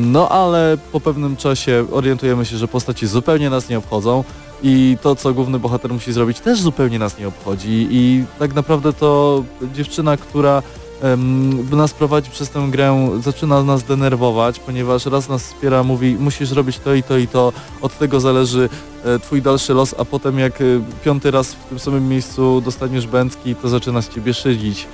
No 0.07 0.29
ale 0.29 0.79
po 0.93 1.01
pewnym 1.01 1.37
czasie 1.37 1.85
orientujemy 1.93 2.45
się, 2.45 2.57
że 2.57 2.69
postaci 2.69 3.07
zupełnie 3.07 3.51
nas 3.51 3.69
nie 3.69 3.79
obchodzą 3.79 4.25
i 4.63 4.97
to, 5.03 5.17
co 5.17 5.35
główny 5.35 5.59
bohater 5.59 5.93
musi 5.93 6.13
zrobić, 6.13 6.41
też 6.41 6.61
zupełnie 6.61 6.99
nas 6.99 7.19
nie 7.19 7.29
obchodzi 7.29 7.89
i 7.91 8.25
tak 8.39 8.55
naprawdę 8.55 8.93
to 8.93 9.43
dziewczyna, 9.75 10.17
która 10.17 10.63
em, 11.03 11.77
nas 11.77 11.95
prowadzi 11.95 12.31
przez 12.31 12.51
tę 12.51 12.69
grę, 12.71 13.11
zaczyna 13.25 13.63
nas 13.63 13.83
denerwować, 13.83 14.59
ponieważ 14.59 15.07
raz 15.07 15.29
nas 15.29 15.43
wspiera, 15.43 15.83
mówi 15.83 16.17
musisz 16.21 16.53
robić 16.53 16.79
to 16.79 16.95
i 16.95 17.03
to 17.03 17.19
i 17.19 17.29
to, 17.29 17.53
od 17.83 17.99
tego 17.99 18.21
zależy 18.21 18.69
e, 19.05 19.19
twój 19.19 19.43
dalszy 19.43 19.75
los, 19.75 19.95
a 19.99 20.05
potem 20.05 20.39
jak 20.39 20.61
e, 20.61 20.65
piąty 21.05 21.31
raz 21.31 21.53
w 21.53 21.65
tym 21.69 21.79
samym 21.79 22.09
miejscu 22.09 22.61
dostaniesz 22.61 23.07
bęcki, 23.07 23.55
to 23.55 23.69
zaczyna 23.69 24.03
z 24.03 24.09
ciebie 24.09 24.35
szydzić. 24.35 24.87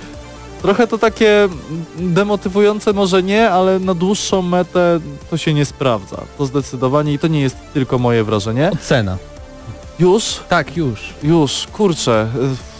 Trochę 0.61 0.87
to 0.87 0.97
takie 0.97 1.49
demotywujące 1.99 2.93
może 2.93 3.23
nie, 3.23 3.49
ale 3.49 3.79
na 3.79 3.93
dłuższą 3.93 4.41
metę 4.41 4.99
to 5.29 5.37
się 5.37 5.53
nie 5.53 5.65
sprawdza. 5.65 6.17
To 6.37 6.45
zdecydowanie 6.45 7.13
i 7.13 7.19
to 7.19 7.27
nie 7.27 7.41
jest 7.41 7.57
tylko 7.73 7.99
moje 7.99 8.23
wrażenie. 8.23 8.71
Ocena. 8.73 9.17
Już? 9.99 10.39
Tak, 10.49 10.77
już. 10.77 11.13
Już, 11.23 11.67
kurczę. 11.73 12.27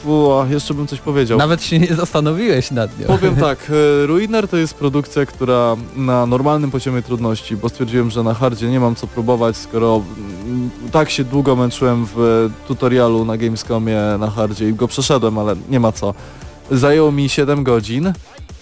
Fu, 0.04 0.32
jeszcze 0.50 0.74
bym 0.74 0.88
coś 0.88 1.00
powiedział. 1.00 1.38
Nawet 1.38 1.64
się 1.64 1.80
nie 1.80 1.96
zastanowiłeś 1.96 2.72
nad 2.72 3.00
nią. 3.00 3.08
Powiem 3.08 3.36
tak, 3.50 3.72
e, 4.04 4.06
Ruiner 4.06 4.48
to 4.48 4.58
jest 4.58 4.74
produkcja, 4.74 5.26
która 5.26 5.76
na 5.96 6.26
normalnym 6.26 6.72
poziomie 6.72 7.02
trudności, 7.02 7.58
bo 7.58 7.70
stwierdziłem, 7.70 8.10
że 8.10 8.24
na 8.24 8.34
hardzie 8.34 8.70
nie 8.70 8.80
mam 8.80 8.96
co 8.96 9.08
próbować, 9.08 9.58
skoro 9.58 10.02
mm, 10.48 10.70
tak 10.92 11.10
się 11.10 11.24
długo 11.24 11.56
męczyłem 11.56 12.06
w 12.16 12.20
e, 12.20 12.68
tutorialu 12.68 13.26
na 13.26 13.38
Gamescomie 13.38 13.98
na 14.20 14.30
hardzie 14.30 14.70
i 14.70 14.74
go 14.74 14.88
przeszedłem, 14.88 15.38
ale 15.38 15.56
nie 15.70 15.80
ma 15.80 15.92
co. 15.92 16.14
Zajęło 16.72 17.12
mi 17.12 17.30
7 17.30 17.64
godzin. 17.64 18.14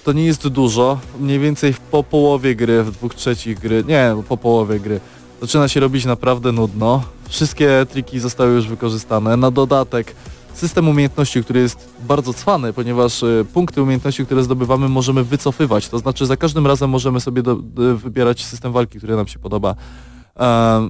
To 0.03 0.11
nie 0.11 0.25
jest 0.25 0.47
dużo, 0.47 0.99
mniej 1.19 1.39
więcej 1.39 1.73
po 1.91 2.03
połowie 2.03 2.55
gry, 2.55 2.83
w 2.83 2.91
dwóch 2.91 3.15
trzecich 3.15 3.59
gry, 3.59 3.83
nie, 3.87 4.15
po 4.29 4.37
połowie 4.37 4.79
gry. 4.79 4.99
Zaczyna 5.41 5.67
się 5.67 5.79
robić 5.79 6.05
naprawdę 6.05 6.51
nudno. 6.51 7.03
Wszystkie 7.29 7.85
triki 7.89 8.19
zostały 8.19 8.53
już 8.53 8.67
wykorzystane. 8.67 9.37
Na 9.37 9.51
dodatek 9.51 10.15
system 10.53 10.89
umiejętności, 10.89 11.43
który 11.43 11.59
jest 11.59 11.89
bardzo 12.07 12.33
cwany, 12.33 12.73
ponieważ 12.73 13.23
e, 13.23 13.45
punkty 13.53 13.81
umiejętności, 13.81 14.25
które 14.25 14.43
zdobywamy 14.43 14.89
możemy 14.89 15.23
wycofywać, 15.23 15.89
to 15.89 15.99
znaczy 15.99 16.25
za 16.25 16.37
każdym 16.37 16.67
razem 16.67 16.89
możemy 16.89 17.19
sobie 17.19 17.41
do, 17.41 17.55
do, 17.55 17.97
wybierać 17.97 18.45
system 18.45 18.71
walki, 18.71 18.97
który 18.97 19.15
nam 19.15 19.27
się 19.27 19.39
podoba. 19.39 19.75
E, 20.39 20.89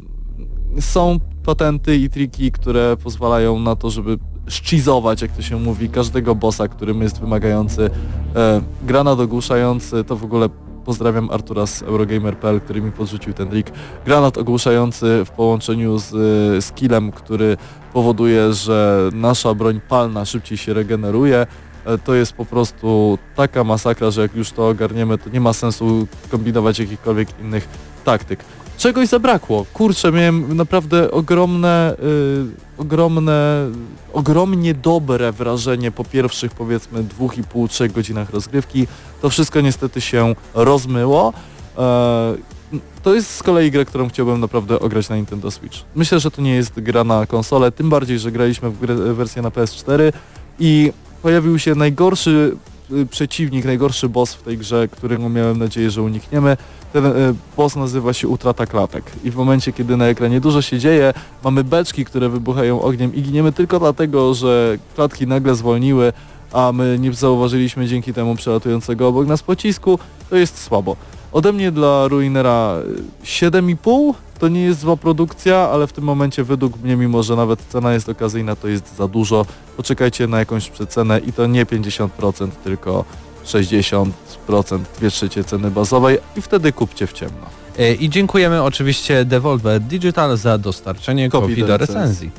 są 0.79 1.19
patenty 1.45 1.95
i 1.95 2.09
triki, 2.09 2.51
które 2.51 2.97
pozwalają 2.97 3.59
na 3.59 3.75
to, 3.75 3.89
żeby 3.89 4.17
szczyzować, 4.47 5.21
jak 5.21 5.31
to 5.31 5.41
się 5.41 5.59
mówi, 5.59 5.89
każdego 5.89 6.35
bossa, 6.35 6.67
którym 6.67 7.01
jest 7.01 7.19
wymagający. 7.19 7.89
E, 8.35 8.61
granat 8.83 9.19
ogłuszający, 9.19 10.03
to 10.03 10.15
w 10.15 10.23
ogóle 10.23 10.49
pozdrawiam 10.85 11.29
Artura 11.31 11.65
z 11.65 11.81
Eurogamer.pl, 11.81 12.61
który 12.61 12.81
mi 12.81 12.91
podrzucił 12.91 13.33
ten 13.33 13.47
trik. 13.47 13.71
Granat 14.05 14.37
ogłuszający 14.37 15.25
w 15.25 15.29
połączeniu 15.29 15.99
z 15.99 16.13
e, 16.57 16.61
skillem, 16.61 17.11
który 17.11 17.57
powoduje, 17.93 18.53
że 18.53 19.09
nasza 19.13 19.53
broń 19.53 19.81
palna 19.89 20.25
szybciej 20.25 20.57
się 20.57 20.73
regeneruje. 20.73 21.47
E, 21.85 21.97
to 21.97 22.15
jest 22.15 22.33
po 22.33 22.45
prostu 22.45 23.17
taka 23.35 23.63
masakra, 23.63 24.11
że 24.11 24.21
jak 24.21 24.35
już 24.35 24.51
to 24.51 24.67
ogarniemy, 24.67 25.17
to 25.17 25.29
nie 25.29 25.41
ma 25.41 25.53
sensu 25.53 26.07
kombinować 26.31 26.79
jakichkolwiek 26.79 27.27
innych 27.41 27.67
taktyk 28.03 28.45
czegoś 28.77 29.07
zabrakło. 29.07 29.65
Kurczę, 29.73 30.11
miałem 30.11 30.57
naprawdę 30.57 31.11
ogromne, 31.11 31.95
y, 32.77 32.81
ogromne, 32.81 33.69
ogromnie 34.13 34.73
dobre 34.73 35.31
wrażenie 35.31 35.91
po 35.91 36.03
pierwszych 36.03 36.51
powiedzmy 36.51 37.03
dwóch 37.03 37.37
i 37.37 37.43
pół, 37.43 37.67
trzech 37.67 37.91
godzinach 37.91 38.29
rozgrywki. 38.29 38.87
To 39.21 39.29
wszystko 39.29 39.61
niestety 39.61 40.01
się 40.01 40.35
rozmyło. 40.53 41.33
E, 41.77 42.35
to 43.03 43.13
jest 43.13 43.35
z 43.35 43.43
kolei 43.43 43.71
gra, 43.71 43.85
którą 43.85 44.09
chciałbym 44.09 44.39
naprawdę 44.39 44.79
ograć 44.79 45.09
na 45.09 45.15
Nintendo 45.15 45.51
Switch. 45.51 45.77
Myślę, 45.95 46.19
że 46.19 46.31
to 46.31 46.41
nie 46.41 46.55
jest 46.55 46.79
gra 46.79 47.03
na 47.03 47.25
konsolę, 47.25 47.71
tym 47.71 47.89
bardziej, 47.89 48.19
że 48.19 48.31
graliśmy 48.31 48.69
w 48.69 48.77
wersję 49.15 49.41
na 49.41 49.49
PS4 49.49 50.11
i 50.59 50.91
pojawił 51.21 51.59
się 51.59 51.75
najgorszy 51.75 52.57
przeciwnik, 53.09 53.65
najgorszy 53.65 54.09
boss 54.09 54.33
w 54.33 54.41
tej 54.41 54.57
grze, 54.57 54.87
którego 54.87 55.29
miałem 55.29 55.59
nadzieję, 55.59 55.91
że 55.91 56.01
unikniemy. 56.01 56.57
Ten 56.93 57.05
y, 57.05 57.11
boss 57.57 57.75
nazywa 57.75 58.13
się 58.13 58.27
Utrata 58.27 58.65
Klatek 58.65 59.03
i 59.23 59.31
w 59.31 59.35
momencie, 59.35 59.73
kiedy 59.73 59.97
na 59.97 60.05
ekranie 60.05 60.41
dużo 60.41 60.61
się 60.61 60.79
dzieje, 60.79 61.13
mamy 61.43 61.63
beczki, 61.63 62.05
które 62.05 62.29
wybuchają 62.29 62.81
ogniem 62.81 63.15
i 63.15 63.21
giniemy 63.21 63.51
tylko 63.51 63.79
dlatego, 63.79 64.33
że 64.33 64.77
klatki 64.95 65.27
nagle 65.27 65.55
zwolniły, 65.55 66.13
a 66.53 66.71
my 66.71 66.97
nie 66.99 67.13
zauważyliśmy 67.13 67.87
dzięki 67.87 68.13
temu 68.13 68.35
przelatującego 68.35 69.07
obok 69.07 69.27
nas 69.27 69.43
pocisku, 69.43 69.99
to 70.29 70.35
jest 70.35 70.61
słabo. 70.61 70.95
Ode 71.35 71.53
mnie 71.53 71.71
dla 71.71 72.07
Ruinera 72.07 72.75
7,5 73.23 74.13
to 74.39 74.47
nie 74.47 74.61
jest 74.61 74.79
zła 74.79 74.97
produkcja, 74.97 75.57
ale 75.57 75.87
w 75.87 75.93
tym 75.93 76.03
momencie 76.03 76.43
według 76.43 76.83
mnie, 76.83 76.95
mimo 76.95 77.23
że 77.23 77.35
nawet 77.35 77.59
cena 77.61 77.93
jest 77.93 78.09
okazyjna, 78.09 78.55
to 78.55 78.67
jest 78.67 78.95
za 78.95 79.07
dużo. 79.07 79.45
Poczekajcie 79.77 80.27
na 80.27 80.39
jakąś 80.39 80.69
przecenę 80.69 81.19
i 81.19 81.33
to 81.33 81.47
nie 81.47 81.65
50%, 81.65 82.47
tylko 82.63 83.05
60%, 83.45 84.09
2 84.99 85.09
trzecie 85.09 85.43
ceny 85.43 85.71
bazowej 85.71 86.17
i 86.37 86.41
wtedy 86.41 86.71
kupcie 86.71 87.07
w 87.07 87.13
ciemno. 87.13 87.45
E, 87.79 87.93
I 87.93 88.09
dziękujemy 88.09 88.63
oczywiście 88.63 89.25
Devolver 89.25 89.81
Digital 89.81 90.37
za 90.37 90.57
dostarczenie 90.57 91.29
Kopii 91.29 91.63
do 91.63 91.77
recenzji. 91.77 92.31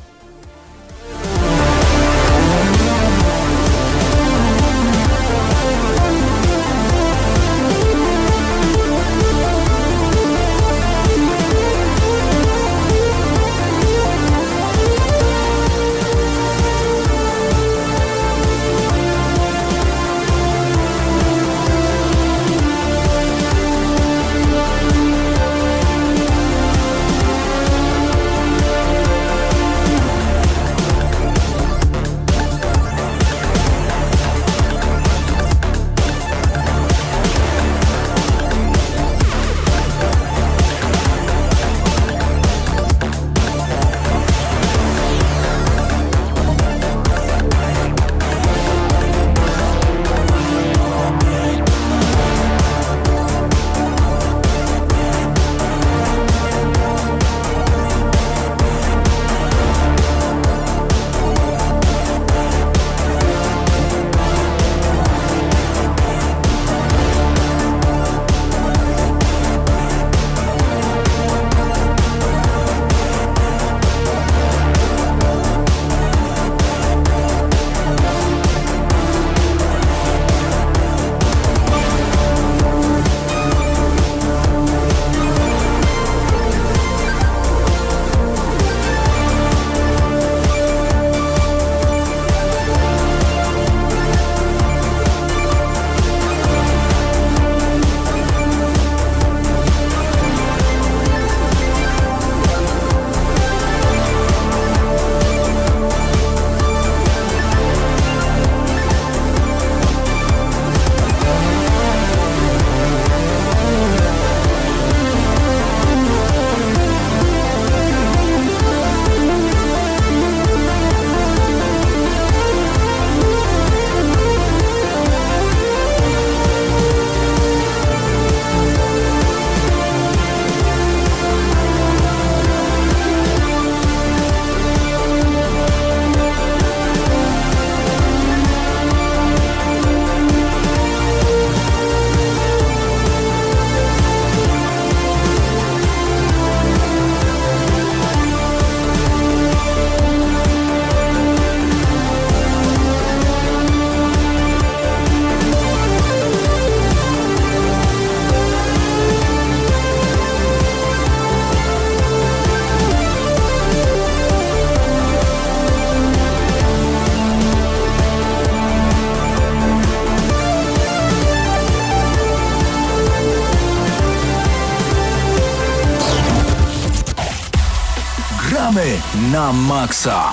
Na 179.47 179.53
maksa. 179.53 180.32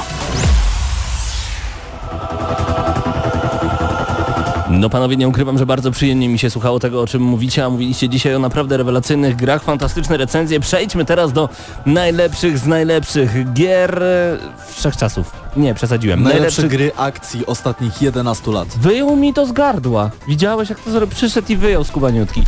No 4.69 4.89
panowie, 4.89 5.17
nie 5.17 5.27
ukrywam, 5.27 5.57
że 5.57 5.65
bardzo 5.65 5.91
przyjemnie 5.91 6.29
mi 6.29 6.39
się 6.39 6.49
słuchało 6.49 6.79
tego, 6.79 7.01
o 7.01 7.07
czym 7.07 7.21
mówicie, 7.21 7.65
a 7.65 7.69
mówiliście 7.69 8.09
dzisiaj 8.09 8.35
o 8.35 8.39
naprawdę 8.39 8.77
rewelacyjnych 8.77 9.35
grach, 9.35 9.63
fantastyczne 9.63 10.17
recenzje. 10.17 10.59
Przejdźmy 10.59 11.05
teraz 11.05 11.33
do 11.33 11.49
najlepszych 11.85 12.57
z 12.57 12.67
najlepszych 12.67 13.53
gier 13.53 14.03
e, 14.03 14.37
wszechczasów. 14.71 15.31
Nie, 15.57 15.73
przesadziłem. 15.73 16.23
Najlepsze 16.23 16.67
gry 16.67 16.91
akcji 16.97 17.45
ostatnich 17.45 18.01
11 18.01 18.51
lat. 18.51 18.67
Wyjął 18.67 19.15
mi 19.15 19.33
to 19.33 19.45
z 19.45 19.51
gardła. 19.51 20.11
Widziałeś 20.27 20.69
jak 20.69 20.79
to 20.79 20.91
zrobił? 20.91 21.15
Przyszedł 21.15 21.51
i 21.51 21.57
wyjął 21.57 21.83
z 21.83 21.91
kubaniutki. 21.91 22.43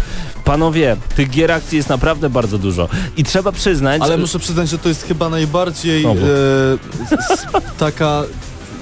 Panowie, 0.45 0.97
tych 1.15 1.29
gier 1.29 1.51
akcji 1.51 1.77
jest 1.77 1.89
naprawdę 1.89 2.29
bardzo 2.29 2.57
dużo. 2.57 2.89
I 3.17 3.23
trzeba 3.23 3.51
przyznać... 3.51 4.01
Ale 4.01 4.17
muszę 4.17 4.39
przyznać, 4.39 4.69
że 4.69 4.77
to 4.77 4.89
jest 4.89 5.03
chyba 5.03 5.29
najbardziej 5.29 6.05
e, 6.05 6.09
s- 7.31 7.45
taka, 7.77 8.23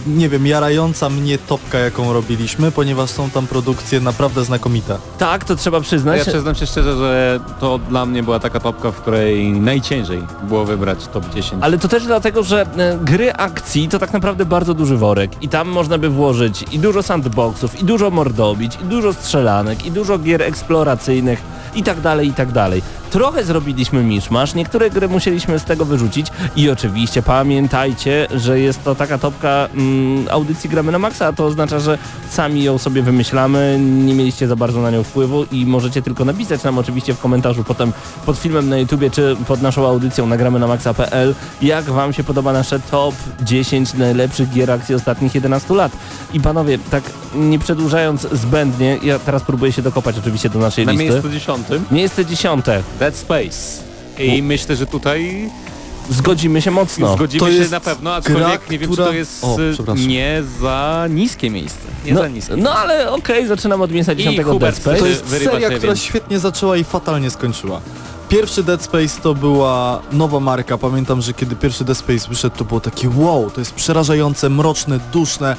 nie 0.08 0.30
wiem, 0.30 0.48
jarająca 0.48 1.10
mnie 1.10 1.38
topka, 1.38 1.80
jaką 1.80 2.14
robiliśmy, 2.14 2.72
ponieważ 2.72 3.10
są 3.10 3.30
tam 3.30 3.48
produkcje 3.48 4.00
naprawdę 4.00 4.44
znakomite. 4.44 4.98
Tak, 5.18 5.44
to 5.44 5.56
trzeba 5.56 5.82
przyznać. 5.82 6.18
Ja 6.18 6.26
przyznam 6.26 6.56
się 6.56 6.66
szczerze, 6.66 6.98
że 6.98 7.40
to 7.60 7.78
dla 7.78 8.06
mnie 8.06 8.24
była 8.24 8.40
taka 8.40 8.60
topka, 8.60 8.92
w 8.92 8.96
której 8.96 9.52
najciężej 9.52 10.24
było 10.44 10.66
wybrać 10.66 11.08
top 11.08 11.30
10. 11.30 11.64
Ale 11.64 11.78
to 11.78 11.88
też 11.88 12.06
dlatego, 12.06 12.44
że 12.44 12.62
e, 12.62 12.98
gry 13.02 13.34
akcji 13.34 13.90
to 13.90 14.00
tak 14.00 14.14
naprawdę 14.14 14.46
bardzo 14.46 14.74
duży 14.74 14.98
worek 14.98 15.32
i 15.42 15.50
tam 15.50 15.68
można 15.68 15.98
by 15.98 16.10
włożyć 16.10 16.66
i 16.72 16.80
dużo 16.80 17.04
sandboxów, 17.04 17.82
i 17.82 17.86
dużo 17.86 18.10
mordobić, 18.10 18.78
i 18.82 18.86
dużo 18.86 19.14
strzelanek, 19.14 19.86
i 19.86 19.92
dużo 19.92 20.20
gier 20.20 20.42
eksploracyjnych 20.42 21.42
i 21.76 21.84
tak 21.84 22.02
dalej, 22.02 22.28
i 22.28 22.34
tak 22.34 22.52
dalej. 22.52 22.82
Trochę 23.14 23.44
zrobiliśmy 23.44 24.04
miszmasz, 24.04 24.56
niektóre 24.56 24.90
gry 24.90 25.08
musieliśmy 25.08 25.60
z 25.60 25.64
tego 25.64 25.86
wyrzucić 25.86 26.28
i 26.56 26.70
oczywiście 26.70 27.22
pamiętajcie, 27.22 28.28
że 28.36 28.60
jest 28.60 28.84
to 28.84 28.96
taka 28.96 29.18
topka 29.18 29.70
mm, 29.74 30.28
audycji 30.30 30.70
Gramy 30.70 30.92
na 30.92 31.00
Maxa, 31.00 31.28
a 31.28 31.34
to 31.34 31.46
oznacza, 31.46 31.80
że 31.80 31.98
sami 32.30 32.64
ją 32.64 32.78
sobie 32.78 33.02
wymyślamy, 33.02 33.80
nie 33.82 34.14
mieliście 34.14 34.48
za 34.48 34.56
bardzo 34.56 34.82
na 34.82 34.92
nią 34.92 35.04
wpływu 35.04 35.46
i 35.52 35.66
możecie 35.66 36.02
tylko 36.02 36.26
napisać 36.26 36.64
nam 36.64 36.78
oczywiście 36.78 37.14
w 37.14 37.20
komentarzu 37.20 37.64
potem 37.64 37.94
pod 38.26 38.38
filmem 38.38 38.70
na 38.70 38.78
YouTubie 38.78 39.12
czy 39.12 39.36
pod 39.48 39.62
naszą 39.62 39.88
audycją 39.88 40.26
nagramy 40.28 40.60
na 40.60 40.68
maxa.pl 40.68 41.36
jak 41.62 41.86
wam 41.86 42.14
się 42.14 42.24
podoba 42.24 42.54
nasze 42.54 42.80
top 42.80 43.16
10 43.42 43.94
najlepszych 43.94 44.50
gier 44.50 44.72
akcji 44.72 44.96
ostatnich 44.96 45.36
11 45.36 45.74
lat. 45.74 45.92
I 46.34 46.40
panowie, 46.40 46.80
tak 46.92 47.04
nie 47.36 47.60
przedłużając 47.60 48.22
zbędnie, 48.22 49.00
ja 49.04 49.20
teraz 49.20 49.44
próbuję 49.44 49.72
się 49.72 49.82
dokopać 49.82 50.18
oczywiście 50.20 50.50
do 50.50 50.60
naszej 50.60 50.86
Na 50.86 50.92
listy. 50.92 51.10
miejscu 51.10 51.30
dziesiątym 51.30 51.86
Miejsce 51.92 52.26
dziesiąte. 52.26 52.84
Dead 53.04 53.16
Space. 53.16 53.84
I 54.20 54.44
myślę, 54.44 54.76
że 54.76 54.86
tutaj 54.86 55.50
Zgodzimy 56.10 56.62
się 56.62 56.72
mocno. 56.72 57.14
zgodzimy 57.16 57.40
To 57.40 57.52
się 57.52 57.58
jest 57.58 57.72
na 57.72 57.80
pewno, 57.80 58.14
aczkolwiek 58.16 58.44
gra, 58.44 58.58
nie 58.72 58.80
wiem, 58.80 58.92
która- 58.92 59.06
czy 59.06 59.12
to 59.12 59.18
jest 59.18 59.44
O, 59.44 59.58
nie 59.96 60.44
za 60.62 61.06
niskie 61.10 61.50
miejsce. 61.50 61.88
Nie 62.06 62.14
no, 62.14 62.22
za 62.22 62.28
niskie. 62.28 62.56
no 62.58 62.72
ale 62.76 63.12
okej, 63.12 63.48
zaczynam 63.48 63.82
od 63.82 63.92
miejsca 63.92 64.16
dziesiątego 64.16 64.44
Dead 64.50 64.54
Hubert, 64.54 64.78
Space. 64.78 65.00
To 65.00 65.06
jest 65.08 65.30
seria, 65.30 65.70
która 65.70 65.80
więc- 65.94 66.00
świetnie 66.02 66.40
zaczęła 66.40 66.78
i 66.78 66.84
fatalnie 66.84 67.30
skończyła. 67.32 67.82
Pierwszy 68.30 68.64
Dead 68.64 68.82
Space 68.84 69.22
to 69.22 69.34
była 69.34 70.02
nowa 70.12 70.40
marka. 70.40 70.78
Pamiętam, 70.78 71.22
że 71.22 71.34
kiedy 71.34 71.56
pierwszy 71.56 71.84
Dead 71.84 71.98
Space 71.98 72.30
wyszedł, 72.30 72.56
to 72.58 72.66
było 72.66 72.80
takie 72.80 73.10
wow, 73.16 73.52
to 73.52 73.62
jest 73.62 73.74
przerażające, 73.74 74.50
mroczne, 74.50 75.00
duszne 75.14 75.56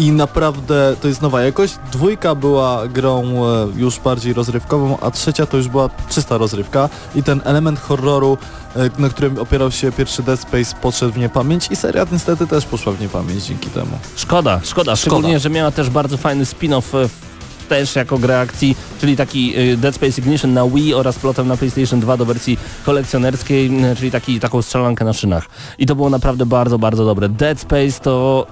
i 0.00 0.12
naprawdę 0.12 0.96
to 1.00 1.08
jest 1.08 1.22
nowa 1.22 1.42
jakość. 1.42 1.74
Dwójka 1.92 2.34
była 2.34 2.88
grą 2.88 3.22
e, 3.24 3.66
już 3.76 3.98
bardziej 3.98 4.32
rozrywkową, 4.32 4.98
a 5.00 5.10
trzecia 5.10 5.46
to 5.46 5.56
już 5.56 5.68
była 5.68 5.90
czysta 6.10 6.38
rozrywka 6.38 6.88
i 7.14 7.22
ten 7.22 7.40
element 7.44 7.80
horroru, 7.80 8.38
e, 8.76 8.90
na 8.98 9.08
którym 9.08 9.38
opierał 9.38 9.70
się 9.70 9.92
pierwszy 9.92 10.22
Dead 10.22 10.40
Space, 10.40 10.76
podszedł 10.82 11.12
w 11.12 11.18
niepamięć 11.18 11.68
i 11.70 11.76
seria 11.76 12.06
niestety 12.12 12.46
też 12.46 12.64
poszła 12.66 12.92
w 12.92 13.00
niepamięć 13.00 13.44
dzięki 13.44 13.70
temu. 13.70 13.98
Szkoda, 14.16 14.60
szkoda, 14.64 14.96
szczególnie, 14.96 15.38
że 15.38 15.50
miała 15.50 15.70
też 15.70 15.90
bardzo 15.90 16.16
fajny 16.16 16.44
spin-off 16.44 16.94
e, 17.04 17.08
w- 17.08 17.30
też 17.68 17.96
jako 17.96 18.18
grę 18.18 18.40
akcji, 18.40 18.76
czyli 19.00 19.16
taki 19.16 19.54
Dead 19.76 19.94
Space 19.94 20.20
Ignition 20.20 20.52
na 20.52 20.66
Wii 20.68 20.94
oraz 20.94 21.18
plotem 21.18 21.48
na 21.48 21.56
PlayStation 21.56 22.00
2 22.00 22.16
do 22.16 22.24
wersji 22.24 22.58
kolekcjonerskiej, 22.86 23.70
czyli 23.98 24.10
taki, 24.10 24.40
taką 24.40 24.62
strzelankę 24.62 25.04
na 25.04 25.12
szynach. 25.12 25.46
I 25.78 25.86
to 25.86 25.94
było 25.94 26.10
naprawdę 26.10 26.46
bardzo, 26.46 26.78
bardzo 26.78 27.04
dobre. 27.04 27.28
Dead 27.28 27.60
Space 27.60 28.00
to 28.02 28.46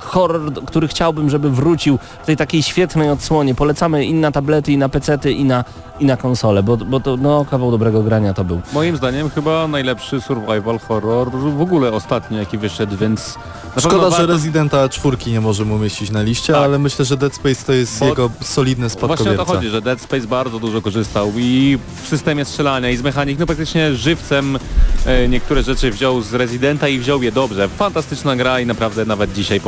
horror, 0.00 0.52
który 0.66 0.88
chciałbym, 0.88 1.30
żeby 1.30 1.50
wrócił 1.50 1.98
w 2.22 2.26
tej 2.26 2.36
takiej 2.36 2.62
świetnej 2.62 3.10
odsłonie. 3.10 3.54
Polecamy 3.54 4.04
i 4.04 4.14
na 4.14 4.32
tablety, 4.32 4.72
i 4.72 4.78
na 4.78 4.88
pecety, 4.88 5.32
i 5.32 5.44
na, 5.44 5.64
i 6.00 6.04
na 6.04 6.16
konsole, 6.16 6.62
bo, 6.62 6.76
bo 6.76 7.00
to 7.00 7.16
no, 7.16 7.44
kawał 7.50 7.70
dobrego 7.70 8.02
grania 8.02 8.34
to 8.34 8.44
był. 8.44 8.60
Moim 8.72 8.96
zdaniem 8.96 9.30
chyba 9.30 9.68
najlepszy 9.68 10.20
survival 10.20 10.78
horror 10.78 11.30
w 11.30 11.60
ogóle 11.60 11.92
ostatnio 11.92 12.38
jaki 12.38 12.58
wyszedł, 12.58 12.96
więc 12.96 13.34
Szkoda, 13.78 14.10
że 14.16 14.26
Residenta 14.26 14.88
czwórki 14.88 15.30
nie 15.32 15.40
możemy 15.40 15.74
umieścić 15.74 16.10
na 16.10 16.22
liście, 16.22 16.52
Tak. 16.52 16.62
ale 16.62 16.78
myślę, 16.78 17.04
że 17.04 17.16
Dead 17.16 17.34
Space 17.34 17.64
to 17.66 17.72
jest 17.72 18.00
Bo- 18.00 18.06
jego 18.06 18.30
solidny 18.42 18.88
Właśnie 18.88 19.04
o 19.04 19.08
to 19.08 19.14
spadkobierca. 19.16 19.44
chodzi, 19.44 19.68
że 19.68 19.82
Dead 19.82 20.00
Space 20.00 20.26
bardzo 20.26 20.58
dużo 20.58 20.82
korzystał 20.82 21.32
i 21.36 21.78
w 22.04 22.08
systemie 22.08 22.44
strzelania 22.44 22.90
i 22.90 22.96
z 22.96 23.02
mechanik, 23.02 23.38
no 23.38 23.46
praktycznie 23.46 23.94
żywcem 23.94 24.58
e, 25.06 25.28
niektóre 25.28 25.62
rzeczy 25.62 25.90
wziął 25.90 26.20
z 26.20 26.34
Residenta 26.34 26.88
i 26.88 26.98
wziął 26.98 27.22
je 27.22 27.32
dobrze. 27.32 27.68
Fantastyczna 27.68 28.36
gra 28.36 28.60
i 28.60 28.66
naprawdę 28.66 29.04
nawet 29.04 29.32
dzisiaj 29.32 29.60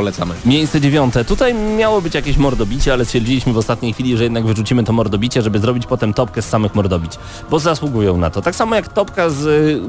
Miejsce 0.44 0.80
dziewiąte. 0.80 1.24
Tutaj 1.24 1.54
miało 1.54 2.02
być 2.02 2.14
jakieś 2.14 2.36
mordobicie, 2.36 2.92
ale 2.92 3.04
stwierdziliśmy 3.04 3.52
w 3.52 3.58
ostatniej 3.58 3.92
chwili, 3.92 4.16
że 4.16 4.24
jednak 4.24 4.46
wyrzucimy 4.46 4.84
to 4.84 4.92
mordobicie, 4.92 5.42
żeby 5.42 5.58
zrobić 5.58 5.86
potem 5.86 6.14
topkę 6.14 6.42
z 6.42 6.48
samych 6.48 6.74
mordobić, 6.74 7.12
bo 7.50 7.58
zasługują 7.58 8.16
na 8.16 8.30
to. 8.30 8.42
Tak 8.42 8.54
samo 8.54 8.74
jak 8.74 8.88
topka 8.88 9.30
z, 9.30 9.36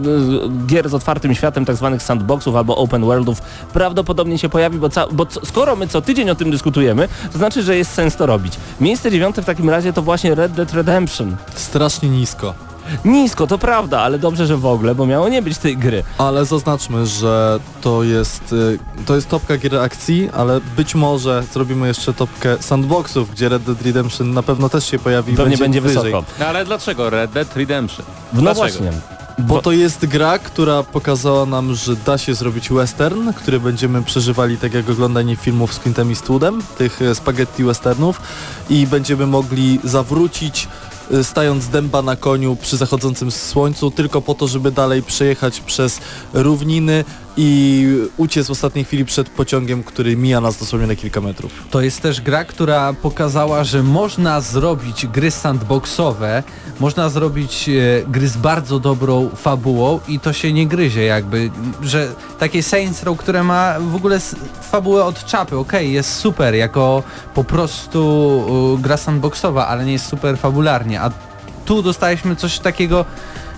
z 0.03 0.65
gier 0.65 0.89
z 0.89 0.93
otwartym 0.93 1.35
światem, 1.35 1.65
tak 1.65 1.75
zwanych 1.75 2.03
sandboxów 2.03 2.55
albo 2.55 2.77
open 2.77 3.05
worldów, 3.05 3.41
prawdopodobnie 3.73 4.37
się 4.37 4.49
pojawi, 4.49 4.77
bo, 4.77 4.89
bo 5.11 5.27
skoro 5.43 5.75
my 5.75 5.87
co 5.87 6.01
tydzień 6.01 6.29
o 6.29 6.35
tym 6.35 6.51
dyskutujemy, 6.51 7.07
to 7.31 7.37
znaczy, 7.37 7.63
że 7.63 7.75
jest 7.75 7.91
sens 7.91 8.15
to 8.15 8.25
robić. 8.25 8.53
Miejsce 8.81 9.11
dziewiąte 9.11 9.41
w 9.41 9.45
takim 9.45 9.69
razie 9.69 9.93
to 9.93 10.01
właśnie 10.01 10.35
Red 10.35 10.51
Dead 10.51 10.73
Redemption. 10.73 11.35
Strasznie 11.55 12.09
nisko. 12.09 12.72
Nisko, 13.05 13.47
to 13.47 13.57
prawda, 13.57 13.99
ale 14.01 14.19
dobrze, 14.19 14.47
że 14.47 14.57
w 14.57 14.65
ogóle, 14.65 14.95
bo 14.95 15.05
miało 15.05 15.29
nie 15.29 15.41
być 15.41 15.57
tej 15.57 15.77
gry. 15.77 16.03
Ale 16.17 16.45
zaznaczmy, 16.45 17.05
że 17.05 17.59
to 17.81 18.03
jest, 18.03 18.53
y, 18.53 18.79
to 19.05 19.15
jest 19.15 19.29
topka 19.29 19.57
gier 19.57 19.77
akcji, 19.79 20.29
ale 20.33 20.61
być 20.77 20.95
może 20.95 21.43
zrobimy 21.53 21.87
jeszcze 21.87 22.13
topkę 22.13 22.57
sandboxów, 22.59 23.31
gdzie 23.31 23.49
Red 23.49 23.63
Dead 23.63 23.81
Redemption 23.81 24.33
na 24.33 24.43
pewno 24.43 24.69
też 24.69 24.91
się 24.91 24.99
pojawi 24.99 25.33
i 25.33 25.35
Pewnie 25.35 25.57
będzie 25.57 25.81
wyżej. 25.81 26.03
wysoko. 26.03 26.23
No 26.39 26.45
ale 26.45 26.65
dlaczego 26.65 27.09
Red 27.09 27.31
Dead 27.31 27.55
Redemption? 27.57 28.05
No 28.33 28.41
Dlaczego? 28.41 28.67
właśnie. 28.67 28.91
Bo 29.39 29.61
to 29.61 29.71
jest 29.71 30.05
gra, 30.05 30.39
która 30.39 30.83
pokazała 30.83 31.45
nam, 31.45 31.75
że 31.75 31.95
da 31.95 32.17
się 32.17 32.33
zrobić 32.35 32.69
western, 32.69 33.33
który 33.33 33.59
będziemy 33.59 34.03
przeżywali 34.03 34.57
tak 34.57 34.73
jak 34.73 34.89
oglądanie 34.89 35.35
filmów 35.35 35.73
z 35.73 35.79
Clintem 35.79 36.09
Eastwoodem, 36.09 36.61
tych 36.77 37.01
e, 37.01 37.15
spaghetti 37.15 37.63
westernów 37.63 38.21
i 38.69 38.87
będziemy 38.87 39.27
mogli 39.27 39.79
zawrócić 39.83 40.67
stając 41.23 41.67
dęba 41.67 42.01
na 42.01 42.15
koniu 42.15 42.55
przy 42.55 42.77
zachodzącym 42.77 43.31
słońcu 43.31 43.91
tylko 43.91 44.21
po 44.21 44.33
to, 44.33 44.47
żeby 44.47 44.71
dalej 44.71 45.03
przejechać 45.03 45.59
przez 45.59 45.99
równiny 46.33 47.05
i 47.37 47.87
uciec 48.17 48.47
w 48.47 48.51
ostatniej 48.51 48.85
chwili 48.85 49.05
przed 49.05 49.29
pociągiem, 49.29 49.83
który 49.83 50.15
mija 50.17 50.41
nas 50.41 50.57
dosłownie 50.57 50.87
na 50.87 50.95
kilka 50.95 51.21
metrów. 51.21 51.51
To 51.71 51.81
jest 51.81 52.01
też 52.01 52.21
gra, 52.21 52.45
która 52.45 52.93
pokazała, 52.93 53.63
że 53.63 53.83
można 53.83 54.41
zrobić 54.41 55.07
gry 55.07 55.31
sandboxowe, 55.31 56.43
można 56.79 57.09
zrobić 57.09 57.69
e, 57.69 57.71
gry 58.07 58.27
z 58.27 58.37
bardzo 58.37 58.79
dobrą 58.79 59.29
fabułą 59.35 59.99
i 60.07 60.19
to 60.19 60.33
się 60.33 60.53
nie 60.53 60.67
gryzie 60.67 61.03
jakby, 61.03 61.51
że 61.81 62.07
takie 62.39 62.63
Saints 62.63 63.03
Row, 63.03 63.17
które 63.17 63.43
ma 63.43 63.75
w 63.79 63.95
ogóle 63.95 64.19
fabułę 64.61 65.05
od 65.05 65.25
czapy, 65.25 65.57
okej, 65.57 65.93
jest 65.93 66.15
super 66.15 66.55
jako 66.55 67.03
po 67.33 67.43
prostu 67.43 68.43
e, 68.77 68.81
gra 68.81 68.97
sandboxowa, 68.97 69.67
ale 69.67 69.85
nie 69.85 69.93
jest 69.93 70.05
super 70.05 70.37
fabularnie, 70.37 71.01
a 71.01 71.11
tu 71.65 71.81
dostaliśmy 71.81 72.35
coś 72.35 72.59
takiego 72.59 73.05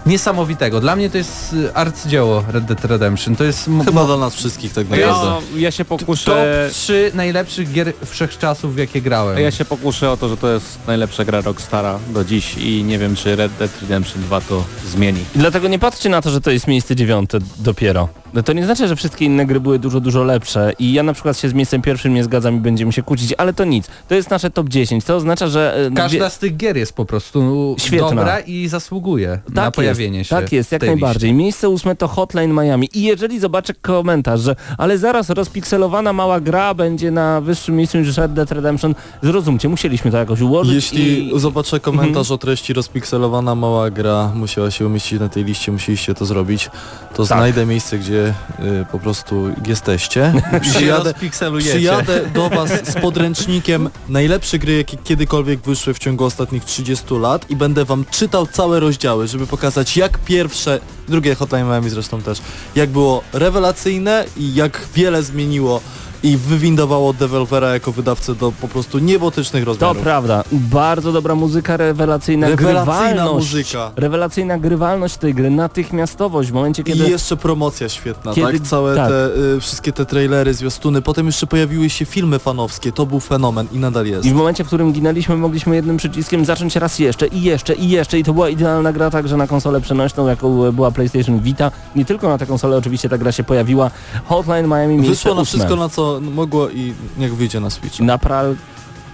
niesamowitego. 0.06 0.80
Dla 0.80 0.96
mnie 0.96 1.10
to 1.10 1.18
jest 1.18 1.56
e, 1.70 1.78
arcydzieło 1.78 2.44
Red 2.48 2.66
Dead 2.66 2.86
Redemption. 2.86 3.36
To 3.36 3.44
jest 3.44 3.70
Chyba 3.86 4.06
dla 4.06 4.18
nas 4.18 4.36
wszystkich 4.36 4.74
tak 4.74 4.90
No 4.90 4.96
naprawdę. 4.98 5.42
ja, 5.56 5.60
ja 5.62 5.72
się 5.72 5.86
top 5.86 6.00
pokuszę... 6.00 6.70
3 6.72 7.12
najlepszych 7.14 7.72
gier 7.72 7.94
wszechczasów, 8.06 8.76
w 8.76 8.78
jakie 8.78 9.02
grałem. 9.02 9.40
Ja 9.40 9.52
się 9.52 9.66
pokuszę 9.66 10.12
o 10.12 10.18
to, 10.18 10.30
że 10.30 10.38
to 10.38 10.50
jest 10.50 10.80
najlepsza 10.88 11.26
gra 11.26 11.42
Rockstara 11.42 12.00
do 12.10 12.24
dziś 12.26 12.58
i 12.58 12.84
nie 12.84 13.00
wiem, 13.00 13.16
czy 13.16 13.36
Red 13.36 13.52
Dead 13.60 13.82
Redemption 13.82 14.22
2 14.24 14.42
to 14.42 14.64
zmieni. 14.88 15.20
I 15.36 15.40
dlatego 15.40 15.68
nie 15.68 15.80
patrzcie 15.80 16.10
na 16.10 16.22
to, 16.22 16.30
że 16.30 16.42
to 16.42 16.52
jest 16.52 16.68
miejsce 16.68 16.96
dziewiąte 16.96 17.38
dopiero. 17.60 18.10
No 18.36 18.44
to 18.44 18.54
nie 18.54 18.66
znaczy, 18.66 18.88
że 18.88 18.96
wszystkie 18.96 19.26
inne 19.26 19.46
gry 19.46 19.60
były 19.60 19.80
dużo, 19.80 20.00
dużo 20.00 20.24
lepsze 20.24 20.74
i 20.80 20.94
ja 20.94 21.04
na 21.04 21.14
przykład 21.14 21.38
się 21.40 21.50
z 21.50 21.54
miejscem 21.54 21.82
pierwszym 21.82 22.14
nie 22.14 22.24
zgadzam 22.24 22.56
i 22.56 22.60
będziemy 22.60 22.92
się 22.94 23.04
kłócić, 23.04 23.34
ale 23.38 23.54
to 23.54 23.66
nic. 23.66 23.88
To 24.08 24.16
jest 24.16 24.30
nasze 24.30 24.50
top 24.50 24.70
10. 24.70 25.06
To 25.06 25.16
oznacza, 25.16 25.48
że... 25.48 25.88
e, 25.88 25.92
Każda 25.92 26.30
z 26.30 26.40
tych 26.40 26.58
gier 26.58 26.78
jest 26.78 26.94
po 26.94 27.06
prostu 27.06 27.76
Świetna. 27.80 28.10
dobra 28.10 28.40
i 28.40 28.68
zasługuje 28.68 29.40
na 29.50 29.62
Tak 29.64 29.74
pojawienie 29.74 30.18
jest, 30.18 30.30
się. 30.30 30.36
Tak 30.36 30.52
jest, 30.52 30.72
jak 30.72 30.82
najbardziej. 30.86 31.34
Miejsce 31.34 31.70
ósme 31.70 31.96
to 31.96 32.08
Hotline 32.08 32.54
Miami. 32.54 32.90
I 32.94 33.02
jeżeli 33.04 33.40
zobaczę 33.40 33.74
komentarz, 33.82 34.42
że 34.42 34.56
ale 34.78 34.98
zaraz 34.98 35.30
rozpikselowana 35.30 36.14
mała 36.14 36.40
gra 36.42 36.74
będzie 36.74 37.12
na 37.12 37.42
wyższym 37.42 37.76
miejscu 37.76 37.98
niż 37.98 38.18
Red 38.18 38.34
Dead 38.34 38.52
Redemption, 38.52 38.96
zrozumcie, 39.24 39.70
musieliśmy 39.70 40.12
to 40.12 40.18
jakoś 40.18 40.42
ułożyć 40.42 40.76
Jeśli 40.76 41.36
i... 41.36 41.40
zobaczę 41.40 41.80
komentarz 41.80 42.32
o 42.32 42.38
treści 42.38 42.74
rozpikselowana 42.74 43.56
mała 43.56 43.90
gra 43.92 44.32
musiała 44.36 44.72
się 44.72 44.86
umieścić 44.86 45.20
na 45.20 45.30
tej 45.30 45.44
liście, 45.44 45.72
musieliście 45.72 46.14
to 46.14 46.26
zrobić, 46.26 46.70
to 47.16 47.26
Tak. 47.26 47.38
znajdę 47.38 47.66
miejsce, 47.66 47.98
gdzie 47.98 48.25
y, 48.28 48.86
po 48.92 49.00
prostu 49.00 49.50
jesteście. 49.68 50.34
Przyjadę, 50.62 51.14
przyjadę 51.60 52.26
do 52.34 52.50
Was 52.56 52.70
z 52.70 52.94
podręcznikiem 53.02 53.90
najlepsze 54.10 54.60
gry, 54.60 54.78
jakie 54.78 54.98
kiedykolwiek 54.98 55.60
wyszły 55.60 55.94
w 55.94 56.00
ciągu 56.00 56.26
ostatnich 56.26 56.66
30 56.66 57.06
lat 57.14 57.50
i 57.50 57.56
będę 57.56 57.86
Wam 57.86 58.06
czytał 58.12 58.48
całe 58.48 58.80
rozdziały, 58.80 59.28
żeby 59.28 59.48
pokazać 59.48 59.98
jak 59.98 60.18
pierwsze, 60.18 60.80
drugie 61.08 61.36
Hotline 61.36 61.68
Miami 61.68 61.90
zresztą 61.90 62.22
też, 62.22 62.42
jak 62.76 62.90
było 62.90 63.24
rewelacyjne 63.34 64.26
i 64.38 64.56
jak 64.56 64.82
wiele 64.96 65.24
zmieniło 65.24 65.82
i 66.26 66.38
wywindowało 66.38 67.14
Developera 67.14 67.74
jako 67.74 67.92
wydawcę 67.92 68.36
do 68.36 68.52
po 68.62 68.68
prostu 68.68 69.00
niebotycznych 69.00 69.64
To 69.64 69.70
rozmiarów. 69.72 69.98
prawda. 70.04 70.44
Bardzo 70.52 71.12
dobra 71.12 71.36
muzyka, 71.36 71.78
rewelacyjna, 71.78 72.48
Rewelacyjna 72.50 72.84
grywalność. 72.86 73.46
muzyka. 73.54 73.92
Rewelacyjna 73.96 74.58
grywalność 74.58 75.18
tej 75.18 75.34
gry, 75.34 75.50
natychmiastowość 75.50 76.50
w 76.50 76.54
momencie, 76.54 76.82
I 76.82 76.86
kiedy... 76.86 77.10
jeszcze 77.10 77.38
promocja 77.38 77.90
świetna, 77.90 78.34
Kiedy- 78.34 78.60
tak? 78.60 78.68
Całe 78.68 78.96
tak. 78.96 79.10
te, 79.10 79.30
y, 79.56 79.60
wszystkie 79.62 79.92
te 79.92 80.06
trailery, 80.06 80.54
zwiastuny, 80.54 81.02
potem 81.02 81.26
jeszcze 81.26 81.48
pojawiły 81.48 81.90
się 81.90 82.06
filmy 82.06 82.40
fanowskie, 82.40 82.92
to 82.92 83.06
był 83.06 83.20
fenomen 83.20 83.68
i 83.72 83.78
nadal 83.80 84.06
jest. 84.06 84.26
I 84.26 84.30
w 84.30 84.34
momencie, 84.34 84.64
w 84.64 84.68
którym 84.68 84.94
ginęliśmy, 84.94 85.38
mogliśmy 85.38 85.76
jednym 85.76 85.98
przyciskiem 85.98 86.46
zacząć 86.46 86.76
raz 86.76 87.00
jeszcze 87.00 87.28
i 87.28 87.42
jeszcze 87.42 87.74
i 87.76 87.90
jeszcze 87.90 88.20
i 88.20 88.24
to 88.24 88.34
była 88.34 88.50
idealna 88.50 88.94
gra 88.94 89.10
także 89.10 89.38
na 89.38 89.48
konsolę 89.48 89.82
przenośną, 89.82 90.28
jaką 90.28 90.72
była 90.72 90.92
PlayStation 90.92 91.40
Vita. 91.40 91.72
Nie 91.96 92.06
tylko 92.06 92.30
na 92.30 92.38
tę 92.38 92.46
konsolę 92.46 92.78
oczywiście 92.78 93.10
ta 93.10 93.18
gra 93.18 93.32
się 93.32 93.44
pojawiła. 93.44 93.92
Hotline 94.26 94.68
Miami 94.68 95.02
Wyszło 95.10 95.36
na 95.36 95.44
wszystko, 95.44 95.76
na 95.76 95.90
co 95.90 96.15
mogło 96.20 96.70
i 96.70 96.94
niech 97.18 97.36
wyjdzie 97.36 97.60
na 97.60 97.70
Switch. 97.70 98.00
Na 98.00 98.18
pral... 98.18 98.56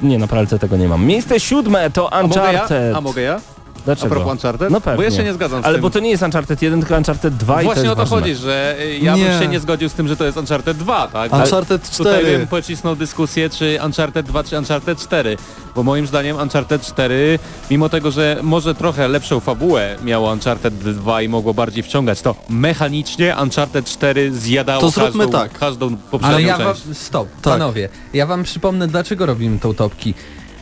Nie, 0.01 0.17
na 0.17 0.27
pralce 0.27 0.59
tego 0.59 0.77
nie 0.77 0.87
mam. 0.87 1.05
Miejsce 1.05 1.39
siódme 1.39 1.91
to 1.91 2.13
A 2.13 2.23
mogę 2.23 2.35
ja? 2.35 2.49
Uncharted. 2.49 2.95
A 2.95 3.01
mogę 3.01 3.21
ja? 3.21 3.41
A 3.81 3.85
Dlaczego? 3.85 4.09
propos 4.15 4.31
Uncharted? 4.31 4.69
No 4.69 4.81
pewnie. 4.81 4.97
Bo 4.97 5.03
ja 5.03 5.11
się 5.11 5.23
nie 5.23 5.33
zgadzam 5.33 5.61
z 5.61 5.65
Ale 5.65 5.73
tym. 5.75 5.81
bo 5.81 5.89
to 5.89 5.99
nie 5.99 6.09
jest 6.09 6.23
Uncharted 6.23 6.61
1, 6.61 6.79
tylko 6.79 6.97
Uncharted 6.97 7.35
2 7.37 7.61
i 7.61 7.65
to 7.65 7.73
Właśnie 7.73 7.91
o 7.91 7.95
to 7.95 8.01
ważne. 8.01 8.17
chodzi, 8.17 8.35
że 8.35 8.75
y, 8.79 8.97
ja 8.97 9.15
Nie. 9.15 9.25
bym 9.25 9.39
się 9.41 9.47
nie 9.47 9.59
zgodził 9.59 9.89
z 9.89 9.93
tym, 9.93 10.07
że 10.07 10.15
to 10.17 10.25
jest 10.25 10.37
Uncharted 10.37 10.77
2, 10.77 11.07
tak? 11.07 11.33
Uncharted 11.33 11.89
Tutaj 11.97 12.13
4. 12.21 12.37
bym 12.37 12.47
pocisnął 12.47 12.95
dyskusję, 12.95 13.49
czy 13.49 13.79
Uncharted 13.85 14.25
2, 14.25 14.43
czy 14.43 14.57
Uncharted 14.57 14.99
4. 14.99 15.37
Bo 15.75 15.83
moim 15.83 16.07
zdaniem 16.07 16.37
Uncharted 16.37 16.81
4, 16.81 17.39
mimo 17.71 17.89
tego, 17.89 18.11
że 18.11 18.37
może 18.43 18.75
trochę 18.75 19.07
lepszą 19.07 19.39
fabułę 19.39 19.95
miało 20.03 20.31
Uncharted 20.31 20.73
2 20.73 21.21
i 21.21 21.29
mogło 21.29 21.53
bardziej 21.53 21.83
wciągać, 21.83 22.21
to 22.21 22.35
mechanicznie 22.49 23.35
Uncharted 23.43 23.85
4 23.85 24.31
zjadało 24.35 24.81
To 24.81 24.89
zróbmy 24.89 25.23
każdą, 25.23 25.39
tak. 25.39 25.59
każdą 25.59 25.95
poprzednią 25.97 26.35
Ale 26.37 26.41
ja 26.45 26.57
wam, 26.57 26.75
część. 26.75 26.97
stop, 26.97 27.27
Tak. 27.41 27.53
panowie, 27.53 27.89
ja 28.13 28.25
wam 28.25 28.43
przypomnę 28.43 28.87
dlaczego 28.87 29.25
robimy 29.25 29.59
tą 29.59 29.73
topki, 29.73 30.13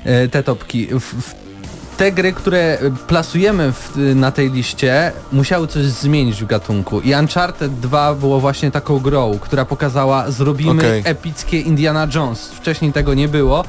e, 0.04 0.28
te 0.28 0.44
topki. 0.44 0.88
W, 0.88 1.00
w, 1.00 1.49
te 2.00 2.12
gry, 2.12 2.34
które 2.34 2.78
plasujemy 3.08 3.72
w, 3.72 3.98
na 4.16 4.32
tej 4.32 4.52
liście, 4.52 5.12
musiały 5.32 5.68
coś 5.68 5.84
zmienić 5.84 6.44
w 6.44 6.46
gatunku. 6.46 7.02
I 7.02 7.14
Uncharted 7.14 7.80
2 7.80 8.14
było 8.16 8.40
właśnie 8.40 8.72
taką 8.72 9.00
grą, 9.00 9.40
która 9.42 9.66
pokazała, 9.66 10.32
zrobimy 10.32 10.82
Okej. 10.82 11.02
epickie 11.06 11.60
Indiana 11.60 12.08
Jones. 12.16 12.48
Wcześniej 12.48 12.94
tego 12.94 13.14
nie 13.14 13.28
było. 13.28 13.64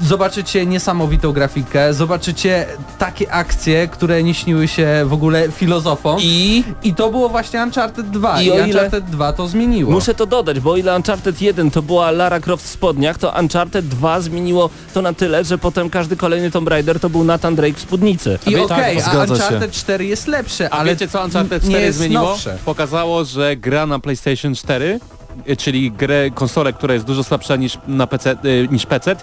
Zobaczycie 0.00 0.66
niesamowitą 0.66 1.32
grafikę, 1.32 1.94
zobaczycie 1.94 2.66
takie 2.98 3.32
akcje, 3.32 3.88
które 3.88 4.22
nie 4.22 4.34
śniły 4.34 4.68
się 4.68 4.88
w 5.06 5.12
ogóle 5.12 5.50
filozofom. 5.50 6.18
I, 6.22 6.64
I 6.82 6.94
to 6.94 7.10
było 7.10 7.28
właśnie 7.28 7.62
Uncharted 7.62 8.10
2. 8.10 8.42
I 8.42 8.46
I, 8.46 8.50
Uncharted 8.50 9.04
2 9.04 9.32
to 9.32 9.48
zmieniło. 9.48 9.92
muszę 9.92 10.14
to 10.14 10.26
dodać, 10.26 10.60
bo 10.60 10.70
o 10.72 10.76
ile 10.76 10.96
Uncharted 10.96 11.42
1 11.42 11.70
to 11.70 11.82
była 11.82 12.10
Lara 12.10 12.40
Croft 12.40 12.64
w 12.64 12.68
spodniach, 12.68 13.18
to 13.18 13.34
Uncharted 13.40 13.88
2 13.88 14.20
zmieniło 14.20 14.70
to 14.94 15.02
na 15.02 15.12
tyle, 15.12 15.44
że 15.44 15.58
potem 15.58 15.90
każdy 15.90 16.16
kolejny 16.16 16.50
Tomb 16.50 16.68
Raider 16.68 17.00
to 17.00 17.10
był 17.10 17.24
Nathan 17.24 17.54
Drake 17.56 17.74
w 17.76 17.80
spódnicy. 17.80 18.38
I 18.46 18.56
okej, 18.56 18.68
tak, 18.68 18.96
a 19.06 19.10
zgadza 19.10 19.26
się. 19.36 19.42
Uncharted 19.42 19.72
4 19.72 20.06
jest 20.06 20.26
lepsze, 20.26 20.70
A 20.70 20.78
ale 20.78 20.90
wiecie 20.90 21.08
co 21.08 21.24
Uncharted 21.24 21.62
nie 21.64 21.70
4 21.70 21.84
jest 21.84 21.98
zmieniło? 21.98 22.22
nowsze. 22.22 22.58
Pokazało, 22.64 23.24
że 23.24 23.56
gra 23.56 23.86
na 23.86 23.98
PlayStation 23.98 24.54
4, 24.54 25.00
y, 25.50 25.56
czyli 25.56 25.90
grę, 25.92 26.30
konsolę, 26.34 26.72
która 26.72 26.94
jest 26.94 27.06
dużo 27.06 27.24
słabsza 27.24 27.56
niż 27.56 27.78
na 27.88 28.06
PC, 28.06 28.36
y, 28.44 28.68
niż 28.70 28.86
PC, 28.86 29.16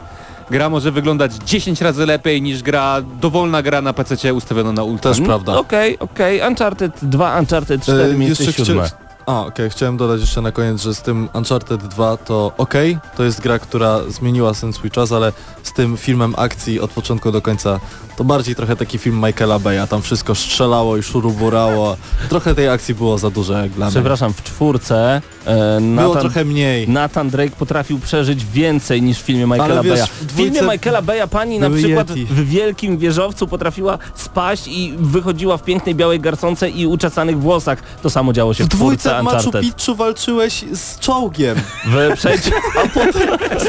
gra 0.49 0.69
może 0.69 0.91
wyglądać 0.91 1.31
10 1.45 1.81
razy 1.81 2.05
lepiej 2.05 2.41
niż 2.41 2.63
gra, 2.63 3.01
dowolna 3.21 3.61
gra 3.61 3.81
na 3.81 3.93
PC 3.93 4.33
ustawiona 4.33 4.71
na 4.71 4.83
ultra. 4.83 5.11
Też 5.11 5.21
prawda. 5.21 5.57
Okej, 5.57 5.99
okej, 5.99 6.41
Uncharted 6.47 6.91
2, 7.01 7.39
Uncharted 7.39 7.81
4, 7.81 8.03
E, 8.03 8.13
miejsce 8.13 8.43
jeszcze 8.43 8.65
siódme. 8.65 8.83
chcia- 8.83 9.04
A, 9.25 9.45
okej, 9.45 9.69
chciałem 9.69 9.97
dodać 9.97 10.21
jeszcze 10.21 10.41
na 10.41 10.51
koniec, 10.51 10.81
że 10.81 10.95
z 10.95 11.01
tym 11.01 11.29
Uncharted 11.33 11.87
2 11.87 12.17
to 12.17 12.51
okej, 12.57 12.97
to 13.17 13.23
jest 13.23 13.41
gra, 13.41 13.59
która 13.59 13.99
zmieniła 14.07 14.53
sen 14.53 14.73
swój 14.73 14.91
czas, 14.91 15.11
ale 15.11 15.33
z 15.63 15.73
tym 15.73 15.97
filmem 15.97 16.33
akcji 16.37 16.79
od 16.79 16.91
początku 16.91 17.31
do 17.31 17.41
końca 17.41 17.79
to 18.17 18.23
bardziej 18.23 18.55
trochę 18.55 18.75
taki 18.75 18.97
film 18.97 19.15
Michaela 19.25 19.59
Bay'a, 19.59 19.87
tam 19.87 20.01
wszystko 20.01 20.35
strzelało 20.35 20.97
i 20.97 21.03
szuruburało. 21.03 21.97
Trochę 22.29 22.55
tej 22.55 22.69
akcji 22.69 22.95
było 22.95 23.17
za 23.17 23.29
dużo 23.29 23.53
jak 23.53 23.71
dla 23.71 23.85
mnie. 23.85 23.91
Przepraszam, 23.91 24.33
w 24.33 24.43
czwórce 24.43 25.21
e, 25.45 25.81
Było 25.81 26.07
Nathan, 26.07 26.21
trochę 26.21 26.45
mniej. 26.45 26.89
Nathan 26.89 27.29
Drake 27.29 27.55
potrafił 27.59 27.99
przeżyć 27.99 28.45
więcej 28.45 29.01
niż 29.01 29.19
w 29.19 29.21
filmie 29.21 29.45
Michaela 29.45 29.83
wiesz, 29.83 29.99
Bay'a. 29.99 30.07
w 30.07 30.25
W 30.25 30.31
filmie 30.31 30.51
dwójce 30.51 30.73
Michaela 30.73 31.01
Bay'a 31.01 31.27
pani 31.27 31.59
na 31.59 31.69
przykład 31.69 32.09
Yeti. 32.09 32.25
w 32.25 32.49
wielkim 32.49 32.97
wieżowcu 32.97 33.47
potrafiła 33.47 33.97
spaść 34.15 34.67
i 34.67 34.93
wychodziła 34.97 35.57
w 35.57 35.63
pięknej 35.63 35.95
białej 35.95 36.19
garconce 36.19 36.69
i 36.69 36.87
uczesanych 36.87 37.39
włosach. 37.39 37.79
To 38.03 38.09
samo 38.09 38.33
działo 38.33 38.53
się 38.53 38.63
W 38.63 38.67
w 38.67 38.69
dwójce 38.69 39.09
czwórce 39.09 39.14
w 39.21 39.23
Machu. 39.23 39.51
Picchu 39.51 39.95
walczyłeś 39.95 40.65
z 40.73 40.99
czołgiem, 40.99 41.57
W 41.85 42.15
przejściu... 42.15 42.49
a 42.83 42.87
potem, 42.87 43.13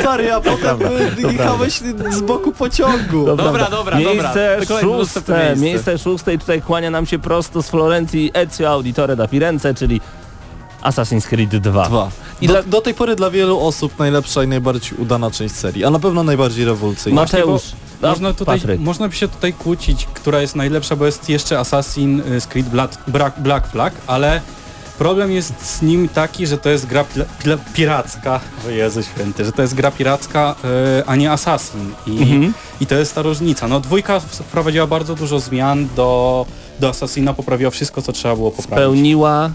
stary, 0.01 0.32
a 0.32 0.40
potem 0.40 0.78
jechałeś 1.32 1.80
z 2.11 2.20
boku 2.20 2.53
pociągu. 2.53 3.26
Dobra, 3.36 3.70
dobra, 3.70 3.99
miejsce 3.99 4.57
dobra. 4.61 4.66
Kolejne 4.68 5.05
szóste, 5.05 5.38
miejsce. 5.38 5.57
miejsce 5.64 5.99
szóste 5.99 6.34
i 6.34 6.38
tutaj 6.38 6.62
kłania 6.62 6.90
nam 6.90 7.07
się 7.07 7.18
prosto 7.18 7.62
z 7.62 7.68
Florencji 7.68 8.30
Ezio 8.34 8.70
Auditore 8.70 9.16
da 9.16 9.26
Firenze, 9.26 9.74
czyli 9.74 10.01
Assassin's 10.82 11.26
Creed 11.26 11.57
2. 11.57 11.88
Dwa. 11.88 12.11
I 12.40 12.47
do, 12.47 12.53
dla- 12.53 12.62
do 12.62 12.80
tej 12.80 12.94
pory 12.94 13.16
dla 13.16 13.30
wielu 13.30 13.61
osób 13.61 13.99
najlepsza 13.99 14.44
i 14.44 14.49
najbardziej 14.49 14.99
udana 14.99 15.30
część 15.30 15.55
serii, 15.55 15.84
a 15.84 15.90
na 15.90 15.99
pewno 15.99 16.22
najbardziej 16.22 16.64
rewolucyjna. 16.64 17.20
Mateusz, 17.20 17.62
no, 18.03 18.09
Można, 18.09 18.32
tutaj, 18.32 18.59
Patryk. 18.61 18.80
można 18.80 19.09
by 19.09 19.14
się 19.14 19.28
tutaj 19.28 19.53
kłócić, 19.53 20.07
która 20.14 20.40
jest 20.40 20.57
najlepsza, 20.57 20.97
bo 20.97 21.07
jest 21.07 21.28
jeszcze 21.28 21.57
Assassin's 21.57 22.47
Creed 22.47 22.68
Black, 22.68 22.99
Black 23.38 23.66
Flag, 23.66 23.92
ale 24.07 24.40
problem 24.99 25.32
jest 25.32 25.76
z 25.76 25.82
nim 25.82 26.09
taki, 26.09 26.47
że 26.47 26.59
to 26.59 26.70
jest 26.70 26.86
gra 26.86 27.05
piracka, 27.74 28.40
o 28.66 28.70
Jezu 28.70 29.03
Święty, 29.03 29.44
że 29.44 29.53
to 29.53 29.62
jest 29.62 29.74
gra 29.74 29.90
piracka, 29.90 30.55
e, 30.64 31.03
a 31.07 31.16
nie 31.16 31.32
Assassin. 31.32 31.92
I, 32.07 32.11
Mhm. 32.22 32.55
I 32.80 32.86
to 32.86 32.94
jest 32.94 33.14
ta 33.14 33.22
różnica. 33.22 33.68
No 33.68 33.80
dwójka 33.80 34.20
wprowadziła 34.20 34.86
bardzo 34.86 35.14
dużo 35.14 35.40
zmian 35.40 35.88
do, 35.97 36.47
do 36.80 36.88
Assassina, 36.88 37.34
poprawiła 37.34 37.70
wszystko, 37.70 38.03
co 38.03 38.12
trzeba 38.12 38.36
było 38.36 38.51
poprawić. 38.51 38.74
spełniła 38.76 39.51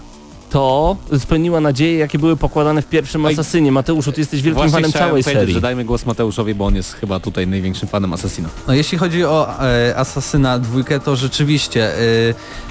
to, 0.52 0.96
spełniła 1.18 1.60
nadzieje, 1.60 1.98
jakie 1.98 2.18
były 2.18 2.36
pokładane 2.36 2.82
w 2.82 2.86
pierwszym 2.86 3.24
Oj. 3.24 3.32
Asasynie. 3.32 3.72
Mateusz, 3.72 4.04
ty 4.04 4.20
jesteś 4.20 4.42
wielkim 4.42 4.68
Właśnie 4.68 4.72
fanem 4.72 4.92
całej 4.92 5.22
serii. 5.22 5.54
że 5.54 5.60
dajmy 5.60 5.84
głos 5.84 6.06
Mateuszowi, 6.06 6.54
bo 6.54 6.66
on 6.66 6.74
jest 6.76 6.92
chyba 6.94 7.20
tutaj 7.20 7.46
największym 7.46 7.88
fanem 7.88 8.12
Assassina. 8.12 8.48
No 8.68 8.74
jeśli 8.74 8.98
chodzi 8.98 9.24
o 9.24 9.60
e, 9.60 9.96
Asasyna 9.96 10.58
dwójkę, 10.58 11.00
to 11.00 11.16
rzeczywiście 11.16 11.98
e, 11.98 11.98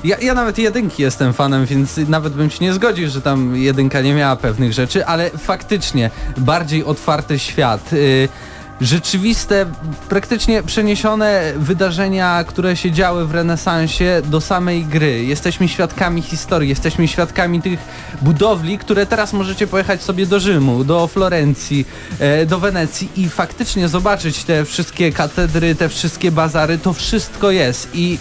ja, 0.04 0.18
ja 0.18 0.34
nawet 0.34 0.58
jedynki 0.58 1.04
jestem 1.04 1.34
fanem, 1.34 1.66
więc 1.66 1.98
nawet 1.98 2.34
bym 2.34 2.50
się 2.50 2.66
nie 2.66 2.74
zgodził, 2.74 3.10
że 3.10 3.22
tam 3.22 3.56
jedynka 3.56 4.02
nie 4.02 4.14
miała 4.14 4.36
pewnych 4.36 4.74
rzeczy, 4.74 5.06
ale 5.06 5.30
faktycznie 5.30 6.10
bardziej 6.38 6.84
otwarty 6.84 7.40
świat. 7.40 7.90
E, 7.94 8.51
Rzeczywiste, 8.82 9.66
praktycznie 10.10 10.64
przeniesione 10.64 11.54
wydarzenia, 11.56 12.44
które 12.44 12.76
się 12.76 12.92
działy 12.92 13.26
w 13.26 13.32
renesansie 13.32 14.22
do 14.26 14.42
samej 14.42 14.86
gry. 14.86 15.24
Jesteśmy 15.24 15.68
świadkami 15.68 16.22
historii, 16.22 16.70
jesteśmy 16.70 17.08
świadkami 17.08 17.62
tych 17.62 17.80
budowli, 18.22 18.78
które 18.78 19.06
teraz 19.06 19.34
możecie 19.34 19.68
pojechać 19.68 20.02
sobie 20.02 20.26
do 20.26 20.40
Rzymu, 20.40 20.84
do 20.84 21.08
Florencji, 21.08 21.86
e, 22.20 22.46
do 22.46 22.60
Wenecji 22.60 23.10
i 23.16 23.30
faktycznie 23.30 23.88
zobaczyć 23.88 24.44
te 24.44 24.66
wszystkie 24.66 25.12
katedry, 25.12 25.76
te 25.76 25.90
wszystkie 25.90 26.32
bazary, 26.32 26.78
to 26.78 26.94
wszystko 26.94 27.52
jest 27.52 27.90
i 27.94 28.18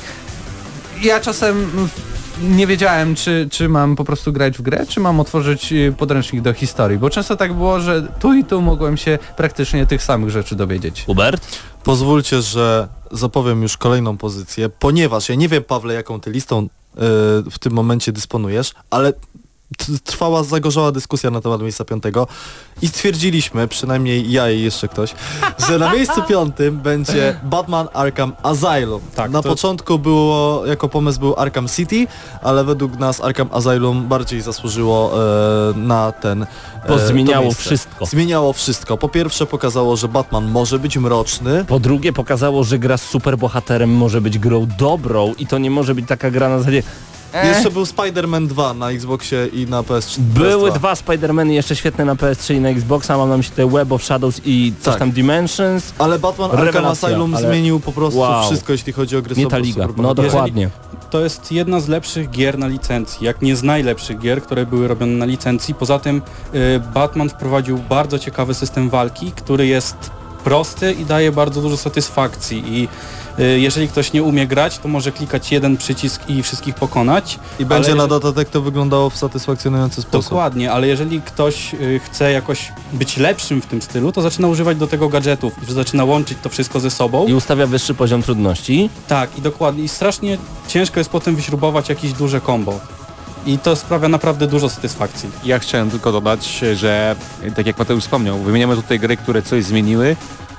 ja 1.03 1.21
czasem 1.21 1.89
nie 2.43 2.67
wiedziałem, 2.67 3.15
czy, 3.15 3.49
czy 3.51 3.69
mam 3.69 3.97
po 3.97 4.05
prostu 4.05 4.33
grać 4.33 4.59
w 4.59 4.63
grę, 4.63 4.87
czy 4.89 5.01
mam 5.01 5.21
otworzyć 5.21 5.73
y, 5.73 5.95
podręcznik 5.99 6.43
do 6.43 6.53
historii, 6.53 6.99
bo 6.99 7.11
często 7.11 7.37
tak 7.37 7.53
było, 7.53 7.81
że 7.81 8.03
tu 8.21 8.35
i 8.35 8.45
tu 8.45 8.63
mogłem 8.63 8.97
się 8.97 9.19
praktycznie 9.37 9.87
tych 9.87 10.03
samych 10.03 10.31
rzeczy 10.31 10.57
dowiedzieć. 10.57 11.05
Hubert? 11.07 11.59
Pozwólcie, 11.85 12.43
że 12.43 12.89
zapowiem 13.13 13.63
już 13.63 13.77
kolejną 13.77 14.17
pozycję, 14.17 14.69
ponieważ 14.69 15.29
ja 15.29 15.35
nie 15.35 15.49
wiem, 15.49 15.63
Pawle, 15.63 15.95
jaką 15.95 16.21
ty 16.21 16.31
listą 16.31 16.63
y, 16.63 16.69
w 17.51 17.59
tym 17.61 17.73
momencie 17.73 18.13
dysponujesz, 18.13 18.73
ale 18.91 19.13
trwała 20.05 20.43
zagorzała 20.43 20.93
dyskusja 20.93 21.31
na 21.31 21.41
temat 21.41 21.63
miejsca 21.63 21.85
piątego 21.85 22.27
i 22.83 22.89
stwierdziliśmy, 22.89 23.69
przynajmniej 23.69 24.33
ja 24.33 24.51
i 24.51 24.61
jeszcze 24.63 24.89
ktoś, 24.89 25.15
że 25.69 25.79
na 25.79 25.93
miejscu 25.95 26.23
piątym 26.23 26.79
będzie 26.79 27.41
Batman 27.43 27.89
Arkham 27.95 28.33
Asylum. 28.43 29.01
Tak, 29.15 29.31
na 29.31 29.43
to- 29.43 29.49
początku 29.49 29.99
było, 29.99 30.67
jako 30.67 30.89
pomysł 30.89 31.21
był 31.21 31.35
Arkham 31.37 31.69
City, 31.69 32.07
ale 32.43 32.65
według 32.65 32.99
nas 32.99 33.21
Arkham 33.21 33.49
Asylum 33.53 34.09
bardziej 34.09 34.41
zasłużyło 34.41 35.13
e, 35.71 35.79
na 35.79 36.13
ten 36.13 36.43
e, 36.43 36.47
Bo 36.89 36.99
zmieniało 36.99 37.53
wszystko. 37.53 38.07
Zmieniało 38.07 38.53
wszystko. 38.53 38.97
Po 38.97 39.09
pierwsze 39.09 39.47
pokazało, 39.47 39.97
że 39.97 40.09
Batman 40.09 40.51
może 40.51 40.79
być 40.79 40.97
mroczny, 40.99 41.65
Po 41.65 41.81
drugie 41.81 42.13
pokazało, 42.13 42.65
że 42.65 42.79
gra 42.79 42.97
z 42.97 43.03
superbohaterem 43.03 43.91
może 43.97 44.21
być 44.21 44.39
grą 44.39 44.67
dobrą 44.79 45.35
i 45.39 45.47
to 45.47 45.59
nie 45.59 45.71
może 45.71 45.95
być 45.95 46.07
taka 46.09 46.31
gra 46.31 46.49
na 46.49 46.59
zasadzie 46.59 46.83
E. 47.33 47.49
Jeszcze 47.49 47.71
był 47.71 47.85
Spider-Man 47.85 48.47
2 48.47 48.75
na 48.75 48.91
Xboxie 48.91 49.47
i 49.53 49.67
na 49.67 49.83
PS3. 49.83 50.19
Były 50.21 50.71
PS2. 50.71 50.75
dwa 50.75 50.95
Spider-Many 50.95 51.51
jeszcze 51.51 51.77
świetne 51.77 52.05
na 52.05 52.15
PS3 52.15 52.55
i 52.55 52.61
na 52.61 52.69
Xboxa, 52.69 53.17
mam 53.19 53.29
na 53.29 53.37
myśli 53.37 53.53
te 53.57 53.67
Web 53.71 53.93
of 53.93 54.05
Shadows 54.05 54.41
i 54.45 54.73
coś 54.81 54.85
Tak. 54.93 54.99
tam 54.99 55.11
Dimensions. 55.11 55.93
Ale 55.99 56.19
Batman 56.19 56.51
Arkham 56.51 56.85
Asylum 56.85 57.35
ale- 57.35 57.49
zmienił 57.49 57.81
po 57.81 57.93
prostu 57.93 58.19
Wow. 58.21 58.45
wszystko, 58.47 58.73
jeśli 58.73 58.93
chodzi 58.93 59.17
o 59.17 59.23
gry 59.23 59.37
Nie 59.37 59.47
ta 59.47 59.59
liga, 59.59 59.89
no 59.97 60.09
Jeżeli- 60.09 60.29
dokładnie. 60.31 60.71
To 61.11 61.21
jest 61.21 61.53
jedna 61.53 61.81
z 61.81 61.89
lepszych 61.89 62.31
gier 62.31 62.59
na 62.59 62.67
licencji, 62.67 63.27
jak 63.27 63.43
nie 63.43 63.57
z 63.57 63.63
najlepszych 63.63 64.19
gier, 64.19 64.43
które 64.43 64.67
były 64.67 64.89
robione 64.89 65.13
na 65.13 65.25
licencji. 65.25 65.75
Poza 65.75 65.99
tym 65.99 66.23
y, 66.55 66.81
Batman 66.95 67.29
wprowadził 67.29 67.79
bardzo 67.79 68.19
ciekawy 68.19 68.55
system 68.55 68.91
walki, 68.91 69.33
który 69.33 69.67
jest 69.67 69.97
prosty 70.41 70.93
i 70.93 71.05
daje 71.05 71.33
bardzo 71.33 71.63
dużo 71.63 71.77
satysfakcji 71.77 72.63
i 72.67 72.89
y, 73.43 73.61
jeżeli 73.61 73.89
ktoś 73.89 74.13
nie 74.13 74.23
umie 74.23 74.47
grać, 74.47 74.79
to 74.79 74.89
może 74.89 75.13
klikać 75.13 75.53
jeden 75.53 75.77
przycisk 75.77 76.29
i 76.29 76.43
wszystkich 76.43 76.75
pokonać. 76.75 77.39
I 77.59 77.65
będzie 77.65 77.95
na 77.95 78.07
dodatek 78.07 78.49
to 78.49 78.61
wyglądało 78.61 79.11
w 79.11 79.17
satysfakcjonujący 79.17 80.03
sposób. 80.03 80.31
Dokładnie, 80.31 80.73
ale 80.73 80.87
jeżeli 80.87 81.23
ktoś 81.23 81.75
y, 81.75 82.01
chce 82.05 82.33
jakoś 82.33 82.73
być 82.93 83.17
lepszym 83.17 83.63
w 83.63 83.67
tym 83.67 83.83
stylu, 83.83 84.13
to 84.13 84.23
zaczyna 84.23 84.49
używać 84.49 84.77
do 84.77 84.87
tego 84.87 85.09
gadżetów 85.09 85.53
zaczyna 85.69 86.05
łączyć 86.05 86.39
to 86.43 86.49
wszystko 86.49 86.81
ze 86.81 86.91
sobą. 86.91 87.27
I 87.27 87.35
ustawia 87.35 87.67
wyższy 87.67 87.95
poziom 87.95 88.23
trudności. 88.23 88.91
Tak, 89.09 89.39
i 89.39 89.43
dokładnie. 89.43 89.85
I 89.85 89.89
strasznie 89.89 90.39
ciężko 90.69 91.01
jest 91.01 91.11
potem 91.11 91.37
wyśrubować 91.37 91.89
jakieś 91.89 92.13
duże 92.13 92.41
combo. 92.41 92.81
I 93.47 93.59
to 93.59 93.77
sprawia 93.77 94.09
naprawdę 94.09 94.47
dużo 94.47 94.69
satysfakcji. 94.69 95.29
Ja 95.45 95.59
chciałem 95.59 95.91
tylko 95.91 96.13
dodać, 96.13 96.61
że 96.75 97.17
tak 97.57 97.67
jak 97.67 97.79
Mateusz 97.79 98.03
wspomniał, 98.05 98.39
wymieniamy 98.39 98.77
tutaj 98.77 98.99
gry, 99.01 99.17
które 99.17 99.43
coś 99.43 99.65
zmieniły, 99.65 100.17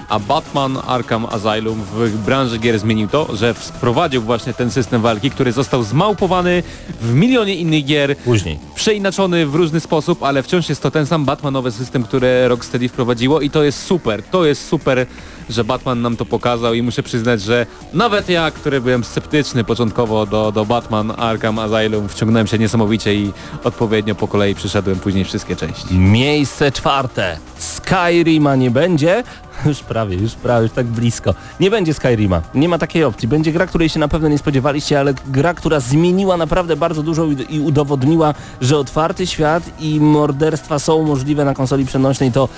a 0.09 0.19
Batman 0.19 0.77
Arkham 0.87 1.25
Asylum 1.25 1.83
w 1.95 2.17
branży 2.17 2.57
gier 2.59 2.79
zmienił 2.79 3.07
to, 3.07 3.35
że 3.35 3.53
wprowadził 3.53 4.21
właśnie 4.21 4.53
ten 4.53 4.71
system 4.71 5.01
walki, 5.01 5.31
który 5.31 5.51
został 5.51 5.83
zmałpowany 5.83 6.63
w 7.01 7.13
milionie 7.13 7.55
innych 7.55 7.85
gier, 7.85 8.17
Później. 8.17 8.59
przeinaczony 8.75 9.45
w 9.47 9.55
różny 9.55 9.79
sposób, 9.79 10.23
ale 10.23 10.43
wciąż 10.43 10.69
jest 10.69 10.81
to 10.83 10.91
ten 10.91 11.05
sam 11.05 11.25
Batmanowy 11.25 11.71
system, 11.71 12.03
który 12.03 12.47
Rocksteady 12.47 12.89
wprowadziło 12.89 13.41
i 13.41 13.49
to 13.49 13.63
jest 13.63 13.85
super. 13.85 14.23
To 14.23 14.45
jest 14.45 14.67
super, 14.67 15.05
że 15.51 15.63
Batman 15.63 16.01
nam 16.01 16.17
to 16.17 16.25
pokazał 16.25 16.73
i 16.73 16.81
muszę 16.81 17.03
przyznać, 17.03 17.41
że 17.41 17.65
nawet 17.93 18.29
ja, 18.29 18.51
który 18.51 18.81
byłem 18.81 19.03
sceptyczny 19.03 19.63
początkowo 19.63 20.25
do, 20.25 20.51
do 20.51 20.65
Batman 20.65 21.13
Arkham 21.17 21.59
Asylum, 21.59 22.09
wciągnąłem 22.09 22.47
się 22.47 22.57
niesamowicie 22.57 23.15
i 23.15 23.31
odpowiednio 23.63 24.15
po 24.15 24.27
kolei 24.27 24.55
przyszedłem 24.55 24.99
później 24.99 25.25
wszystkie 25.25 25.55
części. 25.55 25.95
Miejsce 25.95 26.71
czwarte. 26.71 27.37
Skyrima 27.57 28.55
nie 28.55 28.71
będzie. 28.71 29.23
Już 29.65 29.79
prawie, 29.79 30.15
już 30.15 30.33
prawie, 30.33 30.63
już 30.63 30.71
tak 30.71 30.85
blisko. 30.85 31.33
Nie 31.59 31.71
będzie 31.71 31.93
Skyrima. 31.93 32.41
Nie 32.55 32.69
ma 32.69 32.77
takiej 32.77 33.03
opcji. 33.03 33.27
Będzie 33.27 33.51
gra, 33.51 33.67
której 33.67 33.89
się 33.89 33.99
na 33.99 34.07
pewno 34.07 34.27
nie 34.27 34.37
spodziewaliście, 34.37 34.99
ale 34.99 35.13
gra, 35.27 35.53
która 35.53 35.79
zmieniła 35.79 36.37
naprawdę 36.37 36.75
bardzo 36.75 37.03
dużo 37.03 37.25
i, 37.25 37.55
i 37.55 37.59
udowodniła, 37.59 38.33
że 38.61 38.77
otwarty 38.77 39.27
świat 39.27 39.63
i 39.79 39.99
morderstwa 39.99 40.79
są 40.79 41.03
możliwe 41.03 41.45
na 41.45 41.53
konsoli 41.53 41.85
przenośnej. 41.85 42.31
To 42.31 42.49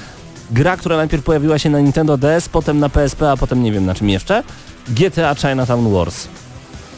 gra, 0.51 0.77
która 0.77 0.97
najpierw 0.97 1.23
pojawiła 1.23 1.59
się 1.59 1.69
na 1.69 1.79
Nintendo 1.79 2.17
DS, 2.17 2.49
potem 2.49 2.79
na 2.79 2.89
PSP, 2.89 3.31
a 3.31 3.37
potem 3.37 3.63
nie 3.63 3.71
wiem 3.71 3.85
na 3.85 3.95
czym 3.95 4.09
jeszcze. 4.09 4.43
GTA 4.87 5.35
Chinatown 5.35 5.93
Wars. 5.93 6.27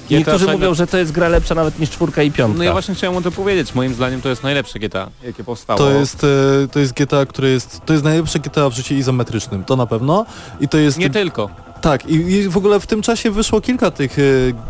GTA 0.06 0.18
Niektórzy 0.18 0.40
China- 0.40 0.52
mówią, 0.54 0.74
że 0.74 0.88
to 0.88 0.98
jest 0.98 1.12
gra 1.12 1.30
lepsza 1.30 1.56
nawet 1.56 1.80
niż 1.80 1.90
czwórka 1.90 2.24
i 2.24 2.32
piątka. 2.32 2.58
No 2.58 2.64
ja 2.64 2.72
właśnie 2.72 2.96
chciałem 2.96 3.18
o 3.18 3.22
tym 3.22 3.32
powiedzieć. 3.32 3.76
Moim 3.76 3.94
zdaniem 3.94 4.22
to 4.22 4.30
jest 4.30 4.44
najlepsze 4.44 4.80
GTA, 4.80 5.10
jakie 5.24 5.44
powstało. 5.44 5.80
To 5.80 5.92
jest, 5.92 6.24
e, 6.24 6.28
to 6.72 6.80
jest 6.80 6.94
GTA, 6.94 7.26
które 7.26 7.50
jest, 7.50 7.82
to 7.86 7.94
jest 7.94 8.06
najlepsze 8.06 8.40
GTA 8.40 8.70
w 8.70 8.74
życiu 8.74 8.94
izometrycznym, 8.94 9.64
to 9.64 9.76
na 9.76 9.86
pewno. 9.86 10.26
I 10.60 10.68
to 10.68 10.78
jest, 10.78 10.98
Nie 10.98 11.10
tylko. 11.10 11.50
Tak, 11.82 12.06
i, 12.10 12.14
i 12.16 12.50
w 12.50 12.58
ogóle 12.58 12.80
w 12.80 12.88
tym 12.88 13.02
czasie 13.02 13.32
wyszło 13.32 13.62
kilka 13.62 13.92
tych 13.92 14.20
e, 14.20 14.22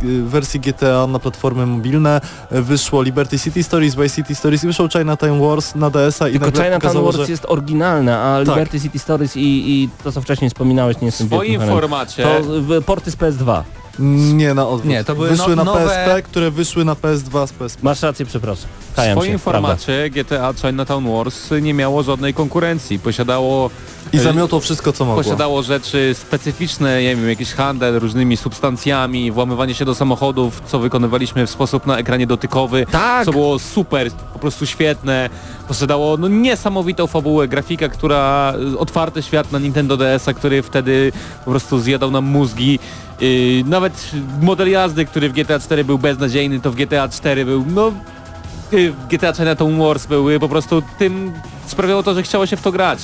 g- 0.02 0.24
wersji 0.24 0.60
GTA 0.60 1.08
na 1.08 1.20
platformy 1.20 1.66
mobilne, 1.66 2.22
E, 2.52 2.62
wyszło 2.62 3.02
Liberty 3.04 3.40
City 3.40 3.64
Stories, 3.64 3.96
Vice 3.96 4.16
City 4.16 4.36
Stories, 4.36 4.64
i 4.64 4.68
wyszło 4.68 4.88
Chinatown 4.90 5.40
Wars 5.42 5.76
na 5.76 5.90
DS-a 5.90 6.30
i 6.30 6.40
Tylko 6.40 6.64
Chinatown 6.64 7.04
Wars 7.04 7.18
że... 7.18 7.26
jest 7.32 7.46
oryginalne, 7.48 8.18
a 8.20 8.38
Tak. 8.46 8.48
Liberty 8.48 8.82
City 8.82 9.00
Stories 9.00 9.38
i, 9.38 9.42
i 9.44 9.90
to, 10.04 10.12
co 10.12 10.22
wcześniej 10.22 10.50
wspominałeś, 10.50 10.96
nie 10.96 11.00
W 11.02 11.04
jestem 11.06 11.28
swoim 11.28 11.42
wielkim 11.42 11.60
fanem. 11.60 11.76
formacie... 11.76 12.24
To 12.24 12.42
w- 12.62 12.84
porty 12.86 13.12
z 13.12 13.16
PS2. 13.18 13.62
Nie, 14.00 14.54
na 14.54 14.68
odwrót. 14.68 14.90
Nie, 14.90 15.04
to 15.04 15.16
były 15.16 15.30
wyszły 15.30 15.56
no- 15.56 15.64
na 15.64 15.72
nowe- 15.72 15.86
PSP, 15.86 16.22
które 16.22 16.52
wyszły 16.52 16.86
na 16.86 16.94
PS2 16.96 17.48
z 17.48 17.52
PSP. 17.54 17.84
Masz 17.84 18.02
rację, 18.02 18.26
przepraszam. 18.26 18.70
W 18.92 18.96
Kajam 18.96 19.18
swoim 19.18 19.34
się, 19.34 19.40
prawda. 19.40 19.62
formacie 19.62 20.10
GTA 20.10 20.54
Chinatown 20.54 21.12
Wars 21.14 21.50
nie 21.62 21.74
miało 21.74 22.04
żadnej 22.04 22.34
konkurencji. 22.34 23.00
Posiadało, 23.00 23.70
I 24.14 24.18
zamiotło 24.20 24.60
wszystko, 24.60 24.94
co 24.94 25.06
mogło. 25.06 25.24
posiadało 25.24 25.64
rzeczy 25.64 26.16
specyficzne, 26.20 27.02
nie 27.02 27.16
wiem, 27.16 27.30
jakiś 27.30 27.54
handel 27.54 28.00
różnymi 28.00 28.38
substancjami, 28.38 29.32
włamywanie 29.32 29.74
się 29.74 29.86
do 29.86 29.96
samochodów, 29.96 30.62
co 30.66 30.80
wykonywaliśmy 30.80 31.48
w 31.48 31.50
sposób 31.50 31.86
na 31.88 31.98
ekranie 31.98 32.28
dotykowy, 32.28 32.86
Tak! 32.92 33.26
co 33.26 33.32
było 33.32 33.60
super, 33.60 34.12
po 34.34 34.40
prostu 34.40 34.66
świetne. 34.66 35.30
Posiadało 35.68 36.18
no, 36.18 36.28
niesamowitą 36.28 37.08
fabułę, 37.08 37.48
grafika, 37.48 37.90
która, 37.90 38.54
otwarty 38.78 39.24
świat 39.24 39.52
na 39.52 39.60
Nintendo 39.60 39.98
DS-a, 39.98 40.34
który 40.34 40.64
wtedy 40.64 41.12
po 41.46 41.52
prostu 41.52 41.80
zjadał 41.80 42.12
nam 42.12 42.26
mózgi. 42.26 42.80
Yy, 43.22 43.64
nawet 43.66 44.12
model 44.42 44.70
jazdy, 44.70 45.06
który 45.06 45.30
w 45.30 45.34
GTA 45.34 45.60
4 45.60 45.84
był 45.84 45.98
beznadziejny, 45.98 46.60
to 46.60 46.72
w 46.72 46.76
GTA 46.76 47.10
4 47.10 47.46
był, 47.46 47.66
no 47.68 47.92
y, 48.74 48.94
GTA 49.10 49.34
Chinatown 49.34 49.80
Wars 49.80 50.06
były 50.06 50.40
po 50.40 50.50
prostu 50.50 50.82
tym 51.00 51.32
sprawiało 51.68 52.04
to, 52.04 52.14
że 52.14 52.24
chciało 52.24 52.46
się 52.46 52.58
w 52.58 52.62
to 52.62 52.72
grać. 52.72 53.00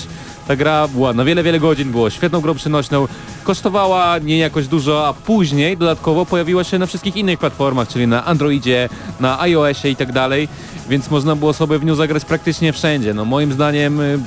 Ta 0.47 0.55
gra 0.55 0.88
była 0.88 1.14
na 1.14 1.24
wiele, 1.26 1.43
wiele 1.43 1.59
godzin, 1.59 1.91
było 1.91 2.09
świetną 2.09 2.41
grą 2.41 2.53
przenośną, 2.53 3.07
kosztowała 3.43 4.18
nie 4.18 4.38
jakoś 4.38 4.68
dużo, 4.68 5.07
a 5.07 5.14
później 5.14 5.78
dodatkowo 5.78 6.26
pojawiła 6.26 6.64
się 6.64 6.80
na 6.80 6.86
wszystkich 6.86 7.16
innych 7.16 7.39
platformach, 7.39 7.88
czyli 7.88 8.07
na 8.07 8.26
Androidzie, 8.26 8.89
na 9.20 9.41
iOSie 9.41 9.89
i 9.89 9.95
tak 9.95 10.12
dalej, 10.12 10.47
więc 10.89 11.12
można 11.12 11.36
było 11.36 11.53
sobie 11.53 11.80
w 11.80 11.86
nią 11.86 11.95
zagrać 11.95 12.26
praktycznie 12.26 12.74
wszędzie. 12.74 13.14
No 13.14 13.26
moim 13.26 13.53
zdaniem 13.53 14.01
y, 14.01 14.20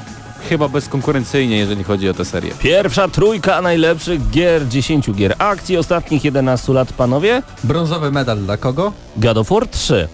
chyba 0.49 0.69
bezkonkurencyjnie, 0.69 1.57
jeżeli 1.57 1.85
chodzi 1.85 2.09
o 2.09 2.15
tę 2.15 2.25
serię. 2.25 2.53
Pierwsza 2.59 3.09
trójka 3.09 3.63
najlepszych 3.63 4.31
gier, 4.31 4.69
10 4.69 5.11
gier 5.13 5.35
akcji 5.39 5.77
ostatnich 5.77 6.25
11 6.25 6.73
lat, 6.73 6.93
panowie. 6.93 7.43
Brązowy 7.65 8.11
medal 8.11 8.39
dla 8.39 8.57
kogo? 8.57 8.93
God 9.17 9.39
of 9.39 9.51
War 9.51 9.69
3. 9.69 10.09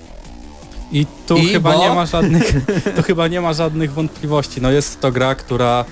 I 0.93 1.07
tu 1.27 1.37
I 1.37 1.47
chyba 1.47 1.73
bo? 1.73 1.79
nie 1.79 1.91
ma 1.95 2.07
żadnych, 2.07 2.53
tu 2.97 3.03
chyba 3.03 3.29
nie 3.29 3.41
ma 3.41 3.53
żadnych 3.53 3.93
wątpliwości. 3.93 4.61
No 4.61 4.71
jest 4.71 5.01
to 5.01 5.13
gra, 5.13 5.35
która 5.35 5.85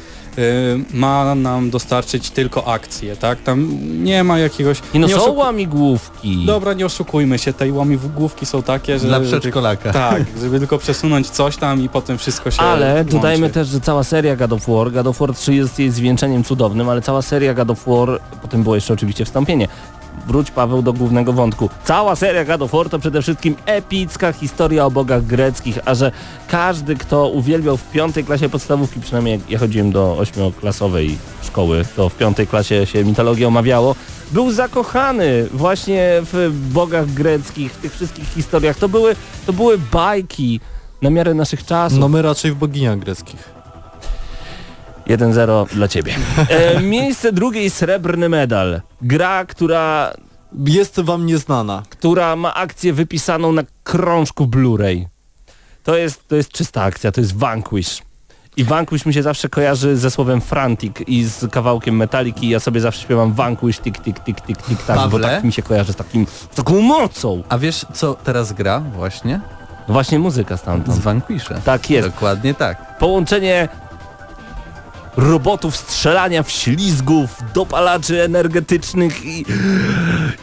ma 0.95 1.35
nam 1.35 1.71
dostarczyć 1.71 2.31
tylko 2.31 2.69
akcje, 2.73 3.17
tak? 3.17 3.43
Tam 3.43 3.79
nie 4.05 4.25
ma 4.25 4.39
jakiegoś... 4.39 4.79
I 4.95 4.99
no 4.99 5.07
nie 5.07 5.15
są 5.15 5.33
łamigłówki. 5.33 6.47
Dobra, 6.47 6.73
nie 6.73 6.87
oszukujmy 6.87 7.39
się, 7.39 7.53
te 7.53 7.73
łamigłówki 7.73 8.47
są 8.47 8.63
takie, 8.63 8.99
że... 8.99 9.09
Dla 9.09 9.21
przedszkolaka. 9.21 9.93
Tak, 9.93 10.23
żeby 10.43 10.59
tylko 10.59 10.79
przesunąć 10.79 11.31
coś 11.31 11.57
tam 11.57 11.83
i 11.83 11.89
potem 11.89 12.19
wszystko 12.19 12.51
się 12.51 12.63
Ale 12.63 12.95
łączy. 12.95 13.11
dodajmy 13.13 13.51
też, 13.51 13.69
że 13.69 13.81
cała 13.81 14.05
seria 14.05 14.37
God 14.37 14.53
of 14.53 14.67
War, 14.69 14.93
God 14.93 15.07
of 15.07 15.19
War 15.19 15.35
3 15.35 15.55
jest 15.55 15.79
jej 15.79 15.91
zwieńczeniem 15.91 16.45
cudownym, 16.45 16.89
ale 16.89 17.03
cała 17.03 17.23
seria 17.23 17.55
God 17.55 17.71
of 17.71 17.87
War, 17.87 18.21
potem 18.43 18.63
było 18.63 18.75
jeszcze 18.75 18.95
oczywiście 18.95 19.25
wstąpienie. 19.25 19.69
Wróć 20.27 20.51
Paweł 20.51 20.83
do 20.83 20.93
głównego 20.93 21.33
wątku. 21.33 21.71
Cała 21.85 22.17
seria 22.17 22.45
God 22.45 22.63
of 22.63 22.73
War 22.73 22.89
to 22.89 22.99
przede 22.99 23.23
wszystkim 23.23 23.57
epicka 23.67 24.33
historia 24.33 24.87
o 24.87 24.91
bogach 24.91 25.25
greckich, 25.25 25.79
a 25.85 25.95
że 25.95 26.13
każdy, 26.49 26.97
kto 26.97 27.29
uwielbiał 27.29 27.77
w 27.77 27.91
piątej 27.91 28.25
klasie 28.25 28.49
podstawówki, 28.49 29.01
przynajmniej 29.01 29.41
ja 29.49 29.59
chodziłem 29.59 29.93
do 29.93 30.17
ośmioklasowej 30.19 31.19
szkoły, 31.43 31.85
to 31.97 32.09
w 32.09 32.15
piątej 32.15 32.47
klasie 32.47 32.87
się 32.87 33.05
mitologię 33.05 33.49
omawiało, 33.49 33.95
był 34.33 34.51
zakochany 34.51 35.47
właśnie 35.53 36.09
w 36.23 36.51
bogach 36.73 37.07
greckich, 37.07 37.73
w 37.73 37.77
tych 37.77 37.95
wszystkich 37.95 38.29
historiach. 38.29 38.77
To 38.77 38.89
były, 38.89 39.17
to 39.47 39.53
były 39.53 39.79
bajki 39.93 40.61
na 41.03 41.11
miarę 41.11 41.35
naszych 41.35 41.65
czasów. 41.67 41.99
No 41.99 42.09
my 42.09 42.23
raczej 42.23 42.53
w 42.53 42.55
boginiach 42.55 42.99
greckich. 42.99 43.58
1-0 45.09 45.67
dla 45.75 45.89
ciebie. 45.89 46.15
E, 46.49 46.81
miejsce 46.81 47.33
drugie 47.33 47.71
srebrny 47.71 48.29
medal. 48.29 48.81
Gra, 49.03 49.45
która, 49.45 50.13
Jest 50.67 51.01
wam 51.01 51.27
nieznana. 51.27 51.83
która 51.91 52.37
ma 52.37 52.55
akcję 52.55 52.93
wypisaną 52.93 53.53
na 53.53 53.63
krążku 53.85 54.47
Blu-ray. 54.47 55.05
To 55.85 55.97
jest, 55.97 56.29
to 56.29 56.37
jest 56.37 56.53
czysta 56.53 56.83
akcja, 56.83 57.13
to 57.13 57.21
jest 57.21 57.37
Vanquish. 57.37 58.03
I 58.57 58.65
Vanquish 58.65 59.07
mi 59.07 59.15
się 59.15 59.23
zawsze 59.23 59.49
kojarzy 59.49 59.97
ze 59.97 60.11
słowem 60.11 60.41
frantic 60.41 60.95
i 61.07 61.25
z 61.25 61.51
kawałkiem 61.51 61.97
metaliki. 61.97 62.49
Ja 62.49 62.61
sobie 62.61 62.81
zawsze 62.81 63.03
śpiewam 63.03 63.33
Vanquish, 63.33 63.79
tik, 63.79 63.99
tik, 63.99 64.21
tik, 64.21 64.41
tik, 64.41 64.63
tik, 64.63 64.83
tak, 64.83 65.11
bo 65.11 65.19
tak 65.19 65.45
mi 65.45 65.53
się 65.53 65.63
kojarzy 65.63 65.93
z, 65.93 65.97
takim, 65.97 66.27
z 66.53 66.57
taką 66.57 66.81
mocą. 66.81 67.43
A 67.49 67.59
wiesz 67.59 67.87
co 67.95 68.15
teraz 68.15 68.53
gra 68.53 68.81
właśnie? 68.81 69.41
Właśnie 69.89 70.19
muzyka 70.19 70.57
Z 70.57 70.61
stamtąd. 70.61 70.99
Vanquisha. 70.99 71.55
Tak 71.65 71.91
jest. 71.91 72.09
Dokładnie 72.09 72.55
tak. 72.55 72.99
Połączenie 72.99 73.69
robotów 75.19 75.77
strzelania 75.77 76.43
w 76.43 76.51
ślizgów, 76.51 77.31
dopalaczy 77.55 78.23
energetycznych 78.23 79.25
i... 79.25 79.45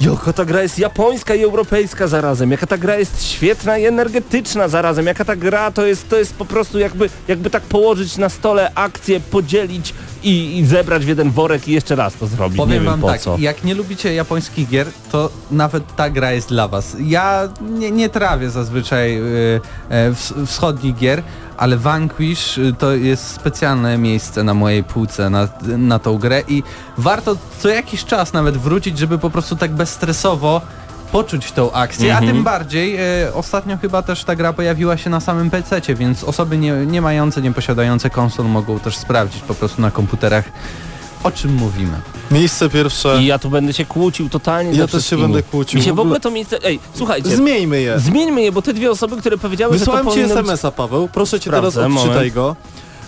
Jaka 0.01 0.33
ta 0.33 0.45
gra 0.45 0.61
jest 0.61 0.79
japońska 0.79 1.35
i 1.35 1.43
europejska 1.43 2.07
zarazem, 2.07 2.51
jaka 2.51 2.67
ta 2.67 2.77
gra 2.77 2.97
jest 2.97 3.23
świetna 3.23 3.77
i 3.77 3.85
energetyczna 3.85 4.67
zarazem, 4.67 5.05
jaka 5.05 5.25
ta 5.25 5.35
gra 5.35 5.71
to 5.71 5.85
jest, 5.85 6.09
to 6.09 6.17
jest 6.17 6.33
po 6.33 6.45
prostu 6.45 6.79
jakby, 6.79 7.09
jakby 7.27 7.49
tak 7.49 7.63
położyć 7.63 8.17
na 8.17 8.29
stole 8.29 8.71
akcję, 8.75 9.19
podzielić 9.19 9.93
i, 10.25 10.57
i 10.57 10.65
zebrać 10.65 11.05
w 11.05 11.07
jeden 11.07 11.31
worek 11.31 11.67
i 11.67 11.71
jeszcze 11.71 11.95
raz 11.95 12.13
to 12.13 12.27
zrobić. 12.27 12.57
Powiem 12.57 12.83
nie 12.83 12.89
wam 12.89 13.01
tak, 13.01 13.21
co. 13.21 13.35
jak 13.39 13.63
nie 13.63 13.75
lubicie 13.75 14.13
japońskich 14.13 14.69
gier, 14.69 14.87
to 15.11 15.29
nawet 15.51 15.95
ta 15.95 16.09
gra 16.09 16.31
jest 16.31 16.49
dla 16.49 16.67
was. 16.67 16.95
Ja 16.99 17.49
nie, 17.61 17.91
nie 17.91 18.09
trawię 18.09 18.49
zazwyczaj 18.49 19.17
y, 19.17 19.61
e, 19.89 20.11
ws- 20.11 20.45
wschodnich 20.47 20.95
gier, 20.95 21.23
ale 21.57 21.77
Vanquish 21.77 22.57
y, 22.57 22.73
to 22.79 22.91
jest 22.91 23.27
specjalne 23.27 23.97
miejsce 23.97 24.43
na 24.43 24.53
mojej 24.53 24.83
półce 24.83 25.29
na, 25.29 25.47
na 25.77 25.99
tą 25.99 26.17
grę 26.17 26.43
i 26.47 26.63
warto 26.97 27.35
co 27.59 27.69
jakiś 27.69 28.05
czas 28.05 28.33
nawet 28.33 28.57
wrócić, 28.57 28.97
żeby 28.97 29.17
po 29.19 29.29
prostu 29.29 29.55
tak 29.55 29.71
bezstresowo 29.75 30.61
poczuć 31.15 31.51
tą 31.51 31.71
akcję, 31.71 32.09
Mhm. 32.11 32.29
a 32.29 32.33
tym 32.33 32.43
bardziej 32.43 32.95
e, 32.95 33.33
ostatnio 33.33 33.77
chyba 33.77 34.01
też 34.01 34.23
ta 34.23 34.35
gra 34.35 34.53
pojawiła 34.53 34.97
się 34.97 35.09
na 35.09 35.19
samym 35.19 35.49
PC, 35.49 35.81
więc 35.95 36.23
osoby 36.23 36.57
nie, 36.57 36.71
nie 36.73 37.01
mające, 37.01 37.41
nie 37.41 37.51
posiadające 37.51 38.09
konsol 38.09 38.45
mogą 38.45 38.79
też 38.79 38.97
sprawdzić 38.97 39.41
po 39.41 39.53
prostu 39.55 39.81
na 39.81 39.91
komputerach 39.91 40.45
o 41.23 41.31
czym 41.31 41.53
mówimy. 41.53 41.97
Miejsce 42.31 42.69
pierwsze. 42.69 43.17
I 43.21 43.25
ja 43.25 43.39
tu 43.39 43.49
będę 43.49 43.73
się 43.73 43.85
kłócił 43.85 44.29
totalnie 44.29 44.71
Ja 44.79 44.87
też 44.87 45.05
się 45.05 45.17
będę 45.17 45.43
kłócił. 45.43 45.79
Mi 45.79 45.85
się 45.85 45.93
W 45.93 45.99
ogóle- 45.99 46.19
to 46.19 46.31
miejsce... 46.31 46.57
Ej, 46.63 46.79
słuchajcie, 46.93 47.35
Zmieńmy 47.35 47.81
je. 47.81 47.99
zmieńmy 47.99 48.41
je, 48.41 48.51
bo 48.51 48.61
te 48.61 48.73
dwie 48.73 48.91
osoby, 48.91 49.17
które 49.17 49.37
powiedziały, 49.37 49.77
Wysłałem 49.77 50.03
że 50.05 50.09
to 50.09 50.15
ci 50.15 50.21
powinno. 50.21 50.39
SMS-a, 50.41 50.71
Paweł. 50.71 51.09
Proszę 51.13 51.39
cię 51.39 51.49
Sprawdzę, 51.49 51.71
teraz 51.81 51.93
odczytaj 51.97 52.15
moment. 52.15 52.33
go. 52.33 52.55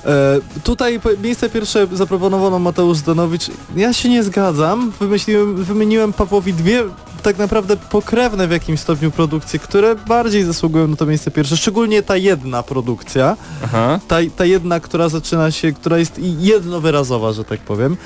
E, 0.06 0.62
tutaj 0.64 1.00
miejsce 1.24 1.50
pierwsze 1.50 1.88
zaproponowano 1.94 2.60
Mateusz 2.60 2.98
Zdanowicz. 2.98 3.44
Ja 3.76 3.94
się 3.94 4.10
nie 4.10 4.24
zgadzam. 4.24 4.92
Wymyśliłem, 5.00 5.64
wymieniłem 5.64 6.14
Pawłowi 6.14 6.54
dwie 6.54 6.84
tak 7.28 7.38
naprawdę 7.38 7.78
pokrewne 7.78 8.48
w 8.48 8.52
jakimś 8.52 8.80
stopniu 8.80 9.12
produkcje, 9.12 9.60
które 9.60 9.96
bardziej 9.96 10.44
zasługują 10.44 10.88
na 10.88 10.96
to 10.96 11.06
miejsce 11.06 11.32
pierwsze. 11.32 11.58
Szczególnie 11.58 12.04
ta 12.04 12.18
jedna 12.18 12.64
produkcja. 12.64 13.38
Aha. 13.64 14.00
Ta, 14.08 14.16
ta 14.36 14.46
jedna, 14.46 14.80
która 14.80 15.10
zaczyna 15.10 15.52
się, 15.52 15.72
która 15.72 15.98
jest 15.98 16.20
jednowyrazowa, 16.40 17.34
że 17.34 17.44
tak 17.44 17.60
powiem. 17.60 17.98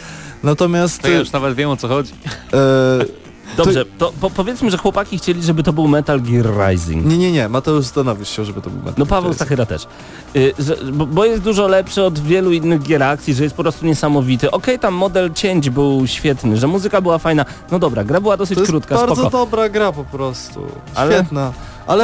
Natomiast 0.43 1.01
To 1.01 1.09
ja 1.09 1.17
już 1.19 1.31
nawet 1.31 1.55
wiem 1.55 1.69
o 1.69 1.77
co 1.77 1.87
chodzi. 1.87 2.11
e, 2.53 2.57
Dobrze, 3.57 3.85
to 3.85 4.13
po, 4.21 4.29
powiedzmy, 4.29 4.71
że 4.71 4.77
chłopaki 4.77 5.17
chcieli, 5.17 5.43
żeby 5.43 5.63
to 5.63 5.73
był 5.73 5.87
Metal 5.87 6.21
Gear 6.21 6.45
Rising. 6.69 7.05
nie, 7.05 7.17
nie, 7.17 7.31
nie. 7.31 7.49
Mateusz 7.49 7.85
Zdanowicz 7.85 8.27
chciał, 8.27 8.45
żeby 8.45 8.61
to 8.61 8.69
był 8.69 8.79
Metal 8.79 8.93
No 8.97 9.05
Paweł. 9.05 9.33
Stachyra 9.33 9.65
też. 9.65 9.87
Y, 10.35 10.53
że, 10.59 10.77
bo, 10.93 11.05
bo 11.05 11.25
jest 11.25 11.41
dużo 11.43 11.67
lepszy 11.67 12.03
od 12.03 12.19
wielu 12.19 12.51
innych 12.51 12.81
gier 12.83 13.03
akcji, 13.03 13.33
że 13.33 13.43
jest 13.43 13.55
po 13.55 13.63
prostu 13.63 13.85
niesamowity. 13.85 14.51
Okej, 14.51 14.79
tam 14.79 14.93
model 14.93 15.33
cięć 15.33 15.69
był 15.69 16.07
świetny, 16.07 16.57
że 16.57 16.67
muzyka 16.67 17.01
była 17.01 17.17
fajna. 17.17 17.45
No 17.71 17.79
dobra, 17.79 18.03
gra 18.03 18.21
była 18.21 18.37
dosyć 18.37 18.55
To 18.55 18.61
jest 18.61 18.71
krótka, 18.71 18.95
bardzo 18.95 19.15
spoko. 19.15 19.29
dobra 19.29 19.69
gra 19.69 19.91
po 19.91 20.03
prostu. 20.03 20.61
Świetna. 21.05 21.41
Ale 21.41 21.53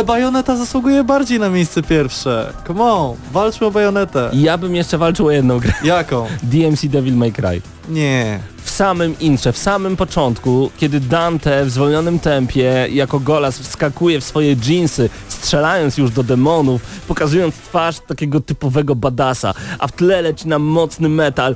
Bajoneta 0.05 0.57
zasługuje 0.57 1.03
bardziej 1.03 1.39
na 1.39 1.49
miejsce 1.49 1.83
pierwsze. 1.83 2.53
Come 2.67 2.83
on, 2.83 3.15
walczmy 3.31 3.67
o 3.67 3.71
Bajonetę. 3.71 4.29
Ja 4.33 4.57
bym 4.57 4.75
jeszcze 4.75 4.97
walczył 4.97 5.27
o 5.27 5.31
jedną 5.31 5.59
grę. 5.59 5.73
Jaką? 5.83 6.27
DMC 6.43 6.88
Devil 6.88 7.15
May 7.15 7.31
Cry. 7.31 7.61
Nie. 7.89 8.39
W 8.63 8.69
samym 8.69 9.19
intrze, 9.19 9.53
w 9.53 9.57
samym 9.57 9.97
początku, 9.97 10.71
kiedy 10.77 10.99
Dante 10.99 11.65
w 11.65 11.69
zwolnionym 11.69 12.19
tempie 12.19 12.88
jako 12.91 13.19
golas 13.19 13.59
wskakuje 13.59 14.21
w 14.21 14.23
swoje 14.23 14.55
jeansy, 14.67 15.09
strzelając 15.27 15.97
już 15.97 16.11
do 16.11 16.23
demonów, 16.23 16.81
pokazując 17.07 17.55
twarz 17.55 17.99
takiego 17.99 18.39
typowego 18.39 18.95
badasa, 18.95 19.53
a 19.79 19.88
w 19.88 19.91
tle 19.91 20.21
leci 20.21 20.47
nam 20.47 20.61
mocny 20.61 21.09
metal. 21.09 21.55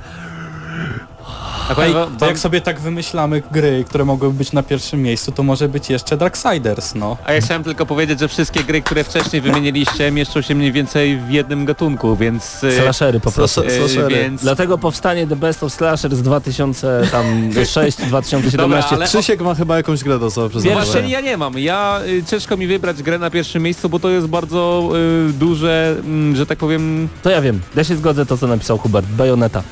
Ej, 1.78 1.94
Wam- 1.94 2.18
to 2.18 2.26
jak 2.26 2.40
sobie 2.40 2.62
tak 2.62 2.80
wymyślamy 2.80 3.42
gry, 3.52 3.84
które 3.88 4.06
mogłyby 4.06 4.34
być 4.38 4.52
na 4.52 4.64
pierwszym 4.64 5.02
miejscu, 5.02 5.32
to 5.32 5.44
może 5.44 5.70
być 5.70 5.90
jeszcze 5.90 6.18
Darksiders, 6.18 6.96
no. 6.96 7.18
A 7.26 7.34
ja 7.34 7.42
chciałem 7.42 7.64
tylko 7.64 7.86
powiedzieć, 7.86 8.20
że 8.20 8.28
wszystkie 8.28 8.64
gry, 8.64 8.82
które 8.82 9.04
wcześniej 9.04 9.42
wymieniliście, 9.42 10.12
mieszczą 10.12 10.42
się 10.42 10.56
mniej 10.56 10.72
więcej 10.72 11.18
w 11.20 11.30
jednym 11.30 11.66
gatunku, 11.66 12.16
więc... 12.16 12.64
e, 12.64 12.72
Slashery 12.82 13.20
po 13.20 13.32
prostu. 13.32 13.64
E, 13.64 13.70
slashery. 13.70 14.16
Więc... 14.16 14.42
Dlatego 14.42 14.78
powstanie 14.78 15.28
The 15.28 15.36
Best 15.36 15.64
of 15.64 15.74
Slasher 15.74 16.16
z 16.16 16.22
2006 16.22 17.98
2017 17.98 18.58
Dobra, 18.58 18.84
ale- 18.92 19.06
Krzysiek 19.08 19.42
ma 19.42 19.56
chyba 19.56 19.78
jakąś 19.78 20.04
grę 20.04 20.20
do 20.20 20.30
zaprezentowania. 20.30 20.86
właśnie 20.86 21.10
ja 21.10 21.22
nie 21.22 21.38
mam. 21.38 21.60
Ja 21.60 22.02
y, 22.08 22.24
ciężko 22.24 22.58
mi 22.58 22.68
wybrać 22.68 23.04
grę 23.04 23.20
na 23.20 23.30
pierwszym 23.30 23.64
miejscu, 23.64 23.90
bo 23.90 24.00
to 24.00 24.10
jest 24.10 24.28
bardzo 24.28 24.90
y, 25.30 25.34
duże, 25.34 25.96
mm, 26.00 26.36
że 26.36 26.46
tak 26.46 26.58
powiem. 26.58 27.10
To 27.24 27.30
ja 27.30 27.42
wiem, 27.42 27.62
ja 27.76 27.84
się 27.84 27.96
zgodzę 27.96 28.26
to 28.26 28.38
co 28.38 28.48
napisał 28.48 28.78
Hubert, 28.78 29.06
Bajoneta. 29.08 29.64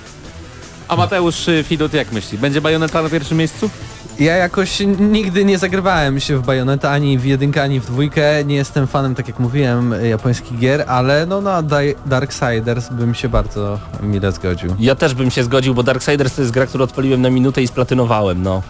A 0.89 0.95
Mateusz 0.95 1.47
y, 1.47 1.63
Fidut 1.63 1.93
jak 1.93 2.11
myśli? 2.11 2.37
Będzie 2.37 2.61
Bajoneta 2.61 3.01
na 3.01 3.09
pierwszym 3.09 3.37
miejscu? 3.37 3.69
Ja 4.19 4.35
jakoś 4.35 4.79
nigdy 4.99 5.45
nie 5.45 5.57
zagrywałem 5.57 6.19
się 6.19 6.37
w 6.37 6.45
Bayonetta 6.45 6.91
ani 6.91 7.17
w 7.17 7.25
jedynkę, 7.25 7.63
ani 7.63 7.79
w 7.79 7.85
dwójkę. 7.85 8.45
Nie 8.45 8.55
jestem 8.55 8.87
fanem, 8.87 9.15
tak 9.15 9.27
jak 9.27 9.39
mówiłem, 9.39 9.93
japońskich 10.09 10.59
gier, 10.59 10.83
ale 10.87 11.25
no 11.25 11.41
na 11.41 11.63
Darksiders 12.05 12.89
bym 12.89 13.13
się 13.15 13.29
bardzo 13.29 13.79
mile 14.01 14.31
zgodził. 14.31 14.75
Ja 14.79 14.95
też 14.95 15.13
bym 15.13 15.31
się 15.31 15.43
zgodził, 15.43 15.73
bo 15.73 15.83
Darksiders 15.83 16.35
to 16.35 16.41
jest 16.41 16.53
gra, 16.53 16.65
którą 16.65 16.83
odpaliłem 16.83 17.21
na 17.21 17.29
minutę 17.29 17.61
i 17.61 17.67
splatynowałem, 17.67 18.43
no. 18.43 18.61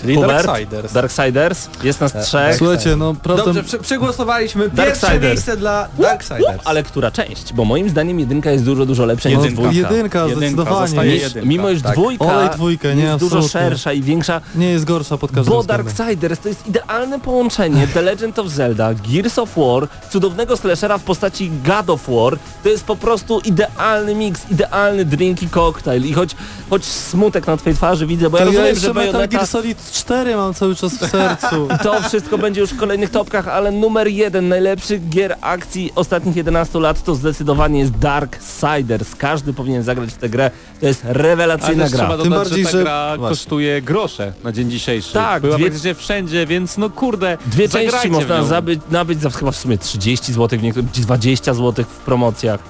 Czyli 0.00 0.14
Hubert? 0.14 0.46
Darksiders. 0.46 0.92
Darksiders? 0.92 1.68
Jest 1.82 2.00
nas 2.00 2.12
trzech. 2.26 2.56
Słuchajcie, 2.56 2.96
no 2.96 3.14
prawda... 3.22 3.44
Dobrze, 3.44 3.62
prze- 3.62 3.78
przegłosowaliśmy 3.78 4.70
pierwsze 4.70 5.20
miejsce 5.20 5.56
dla 5.56 5.88
Darksiders. 5.98 6.62
Ale 6.64 6.82
która 6.82 7.10
część? 7.10 7.52
Bo 7.52 7.64
moim 7.64 7.88
zdaniem 7.88 8.20
jedynka 8.20 8.50
jest 8.50 8.64
dużo, 8.64 8.86
dużo 8.86 9.06
lepsza 9.06 9.28
niż 9.28 9.38
Jedynka. 9.38 9.62
dwójka. 9.62 9.88
jedynka, 9.94 10.18
Jedynka, 10.26 10.36
zdecydowanie. 10.64 11.06
jedynka. 11.16 11.48
Mimo 11.48 11.70
iż 11.70 11.82
tak. 11.82 11.92
dwójka 11.92 12.24
Olej 12.24 12.50
dwójkę, 12.50 12.94
nie, 12.94 13.02
jest 13.02 13.18
dużo 13.18 13.42
szersza 13.48 13.92
i 13.92 14.02
większa, 14.02 14.40
nie 14.54 14.70
jest 14.70 14.84
gorsza 14.84 15.18
pod 15.18 15.32
każdym 15.32 15.54
bo. 15.54 15.62
Darksiders 15.62 16.38
to 16.40 16.48
jest 16.48 16.66
idealne 16.66 17.20
połączenie 17.20 17.86
The 17.94 18.02
Legend 18.02 18.38
of 18.38 18.48
Zelda, 18.48 18.90
Gears 18.94 19.38
of 19.38 19.50
War, 19.56 19.88
cudownego 20.10 20.56
slashera 20.56 20.98
w 20.98 21.02
postaci 21.02 21.50
God 21.66 21.90
of 21.90 22.08
War. 22.08 22.38
To 22.62 22.68
jest 22.68 22.84
po 22.84 22.96
prostu 22.96 23.40
idealny 23.40 24.14
miks, 24.14 24.50
idealny 24.50 25.04
drink 25.04 25.42
i 25.42 25.48
koktajl. 25.48 26.04
I 26.04 26.12
choć, 26.12 26.36
choć 26.70 26.84
smutek 26.84 27.46
na 27.46 27.56
twojej 27.56 27.76
twarzy 27.76 28.06
widzę, 28.06 28.30
bo 28.30 28.38
ja 28.38 28.44
To 28.44 28.52
ja 28.52 28.58
rozumiem, 28.60 28.78
że 28.80 28.88
Metal 28.88 29.12
Bayonetta... 29.12 29.36
Gear 29.36 29.46
Solid 29.46 29.87
4 29.92 30.36
mam 30.36 30.54
cały 30.54 30.76
czas 30.76 30.94
w 30.94 31.10
sercu. 31.10 31.68
To 31.82 32.02
wszystko 32.02 32.38
będzie 32.38 32.60
już 32.60 32.70
w 32.70 32.76
kolejnych 32.76 33.10
topkach, 33.10 33.48
ale 33.48 33.70
numer 33.72 34.08
jeden 34.08 34.48
najlepszych 34.48 35.08
gier 35.08 35.36
akcji 35.40 35.92
ostatnich 35.94 36.36
11 36.36 36.78
lat 36.78 37.04
to 37.04 37.14
zdecydowanie 37.14 37.80
jest 37.80 37.92
Darksiders. 37.98 39.14
Każdy 39.14 39.52
powinien 39.52 39.82
zagrać 39.82 40.10
w 40.10 40.16
tę 40.16 40.28
grę. 40.28 40.50
To 40.80 40.86
jest 40.86 41.00
rewelacyjna 41.04 41.88
gra. 41.88 41.98
trzeba 41.98 42.08
Tym 42.22 42.30
dodać, 42.30 42.38
bardziej, 42.48 42.64
że 42.64 42.70
ta 42.70 42.76
że- 42.78 42.82
gra 42.82 43.14
Właśnie. 43.18 43.36
kosztuje 43.36 43.82
grosze 43.82 44.32
na 44.44 44.52
dzień 44.52 44.70
dzisiejszy. 44.70 45.12
Tak, 45.12 45.42
Była 45.42 45.54
dwie- 45.56 45.64
praktycznie 45.64 45.94
wszędzie, 45.94 46.46
więc 46.46 46.78
no 46.78 46.90
kurde, 46.90 47.38
Dwie 47.46 47.68
części 47.68 48.08
w 48.08 48.12
można 48.12 48.38
nią. 48.38 48.44
zabyć, 48.44 48.80
nabyć 48.90 49.20
za 49.20 49.30
chyba 49.30 49.50
w 49.50 49.56
sumie 49.56 49.78
30 49.78 50.32
zł, 50.32 50.58
w 50.58 50.62
niektórych 50.62 50.90
20 50.90 51.54
zł 51.54 51.84
w 51.84 51.98
promocjach. 52.04 52.60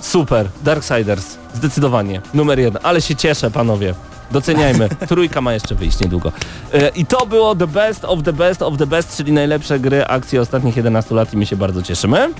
Super, 0.00 0.48
Darksiders, 0.64 1.24
zdecydowanie, 1.54 2.20
numer 2.34 2.58
jeden, 2.58 2.82
ale 2.82 3.00
się 3.00 3.16
cieszę 3.16 3.50
panowie. 3.50 3.94
Doceniajmy. 4.30 4.88
Trójka 5.08 5.40
ma 5.40 5.52
jeszcze 5.52 5.74
wyjść 5.74 6.00
niedługo. 6.00 6.32
E, 6.74 6.88
I 6.88 7.06
to 7.06 7.26
było 7.26 7.54
the 7.54 7.66
best 7.66 8.04
of 8.04 8.22
the 8.22 8.32
best 8.32 8.62
of 8.62 8.78
the 8.78 8.86
best, 8.86 9.16
czyli 9.16 9.32
najlepsze 9.32 9.78
gry 9.80 10.06
akcji 10.06 10.38
ostatnich 10.38 10.76
11 10.76 11.14
lat 11.14 11.34
i 11.34 11.36
my 11.36 11.46
się 11.46 11.56
bardzo 11.56 11.82
cieszymy. 11.82 12.32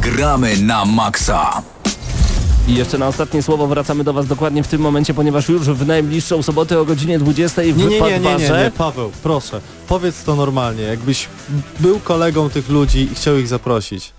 Gramy 0.00 0.56
na 0.56 0.84
maksa. 0.84 1.62
I 2.68 2.74
jeszcze 2.74 2.98
na 2.98 3.08
ostatnie 3.08 3.42
słowo 3.42 3.66
wracamy 3.66 4.04
do 4.04 4.12
Was 4.12 4.26
dokładnie 4.26 4.62
w 4.62 4.68
tym 4.68 4.80
momencie, 4.80 5.14
ponieważ 5.14 5.48
już 5.48 5.62
w 5.62 5.86
najbliższą 5.86 6.42
sobotę 6.42 6.80
o 6.80 6.84
godzinie 6.84 7.18
20 7.18 7.62
w 7.62 7.66
Nie, 7.66 7.72
nie, 7.72 8.00
nie, 8.00 8.20
nie, 8.20 8.36
nie, 8.38 8.70
Paweł, 8.78 9.12
proszę, 9.22 9.60
powiedz 9.88 10.24
to 10.24 10.36
normalnie, 10.36 10.82
jakbyś 10.82 11.28
był 11.80 12.00
kolegą 12.00 12.50
tych 12.50 12.68
ludzi 12.68 13.08
i 13.12 13.14
chciał 13.14 13.38
ich 13.38 13.48
zaprosić. 13.48 14.12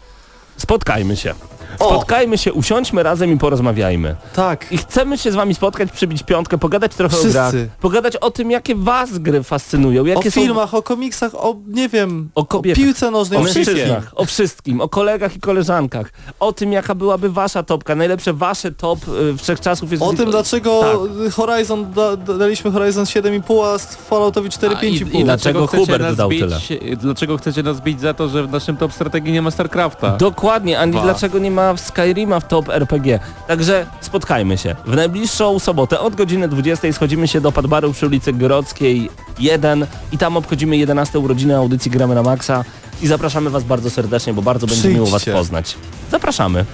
spotkajmy 0.57 1.17
się. 1.17 1.33
O! 1.79 1.89
Spotkajmy 1.89 2.37
się, 2.37 2.53
usiądźmy 2.53 3.03
razem 3.03 3.31
i 3.33 3.37
porozmawiajmy. 3.37 4.15
Tak. 4.35 4.71
I 4.71 4.77
chcemy 4.77 5.17
się 5.17 5.31
z 5.31 5.35
wami 5.35 5.53
spotkać, 5.55 5.91
przybić 5.91 6.23
piątkę, 6.23 6.57
pogadać 6.57 6.95
trochę 6.95 7.15
Wszyscy. 7.17 7.29
o 7.29 7.31
grach, 7.51 7.53
pogadać 7.81 8.15
o 8.15 8.31
tym, 8.31 8.51
jakie 8.51 8.75
was 8.75 9.17
gry 9.17 9.43
fascynują, 9.43 10.03
O 10.03 10.05
jakie 10.05 10.31
są... 10.31 10.41
filmach, 10.41 10.73
o 10.73 10.83
komiksach, 10.83 11.31
o, 11.35 11.55
nie 11.67 11.89
wiem, 11.89 12.29
O 12.35 12.47
o 12.49 12.61
piłce 12.61 13.11
nożnej, 13.11 13.39
O 13.39 13.41
o 13.41 13.45
wszystkim. 13.45 13.77
o 14.15 14.25
wszystkim, 14.25 14.81
o 14.81 14.89
kolegach 14.89 15.35
i 15.35 15.39
koleżankach, 15.39 16.09
o 16.39 16.53
tym 16.53 16.71
jaka 16.73 16.95
byłaby 16.95 17.29
wasza 17.29 17.63
topka, 17.63 17.95
najlepsze 17.95 18.33
wasze 18.33 18.71
top 18.71 18.99
y, 19.33 19.37
wszechczasów 19.37 19.91
jest... 19.91 20.03
O 20.03 20.13
tym, 20.13 20.31
dlaczego 20.31 20.81
Tak. 20.81 21.33
Horizon, 21.33 21.91
da, 21.93 22.17
da, 22.17 22.33
daliśmy 22.37 22.71
Horizon 22.71 23.05
7,5, 23.05 23.63
a 23.75 23.77
Falloutowi 24.09 24.49
4, 24.49 24.75
A, 24.75 24.83
i- 24.83 24.99
5,5. 24.99 25.19
i 25.19 25.23
Dlaczego 25.23 25.67
chcecie 25.67 25.85
Hubert 25.85 26.03
nas 26.03 26.15
dał 26.15 26.29
bić, 26.29 26.39
tyle? 26.41 26.57
Dlaczego 26.97 27.37
chcecie 27.37 27.63
nas 27.63 27.81
bić 27.81 28.01
za 28.01 28.13
to, 28.13 28.29
że 28.29 28.43
w 28.43 28.51
naszym 28.51 28.77
top 28.77 28.93
strategii 28.93 29.33
nie 29.33 29.41
ma 29.41 29.51
StarCrafta? 29.51 30.17
Dokładnie, 30.17 30.79
ani 30.79 30.91
dlaczego 31.01 31.39
nie 31.39 31.51
ma 31.51 31.62
w 31.73 31.79
Skyrima 31.79 32.39
w 32.39 32.47
top 32.47 32.69
RPG. 32.69 33.19
Także 33.47 33.85
spotkajmy 34.01 34.57
się. 34.57 34.75
W 34.85 34.95
najbliższą 34.95 35.59
sobotę 35.59 35.99
od 35.99 36.15
godziny 36.15 36.47
20 36.47 36.93
schodzimy 36.93 37.27
się 37.27 37.41
do 37.41 37.51
Padbaru 37.51 37.93
przy 37.93 38.05
ulicy 38.07 38.33
Grodzkiej 38.33 39.09
1 39.39 39.87
i 40.11 40.17
tam 40.17 40.37
obchodzimy 40.37 40.77
11 40.77 41.19
urodziny 41.19 41.57
audycji 41.57 41.91
Gramy 41.91 42.15
na 42.15 42.23
Maxa 42.23 42.63
i 43.01 43.07
zapraszamy 43.07 43.49
Was 43.49 43.63
bardzo 43.63 43.89
serdecznie, 43.89 44.33
bo 44.33 44.41
bardzo 44.41 44.67
będzie 44.67 44.89
miło 44.89 45.05
Was 45.05 45.21
Przyjdźcie. 45.21 45.39
poznać. 45.39 45.75
Zapraszamy. 46.11 46.65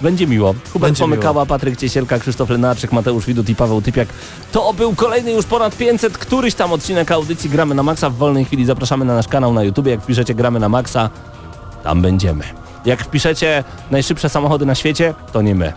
Będzie 0.00 0.26
miło. 0.26 0.54
Hubert 0.72 0.90
Będzie 0.90 1.00
Pomykała, 1.00 1.46
Patryk 1.46 1.76
Ciesielka, 1.76 2.18
Krzysztof 2.18 2.50
Lenarczyk, 2.50 2.92
Mateusz 2.92 3.26
Widut 3.26 3.48
i 3.48 3.54
Paweł 3.54 3.82
Typiak. 3.82 4.08
To 4.52 4.72
był 4.72 4.94
kolejny 4.94 5.32
już 5.32 5.46
ponad 5.46 5.76
500 5.76 6.18
któryś 6.18 6.54
tam 6.54 6.72
odcinek 6.72 7.12
audycji 7.12 7.50
Gramy 7.50 7.74
na 7.74 7.82
Maxa. 7.82 8.10
W 8.10 8.14
wolnej 8.14 8.44
chwili 8.44 8.64
zapraszamy 8.64 9.04
na 9.04 9.14
nasz 9.14 9.28
kanał 9.28 9.52
na 9.52 9.62
YouTube. 9.62 9.86
Jak 9.86 10.02
wpiszecie 10.02 10.34
Gramy 10.34 10.60
na 10.60 10.68
Maxa, 10.68 11.10
tam 11.84 12.02
będziemy. 12.02 12.67
Jak 12.88 13.02
wpiszecie 13.02 13.64
najszybsze 13.90 14.28
samochody 14.28 14.66
na 14.66 14.74
świecie, 14.74 15.14
to 15.32 15.42
nie 15.42 15.54
my. 15.54 15.72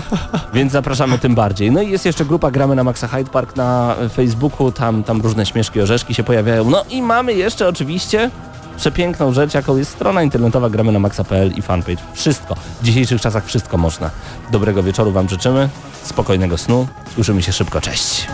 Więc 0.54 0.72
zapraszamy 0.72 1.18
tym 1.18 1.34
bardziej. 1.34 1.70
No 1.70 1.82
i 1.82 1.90
jest 1.90 2.06
jeszcze 2.06 2.24
grupa 2.24 2.50
Gramy 2.50 2.74
na 2.74 2.84
Maxa 2.84 3.08
Hyde 3.08 3.30
Park 3.30 3.56
na 3.56 3.96
Facebooku, 4.14 4.72
tam, 4.72 5.02
tam 5.02 5.20
różne 5.20 5.46
śmieszki, 5.46 5.80
orzeszki 5.80 6.14
się 6.14 6.24
pojawiają. 6.24 6.70
No 6.70 6.84
i 6.90 7.02
mamy 7.02 7.34
jeszcze 7.34 7.68
oczywiście 7.68 8.30
przepiękną 8.76 9.32
rzecz, 9.32 9.54
jaką 9.54 9.76
jest 9.76 9.90
strona 9.90 10.22
internetowa 10.22 10.70
gramy 10.70 10.92
na 10.92 10.98
maxa.pl 10.98 11.52
i 11.56 11.62
fanpage. 11.62 12.02
Wszystko. 12.14 12.54
W 12.80 12.84
dzisiejszych 12.84 13.20
czasach 13.20 13.44
wszystko 13.44 13.76
można. 13.78 14.10
Dobrego 14.50 14.82
wieczoru 14.82 15.12
Wam 15.12 15.28
życzymy, 15.28 15.68
spokojnego 16.02 16.58
snu. 16.58 16.86
Słyszymy 17.14 17.42
się 17.42 17.52
szybko. 17.52 17.80
Cześć! 17.80 18.26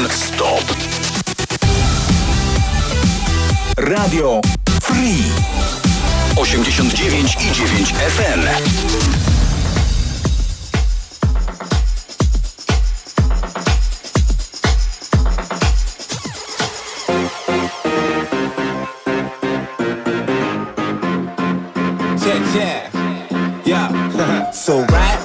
Non-stop. 0.00 0.62
Radio 3.74 4.38
Free 4.80 5.24
89 6.34 6.92
i 6.94 7.10
9 7.10 7.84
FM. 8.06 8.42
Yeah, 22.24 22.54
yeah, 22.54 23.60
yeah. 23.64 24.50
so 24.52 24.84
right, 24.84 25.17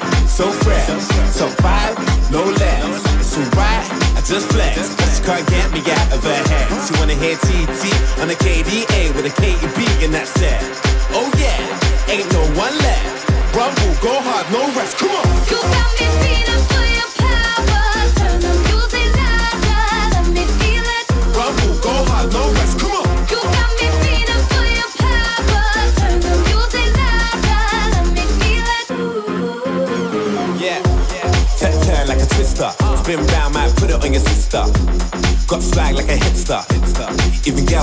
just 4.34 4.52
flex. 4.52 4.90
This 4.96 5.20
car 5.20 5.38
get 5.46 5.72
me 5.72 5.80
out 5.80 6.10
of 6.12 6.24
her 6.24 6.42
head. 6.50 6.66
She 6.86 6.92
wanna 6.98 7.14
hear 7.14 7.38
TT 7.38 7.84
on 8.20 8.28
the 8.28 8.36
KDA 8.36 9.14
with 9.16 9.30
a 9.30 9.34
KEB 9.42 9.80
and 10.04 10.12
that's 10.12 10.34
it. 10.42 10.58
Oh 11.14 11.30
yeah, 11.38 12.10
ain't 12.10 12.26
no 12.34 12.42
one 12.58 12.74
left. 12.82 13.30
Rumble, 13.54 13.94
go 14.02 14.14
hard, 14.26 14.46
no 14.52 14.66
rest. 14.74 14.98
Come 14.98 15.14
on. 15.14 15.30
You 15.46 15.62
got 15.62 15.90
me 16.02 16.10
for 16.66 16.86
your 16.98 17.13
twister. 32.72 32.98
Spin 32.98 33.26
round, 33.28 33.54
might 33.54 33.76
put 33.76 33.90
it 33.90 34.04
on 34.04 34.14
your 34.14 34.22
sister. 34.22 34.64
Got 35.48 35.62
swag 35.62 35.96
like 35.96 36.10
a 36.10 36.18
hipster. 36.18 36.64
Even 37.48 37.66
girls 37.66 37.82